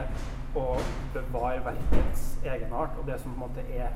å 0.56 0.66
bevare 1.14 1.62
verkets 1.64 2.26
egenart 2.44 2.98
og 3.00 3.08
det 3.08 3.18
som 3.22 3.32
på 3.32 3.38
en 3.38 3.44
måte 3.46 3.64
er 3.74 3.94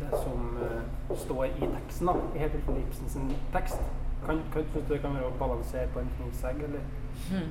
det 0.00 0.20
som 0.24 0.56
uh, 0.58 1.16
står 1.16 1.44
i 1.44 1.68
teksten, 1.68 2.08
da, 2.10 2.14
i 2.34 2.42
helt 2.42 2.56
tilfelle 2.56 2.82
Ibsens 2.82 3.18
tekst. 3.52 3.82
Kan, 4.24 4.40
kan, 4.52 4.64
synes 4.72 4.88
du 4.88 4.94
det 4.94 5.00
kan 5.02 5.14
være 5.14 5.28
å 5.28 5.36
balansere 5.38 5.90
på 5.92 6.00
en 6.00 6.10
knivsegg, 6.16 6.62
eller? 6.64 7.44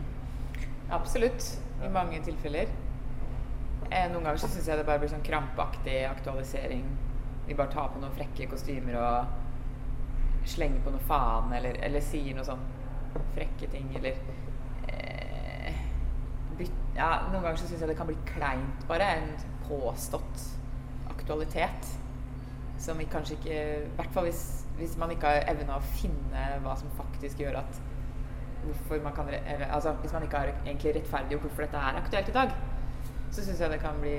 Absolutt. 0.91 1.45
I 1.83 1.91
mange 1.93 2.19
tilfeller. 2.25 2.71
Eh, 3.91 4.07
noen 4.12 4.23
ganger 4.23 4.41
så 4.41 4.49
syns 4.49 4.67
jeg 4.67 4.79
det 4.79 4.86
bare 4.88 5.01
blir 5.03 5.12
sånn 5.12 5.25
krampaktig 5.25 5.99
aktualisering. 6.09 6.86
Vi 7.47 7.57
bare 7.59 7.71
tar 7.71 7.91
på 7.93 8.01
noen 8.01 8.15
frekke 8.17 8.47
kostymer 8.51 8.97
og 8.99 10.47
slenger 10.49 10.81
på 10.83 10.93
noe 10.95 11.07
faen, 11.07 11.53
eller, 11.55 11.77
eller 11.86 12.03
sier 12.03 12.36
noe 12.36 12.47
sånn 12.47 12.63
frekke 13.36 13.69
ting, 13.71 13.91
eller 13.99 14.17
Ja, 16.93 17.23
noen 17.32 17.41
ganger 17.41 17.58
så 17.58 17.67
syns 17.67 17.82
jeg 17.82 17.89
det 17.89 17.97
kan 17.97 18.10
bli 18.10 18.17
kleint, 18.29 18.86
bare. 18.89 19.08
En 19.17 19.32
påstått 19.67 20.43
aktualitet. 21.10 21.89
Som 22.84 22.99
vi 22.99 23.06
kanskje 23.08 23.38
ikke 23.38 23.56
I 23.56 23.89
hvert 23.95 24.12
fall 24.12 24.25
hvis, 24.27 24.43
hvis 24.75 24.95
man 24.99 25.12
ikke 25.13 25.29
har 25.29 25.45
evna 25.53 25.77
å 25.77 25.91
finne 25.95 26.41
hva 26.65 26.73
som 26.75 26.89
faktisk 26.97 27.39
gjør 27.39 27.62
at 27.62 27.77
hvorfor 28.63 29.03
man 29.03 29.13
kan, 29.15 29.29
eller, 29.29 29.65
altså, 29.71 29.93
Hvis 30.01 30.13
man 30.13 30.23
ikke 30.23 30.38
har 30.38 30.51
egentlig 30.65 30.95
rettferdiggjort 30.97 31.45
hvorfor 31.45 31.65
dette 31.65 31.77
er 31.77 31.99
aktuelt 32.01 32.29
i 32.29 32.36
dag, 32.36 32.56
så 33.32 33.45
syns 33.45 33.62
jeg 33.62 33.71
det 33.71 33.79
kan 33.79 34.01
bli 34.01 34.17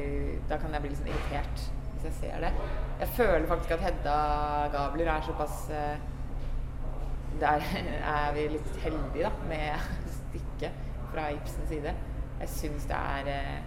Da 0.48 0.58
kan 0.62 0.72
jeg 0.72 0.84
bli 0.84 0.92
litt 0.92 1.02
sånn 1.02 1.12
irritert 1.12 1.66
hvis 1.94 2.08
jeg 2.08 2.16
ser 2.20 2.40
det. 2.44 2.50
Jeg 3.00 3.08
føler 3.16 3.46
faktisk 3.48 3.76
at 3.76 3.84
Hedda 3.84 4.16
Gabler 4.72 5.10
er 5.12 5.22
såpass 5.24 5.68
eh, 5.70 6.02
Der 7.40 7.68
er 8.16 8.34
vi 8.36 8.48
litt 8.56 8.74
heldige, 8.82 9.28
da, 9.28 9.30
med 9.48 9.86
stykket 10.18 10.82
fra 11.12 11.30
Ibsens 11.34 11.70
side. 11.70 11.94
Jeg 12.40 12.48
syns 12.48 12.84
det 12.90 12.96
er 12.98 13.30
eh, 13.34 13.62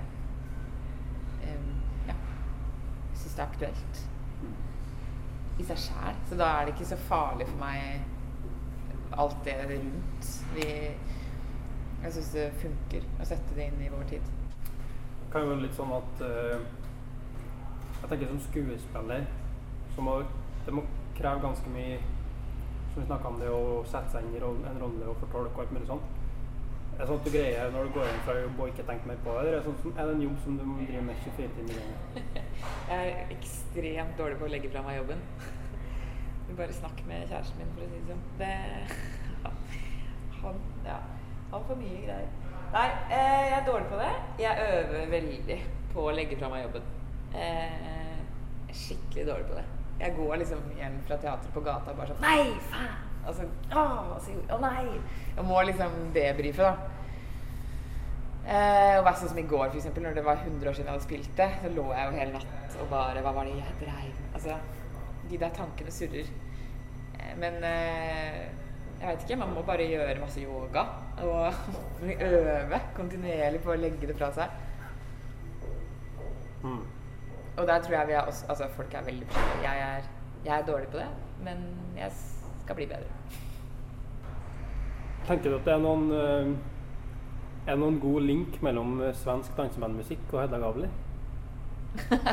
Ja. 2.07 2.13
Jeg 2.13 3.17
syns 3.21 3.35
det 3.35 3.43
er 3.43 3.47
aktuelt 3.47 4.03
i 5.57 5.65
seg 5.65 5.79
sjæl. 5.87 6.17
Så 6.29 6.37
da 6.37 6.49
er 6.53 6.65
det 6.65 6.75
ikke 6.75 6.89
så 6.91 6.97
farlig 7.07 7.47
for 7.49 7.61
meg 7.61 9.17
alt 9.17 9.37
det 9.45 9.55
rundt. 9.71 10.31
Vi, 10.55 10.67
jeg 12.03 12.13
syns 12.13 12.33
det 12.35 12.49
funker 12.61 13.07
å 13.17 13.25
sette 13.25 13.57
det 13.57 13.69
inn 13.71 13.81
i 13.81 13.93
vår 13.93 14.05
tid. 14.11 14.27
Det 15.23 15.31
kan 15.33 15.43
jo 15.43 15.53
være 15.53 15.63
litt 15.65 15.75
sånn 15.75 15.91
at 15.91 16.21
uh, 16.23 16.59
Jeg 17.97 18.09
tenker 18.11 18.29
som 18.29 18.43
skuespiller 18.45 19.25
så 19.95 20.03
må 20.05 20.13
det 20.67 20.75
må 20.75 20.83
kreve 21.17 21.41
ganske 21.41 21.71
mye 21.73 21.97
Som 22.93 23.01
vi 23.01 23.05
snakka 23.07 23.31
om 23.31 23.39
det 23.41 23.49
å 23.49 23.81
sette 23.89 24.13
seg 24.13 24.27
inn 24.27 24.37
i 24.37 24.41
en 24.43 24.79
rolle 24.81 25.09
og 25.09 25.17
fortolke 25.23 25.55
og 25.55 25.63
alt 25.65 25.73
mulig 25.75 25.89
sånt. 25.89 26.15
Er 26.97 27.05
sånn 27.05 27.19
at 27.19 27.27
du 27.27 27.29
greier 27.29 27.67
når 27.73 27.87
du 27.87 27.91
går 27.93 28.07
inn 28.09 28.23
fra 28.25 28.33
jobb 28.39 28.61
og 28.63 28.71
ikke 28.71 28.83
tenker 28.87 29.09
mer 29.11 29.19
på 29.21 29.33
det? 29.35 29.41
Eller 29.43 29.51
er 29.51 29.59
det, 29.59 29.73
sånn, 29.83 29.91
er 29.93 30.07
det 30.07 30.15
en 30.15 30.23
jobb 30.23 30.39
som 30.45 30.55
du 30.57 30.63
må 30.65 30.77
drive 30.79 31.03
med 31.05 31.19
24 31.27 31.51
timer 31.53 31.69
i 31.69 31.77
døgnet? 31.77 32.39
Jeg 32.89 33.11
er 33.11 33.33
ekstremt 33.35 34.17
dårlig 34.17 34.39
på 34.39 34.47
å 34.47 34.49
legge 34.49 34.71
fra 34.73 34.81
meg 34.87 34.97
jobben. 34.97 35.21
Du 36.47 36.51
bare 36.61 36.77
snakk 36.79 37.03
med 37.05 37.29
kjæresten 37.29 37.61
min, 37.61 37.75
for 37.75 37.85
å 37.85 37.91
si 37.91 38.01
det 38.01 38.09
sånn. 38.09 38.25
Det, 38.41 38.51
han, 40.41 40.59
ja, 40.87 40.97
han 41.53 41.67
får 41.69 41.81
mye 41.83 42.03
greier. 42.07 42.35
Nei, 42.73 42.87
eh, 43.13 43.41
jeg 43.45 43.57
er 43.59 43.67
dårlig 43.69 43.91
på 43.93 44.01
det. 44.01 44.11
Jeg 44.41 44.69
øver 44.71 45.11
veldig 45.13 45.59
på 45.93 46.07
å 46.09 46.15
legge 46.17 46.41
fra 46.41 46.49
meg 46.55 46.65
jobben. 46.65 46.93
Eh, 47.37 48.71
skikkelig 48.73 49.29
dårlig 49.29 49.51
på 49.51 49.59
det. 49.59 49.67
Jeg 50.01 50.17
går 50.17 50.41
liksom 50.41 50.65
hjem 50.77 50.97
fra 51.05 51.21
teatret 51.21 51.53
på 51.53 51.61
gata 51.65 51.93
og 51.93 52.01
bare 52.01 52.15
sånn 52.15 52.25
Nei, 52.25 52.57
faen! 52.73 53.06
Altså, 53.27 53.47
å, 53.75 53.85
så, 54.23 54.35
å 54.55 54.59
nei! 54.63 54.85
Jeg 55.35 55.45
må 55.45 55.63
liksom 55.67 55.97
debrife, 56.15 56.63
da. 56.63 56.93
Eh, 58.47 58.97
og 59.01 59.09
sånn 59.19 59.33
som 59.33 59.39
i 59.41 59.47
går, 59.49 59.73
eksempel, 59.75 60.05
når 60.05 60.15
det 60.15 60.23
var 60.23 60.39
100 60.39 60.69
år 60.69 60.77
siden 60.77 60.87
jeg 60.87 60.93
hadde 60.93 61.03
spilt 61.03 61.33
det, 61.35 61.47
så 61.59 61.71
lå 61.73 61.89
jeg 61.91 62.07
jo 62.07 62.19
hele 62.21 62.37
natt 62.37 62.77
og 62.77 62.91
bare 62.91 63.23
Hva 63.25 63.33
var 63.35 63.47
det 63.49 63.57
jeg 63.57 63.75
dreiv? 63.81 64.21
Altså, 64.37 64.55
de 65.27 65.39
der 65.41 65.51
tankene 65.57 65.91
surrer. 65.91 66.29
Eh, 67.17 67.33
men 67.41 67.59
eh, 67.67 68.45
jeg 69.01 69.09
veit 69.09 69.25
ikke. 69.25 69.39
Man 69.43 69.51
må 69.57 69.65
bare 69.67 69.89
gjøre 69.91 70.21
masse 70.21 70.41
yoga. 70.41 70.85
Og 71.27 71.59
øve 72.31 72.79
kontinuerlig 72.95 73.59
på 73.65 73.75
å 73.75 73.79
legge 73.81 74.07
det 74.07 74.15
fra 74.17 74.31
seg. 74.37 74.63
Og 77.57 77.67
der 77.67 77.83
tror 77.83 77.95
jeg 77.97 78.07
vi 78.07 78.13
er 78.13 78.21
også, 78.21 78.45
altså 78.49 78.67
folk 78.75 78.93
er 78.93 79.05
veldig 79.05 79.27
forskjellige. 79.27 79.69
Jeg 79.69 79.97
er, 79.97 80.09
jeg 80.45 80.59
er 80.59 80.65
dårlig 80.65 80.87
på 80.87 80.97
det, 80.97 81.07
men 81.43 81.63
jeg 81.97 82.11
skal 82.67 82.75
bli 82.75 82.87
bedre. 82.87 83.07
Tenker 85.27 85.49
du 85.51 85.55
at 85.57 85.65
det 85.67 85.73
er 85.73 85.81
noen 85.83 86.11
eh, 86.15 86.47
Er 87.67 87.75
noen 87.79 87.97
god 87.99 88.21
link 88.23 88.61
mellom 88.63 89.01
eh, 89.03 89.15
svensk 89.15 89.55
dansebandmusikk 89.59 90.33
og 90.33 90.41
Hedda 90.43 90.59
Gabler? 90.61 90.91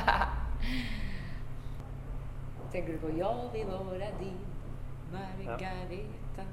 Tenker 2.75 2.93
du 2.93 2.99
på 3.03 3.11
Ja, 3.19 3.33
vi 3.55 3.61
er 3.63 4.15
din 4.19 4.39
Margareta 5.15 6.45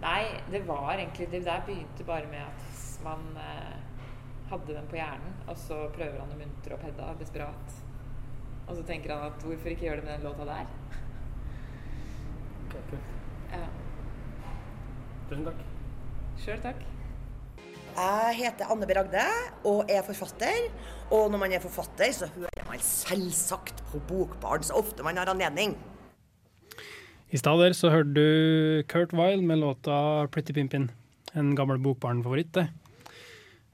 Nei, 0.00 0.24
det 0.52 0.62
var 0.68 0.94
egentlig 0.94 1.26
Det 1.32 1.44
der 1.44 1.60
begynte 1.66 2.04
bare 2.08 2.28
med 2.32 2.44
at 2.44 3.04
man 3.04 3.20
eh, 3.40 3.76
hadde 4.50 4.74
den 4.74 4.88
på 4.88 4.96
hjernen, 4.98 5.36
og 5.48 5.56
så 5.56 5.76
prøver 5.94 6.20
han 6.20 6.32
å 6.34 6.40
muntre 6.40 6.74
opp 6.76 6.82
Hedda 6.84 7.14
desperat. 7.20 7.89
Og 8.70 8.76
så 8.78 8.84
tenker 8.86 9.10
han 9.10 9.32
at 9.32 9.42
hvorfor 9.42 9.72
ikke 9.72 9.88
gjøre 9.88 9.98
det 9.98 10.04
med 10.06 10.12
den 10.14 10.28
låta 10.28 10.44
der? 10.46 10.66
Ja. 13.50 13.64
Tusen 15.30 15.44
takk. 15.48 15.64
Sjøl 16.38 16.60
takk. 16.62 16.84
Jeg 17.96 18.36
heter 18.38 18.70
Anne 18.70 18.86
B. 18.86 18.94
Ragde 18.94 19.24
og 19.66 19.90
er 19.90 20.06
forfatter. 20.06 20.68
Og 21.10 21.26
når 21.32 21.42
man 21.42 21.52
er 21.56 21.62
forfatter, 21.64 22.12
så 22.14 22.30
hører 22.36 22.68
man 22.68 22.78
selvsagt 22.78 23.82
på 23.90 23.98
Bokbarn 24.06 24.62
så 24.62 24.78
ofte 24.78 25.02
man 25.02 25.18
har 25.18 25.32
anledning. 25.32 25.74
I 27.30 27.38
stad 27.38 27.58
der 27.58 27.74
så 27.74 27.90
hørte 27.90 28.14
du 28.14 28.82
Kurt 28.86 29.12
Weil 29.12 29.42
med 29.42 29.58
låta 29.58 30.26
'Pretty 30.30 30.54
Pimpin'. 30.54 30.90
En 31.34 31.56
gammel 31.56 31.78
Bokbarn-favoritt, 31.78 32.54
det. 32.54 32.68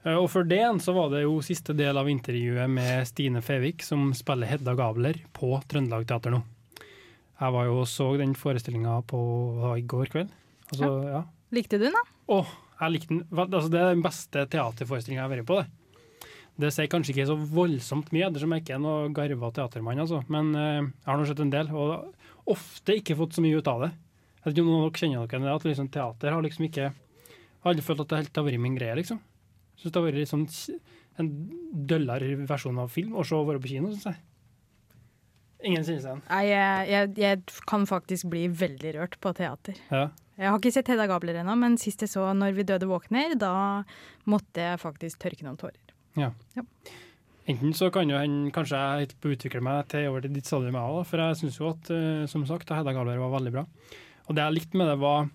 Eh, 0.05 0.15
Og 0.17 0.29
for 0.31 0.43
det 0.47 0.59
igjen 0.61 0.79
så 0.83 0.93
var 0.95 1.09
det 1.13 1.23
jo 1.23 1.39
siste 1.45 1.75
del 1.77 1.97
av 1.97 2.09
intervjuet 2.11 2.69
med 2.69 3.07
Stine 3.09 3.41
Fevik, 3.45 3.83
som 3.85 4.11
spiller 4.17 4.47
Hedda 4.51 4.75
Gabler 4.77 5.19
på 5.33 5.51
Trøndelag 5.69 6.07
Teater 6.09 6.33
nå. 6.35 6.43
Jeg 7.37 7.53
var 7.53 7.67
jo 7.69 7.79
og 7.83 7.89
så 7.89 8.11
den 8.17 8.33
forestillinga 8.33 8.95
på 9.05 9.19
i 9.77 9.83
går 9.85 10.09
kveld. 10.13 10.31
Altså, 10.71 10.87
ja. 11.05 11.19
Likte 11.53 11.77
du 11.77 11.85
den, 11.85 11.93
da? 11.93 12.01
Åh, 12.33 12.47
jeg 12.81 12.95
likte 12.95 13.11
den. 13.13 13.19
Altså, 13.37 13.69
det 13.71 13.79
er 13.81 13.91
den 13.93 14.01
beste 14.05 14.45
teaterforestillinga 14.49 15.21
jeg 15.21 15.27
har 15.29 15.35
vært 15.35 15.49
på. 15.49 15.59
Det 16.57 16.65
Det 16.65 16.71
sier 16.73 16.89
kanskje 16.89 17.13
ikke 17.13 17.27
så 17.29 17.35
voldsomt 17.37 18.09
mye, 18.11 18.25
ettersom 18.31 18.55
jeg 18.55 18.63
ikke 18.63 18.73
er 18.79 18.81
noen 18.81 19.13
garva 19.13 19.51
teatermann, 19.53 19.99
altså. 20.01 20.23
Men 20.33 20.49
eh, 20.57 20.81
jeg 20.81 21.05
har 21.05 21.19
nå 21.21 21.27
sett 21.29 21.43
en 21.45 21.53
del, 21.53 21.69
og 21.69 22.15
ofte 22.49 22.95
ikke 22.97 23.17
fått 23.19 23.37
så 23.37 23.43
mye 23.45 23.59
ut 23.61 23.69
av 23.69 23.83
det. 23.85 23.91
Jeg 24.41 24.45
vet 24.47 24.55
ikke 24.57 24.65
om 24.65 24.71
noen 24.71 24.81
av 24.81 24.89
dere 24.89 25.01
kjenner 25.03 25.27
dere 25.29 25.43
det, 25.45 25.53
at 25.53 25.67
liksom, 25.69 25.89
teater 25.93 26.33
har 26.33 26.41
liksom 26.41 26.65
ikke 26.65 26.85
Jeg 26.87 27.61
har 27.61 27.73
aldri 27.73 27.85
følt 27.85 28.01
at 28.01 28.09
det 28.09 28.17
helt 28.23 28.37
har 28.41 28.45
vært 28.47 28.63
min 28.63 28.77
greie, 28.79 28.95
liksom. 28.97 29.19
Syns 29.77 29.91
det 29.91 29.99
har 29.99 30.07
vært 30.07 30.21
litt 30.21 30.31
sånn 30.31 30.47
en 31.17 31.29
døllere 31.89 32.35
versjon 32.49 32.77
av 32.81 32.91
film 32.93 33.17
å 33.17 33.25
se 33.25 33.37
være 33.37 33.61
på 33.61 33.71
kino, 33.71 33.91
syns 33.93 34.09
jeg. 34.11 34.23
Ingen 35.65 35.85
synes 35.85 36.05
seg. 36.05 36.21
Nei, 36.29 36.43
jeg, 36.51 36.87
jeg, 36.91 37.11
jeg 37.17 37.65
kan 37.69 37.87
faktisk 37.89 38.29
bli 38.29 38.45
veldig 38.53 38.93
rørt 38.99 39.17
på 39.23 39.33
teater. 39.37 39.79
Ja. 39.89 40.05
Jeg 40.37 40.51
har 40.53 40.59
ikke 40.61 40.73
sett 40.75 40.89
Hedda 40.91 41.07
Gabler 41.09 41.39
ennå, 41.41 41.55
men 41.57 41.79
sist 41.81 42.03
jeg 42.05 42.11
så 42.11 42.29
'Når 42.29 42.53
vi 42.53 42.67
døde 42.69 42.85
våkner', 42.85 43.33
da 43.41 43.83
måtte 44.29 44.61
jeg 44.61 44.77
faktisk 44.79 45.17
tørke 45.23 45.41
noen 45.41 45.57
tårer. 45.57 45.81
Ja. 46.15 46.29
Ja. 46.53 46.61
Enten 47.47 47.73
så 47.73 47.89
kan 47.89 48.09
jo 48.09 48.19
hende 48.19 48.51
kanskje 48.51 48.77
jeg 48.77 49.15
utvikle 49.23 49.63
meg 49.63 49.87
til 49.89 50.09
over 50.11 50.21
til 50.21 50.33
ditt 50.35 50.45
stadium, 50.45 50.75
jeg 50.75 50.93
òg, 50.93 51.05
for 51.07 51.17
jeg 51.17 51.39
syns 51.39 51.57
jo 51.57 51.69
at, 51.71 51.89
eh, 51.89 52.27
som 52.27 52.45
sagt, 52.45 52.69
Hedda 52.69 52.93
Gabler 52.93 53.17
var 53.17 53.39
veldig 53.39 53.53
bra. 53.53 53.65
Og 54.27 54.35
det 54.35 54.43
jeg 54.43 54.53
likte 54.53 54.77
med 54.77 54.87
det, 54.87 54.99
var 54.99 55.29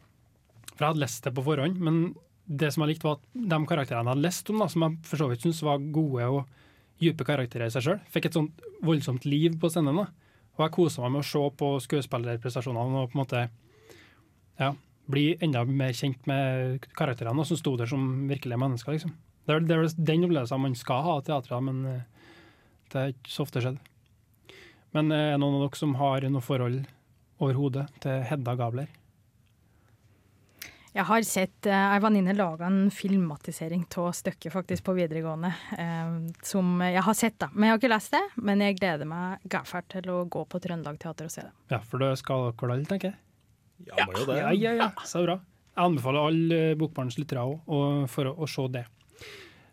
For 0.73 0.87
jeg 0.87 0.95
hadde 0.95 1.05
lest 1.05 1.25
det 1.25 1.35
på 1.35 1.45
forhånd, 1.45 1.77
men 1.77 2.15
det 2.47 2.73
som 2.75 2.83
jeg 2.85 2.95
likte, 2.95 3.07
var 3.07 3.19
at 3.19 3.27
de 3.35 3.59
karakterene 3.69 4.11
jeg 4.11 4.17
hadde 4.17 4.27
lest 4.27 4.51
om, 4.51 4.63
da, 4.63 4.69
som 4.73 4.85
jeg 4.87 4.99
for 5.09 5.21
så 5.21 5.29
vidt 5.31 5.45
syntes 5.45 5.63
var 5.67 5.83
gode 5.95 6.29
og 6.29 6.63
dype 7.03 7.27
karakterer 7.27 7.71
i 7.71 7.75
seg 7.75 7.87
sjøl, 7.87 8.01
fikk 8.15 8.29
et 8.29 8.39
sånt 8.39 8.63
voldsomt 8.85 9.27
liv 9.27 9.57
på 9.59 9.71
scenen. 9.73 9.99
da. 10.03 10.07
Og 10.59 10.65
jeg 10.67 10.75
kosa 10.75 11.03
meg 11.05 11.15
med 11.15 11.25
å 11.25 11.29
se 11.29 11.43
på 11.59 11.69
skuespillerprestasjonene 11.87 13.03
og 13.03 13.13
på 13.13 13.17
en 13.17 13.23
måte 13.23 13.45
ja, 14.61 14.73
bli 15.11 15.27
enda 15.43 15.65
mer 15.67 15.95
kjent 15.97 16.27
med 16.31 16.89
karakterene 16.99 17.47
som 17.49 17.59
sto 17.59 17.75
der 17.81 17.91
som 17.91 18.29
virkelige 18.31 18.61
mennesker. 18.61 18.95
liksom. 18.95 19.15
Det 19.47 19.55
er, 19.55 19.65
det 19.67 19.79
den 19.99 20.27
opplevelsen 20.29 20.63
man 20.63 20.77
skal 20.79 21.03
ha 21.03 21.17
av 21.19 21.25
teatret, 21.27 21.65
men 21.67 21.81
eh, 21.89 22.27
det 22.93 23.01
er 23.01 23.15
ikke 23.15 23.33
så 23.33 23.47
ofte 23.47 23.63
skjedd. 23.65 23.81
Men 24.95 25.11
eh, 25.11 25.33
er 25.33 25.35
det 25.35 25.43
noen 25.43 25.59
av 25.59 25.65
dere 25.65 25.81
som 25.81 25.97
har 25.99 26.29
noe 26.31 26.45
forhold 26.45 26.85
overhodet 27.43 27.89
til 28.05 28.23
Hedda 28.29 28.55
Gabler? 28.61 28.93
Jeg 30.93 31.09
har 31.09 31.25
sett 31.25 31.69
uh, 31.71 31.95
ei 31.95 32.01
venninne 32.05 32.35
lage 32.37 32.67
en 32.69 32.91
filmatisering 32.93 33.87
av 33.97 34.11
stykket 34.13 34.53
faktisk 34.53 34.85
på 34.85 34.93
videregående, 34.99 35.49
eh, 35.81 36.11
som 36.45 36.83
jeg 36.85 37.05
har 37.07 37.17
sett, 37.17 37.39
da. 37.41 37.49
Men 37.55 37.71
jeg 37.71 37.73
har 37.73 37.81
ikke 37.81 37.91
lest 37.95 38.13
det. 38.13 38.23
Men 38.37 38.61
jeg 38.61 38.77
gleder 38.77 39.09
meg 39.09 39.47
gæfælt 39.49 39.89
til 39.95 40.11
å 40.13 40.19
gå 40.29 40.43
på 40.45 40.61
Trøndelag 40.61 40.99
Teater 41.01 41.31
og 41.31 41.33
se 41.33 41.47
det. 41.47 41.53
Ja, 41.73 41.79
for 41.81 42.05
det 42.05 42.11
skal 42.21 42.51
dere 42.51 42.77
alle, 42.77 42.89
tenker 42.91 43.13
jeg. 43.15 43.21
Ja, 43.89 44.05
må 44.05 44.19
jo 44.19 44.27
det. 44.29 44.37
Ja, 44.43 44.51
ja, 44.53 44.75
ja, 44.83 44.91
så 45.09 45.25
bra. 45.25 45.39
Jeg 45.73 45.87
anbefaler 45.87 46.29
alle 46.29 46.59
Bokbarnens 46.77 46.83
Bokbarns 46.83 47.17
lyttere 47.23 47.47
òg 47.49 48.11
for 48.13 48.29
å, 48.29 48.35
å 48.45 48.51
se 48.51 48.67
det. 48.75 48.85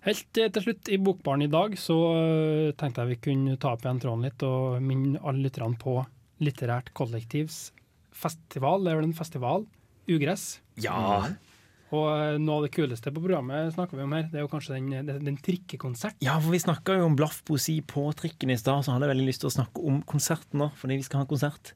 Helt 0.08 0.40
eh, 0.40 0.48
til 0.56 0.64
slutt 0.64 0.92
i 0.94 1.00
Bokbaren 1.04 1.44
i 1.44 1.52
dag 1.52 1.76
så 1.80 1.98
eh, 2.16 2.70
tenkte 2.80 3.04
jeg 3.04 3.12
vi 3.12 3.20
kunne 3.28 3.58
ta 3.60 3.74
opp 3.76 3.84
igjen 3.84 4.00
tråden 4.00 4.24
litt 4.24 4.46
og 4.48 4.80
minne 4.80 5.20
alle 5.20 5.44
lytterne 5.50 5.76
på 5.80 5.98
Litterært 6.40 6.94
kollektivs 6.96 7.74
festival. 8.16 8.86
Det 8.86 8.94
er 8.94 9.02
vel 9.02 9.10
en 9.10 9.18
festival? 9.18 9.68
Ugress. 10.10 10.60
Ja. 10.82 11.30
Og 11.90 12.06
eh, 12.14 12.36
noe 12.42 12.60
av 12.60 12.68
det 12.68 12.74
kuleste 12.76 13.14
på 13.14 13.24
programmet 13.24 13.74
snakker 13.74 13.98
vi 13.98 14.06
om 14.06 14.14
her, 14.14 14.28
det 14.30 14.40
er 14.40 14.46
jo 14.46 14.52
kanskje 14.52 14.76
den, 14.78 14.92
den, 15.08 15.24
den 15.26 15.40
trikkekonsert. 15.42 16.20
Ja, 16.26 16.38
for 16.38 16.54
vi 16.54 16.62
snakka 16.62 17.00
jo 17.00 17.08
om 17.10 17.18
blaffpoesi 17.18 17.80
på 17.90 18.06
trikken 18.18 18.54
i 18.54 18.60
stad, 18.60 18.86
så 18.86 18.94
hadde 18.94 19.08
jeg 19.08 19.16
veldig 19.16 19.30
lyst 19.32 19.44
til 19.46 19.50
å 19.50 19.56
snakke 19.58 19.86
om 19.90 20.04
konserten 20.10 20.62
nå, 20.62 20.70
fordi 20.78 21.00
vi 21.00 21.08
skal 21.08 21.24
ha 21.24 21.30
konsert. 21.30 21.74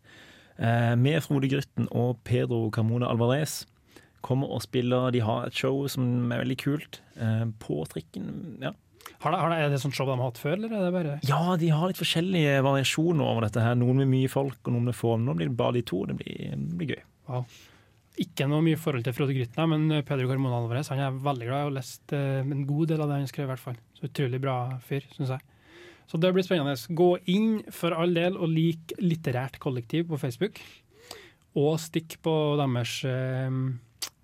Eh, 0.61 0.93
med 0.99 1.23
Frode 1.25 1.49
Grytten 1.49 1.89
og 1.89 2.21
Pedro 2.27 2.67
Carmona 2.73 3.09
Alvarez. 3.09 3.63
Kommer 4.23 4.53
og 4.53 4.61
spiller, 4.63 5.09
de 5.11 5.23
har 5.25 5.49
et 5.49 5.57
show 5.57 5.81
som 5.91 6.31
er 6.31 6.43
veldig 6.45 6.59
kult. 6.61 7.01
Eh, 7.17 7.45
på 7.63 7.81
trikken, 7.89 8.29
ja. 8.61 8.75
Har 9.23 9.33
det, 9.33 9.39
har 9.39 9.51
det, 9.51 9.57
er 9.63 9.69
det 9.71 9.81
sånt 9.81 9.95
show 9.95 10.07
de 10.07 10.15
har 10.15 10.29
hatt 10.29 10.39
før, 10.39 10.55
eller 10.57 10.71
er 10.71 10.85
det 10.85 10.93
bare 10.93 11.17
Ja, 11.27 11.57
de 11.59 11.69
har 11.73 11.89
litt 11.89 11.99
forskjellige 11.99 12.61
variasjoner 12.63 13.25
over 13.25 13.47
dette 13.47 13.63
her. 13.63 13.75
Noen 13.79 14.03
med 14.03 14.11
mye 14.13 14.31
folk, 14.31 14.61
og 14.61 14.75
noen 14.75 14.91
med 14.91 14.97
få. 14.99 15.17
Nå 15.19 15.35
blir 15.39 15.49
det 15.49 15.57
bare 15.59 15.79
de 15.79 15.83
to. 15.89 16.05
Det 16.09 16.17
blir, 16.21 16.53
det 16.53 16.79
blir 16.79 16.93
gøy. 16.93 17.03
Wow. 17.31 17.47
Ikke 18.21 18.45
noe 18.45 18.61
mye 18.61 18.77
forhold 18.77 19.05
til 19.07 19.15
Frode 19.17 19.33
Grytna, 19.33 19.65
men 19.71 19.87
Pedro 20.05 20.27
Carmona 20.29 20.59
Alvarez 20.59 20.91
han 20.93 21.01
er 21.01 21.15
veldig 21.25 21.47
glad 21.47 21.63
i 21.63 21.69
å 21.71 21.73
lest 21.73 22.13
eh, 22.13 22.43
en 22.43 22.65
god 22.69 22.91
del 22.91 23.01
av 23.01 23.09
det 23.09 23.17
han 23.23 23.31
skrev. 23.31 23.47
i 23.47 23.51
hvert 23.53 23.63
fall. 23.63 23.79
Så 23.97 24.05
Utrolig 24.05 24.41
bra 24.43 24.57
fyr, 24.85 25.07
syns 25.15 25.33
jeg. 25.33 25.41
Så 26.11 26.19
det 26.21 26.33
blir 26.35 26.45
spennende. 26.45 26.75
Gå 26.93 27.09
inn 27.31 27.63
for 27.73 27.95
all 27.97 28.13
del 28.13 28.37
og 28.37 28.51
lik 28.51 28.93
Litterært 29.01 29.57
kollektiv 29.63 30.11
på 30.11 30.19
Facebook. 30.21 30.61
Og 31.57 31.79
stikk 31.81 32.19
på 32.25 32.35
deres 32.61 32.99
eh, 33.09 33.57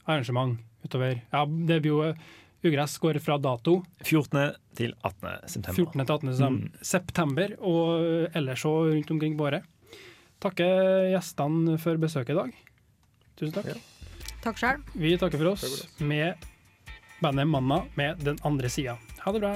arrangement 0.06 0.60
utover. 0.86 1.24
Ja, 1.34 1.44
det 1.48 1.82
blir 1.82 1.96
jo 1.96 2.04
eh, 2.12 2.30
Ugress 2.60 2.98
går 3.00 3.22
fra 3.24 3.38
dato 3.40 3.78
14. 4.04 4.56
til 4.76 4.94
18. 5.00 5.48
september. 5.48 5.76
14. 5.80 6.06
til 6.06 6.16
18. 6.36 6.56
Mm. 6.60 6.64
september, 6.84 7.54
og 7.64 8.34
ellers 8.36 8.66
òg 8.68 8.92
rundt 8.92 9.14
omkring 9.16 9.38
på 9.40 9.48
året. 9.48 9.64
Takker 10.44 11.08
gjestene 11.14 11.78
for 11.80 12.00
besøket 12.00 12.36
i 12.36 12.40
dag. 12.42 12.58
Tusen 13.40 13.56
takk. 13.56 13.80
Takk 14.44 14.60
sjøl. 14.60 14.82
Vi 15.00 15.16
takker 15.20 15.40
for 15.40 15.54
oss 15.54 15.64
med 16.04 16.36
bandet 17.24 17.48
Manna 17.48 17.82
med 17.96 18.20
Den 18.24 18.40
andre 18.44 18.70
sida. 18.72 18.98
Ha 19.24 19.32
det 19.36 19.42
bra. 19.44 19.54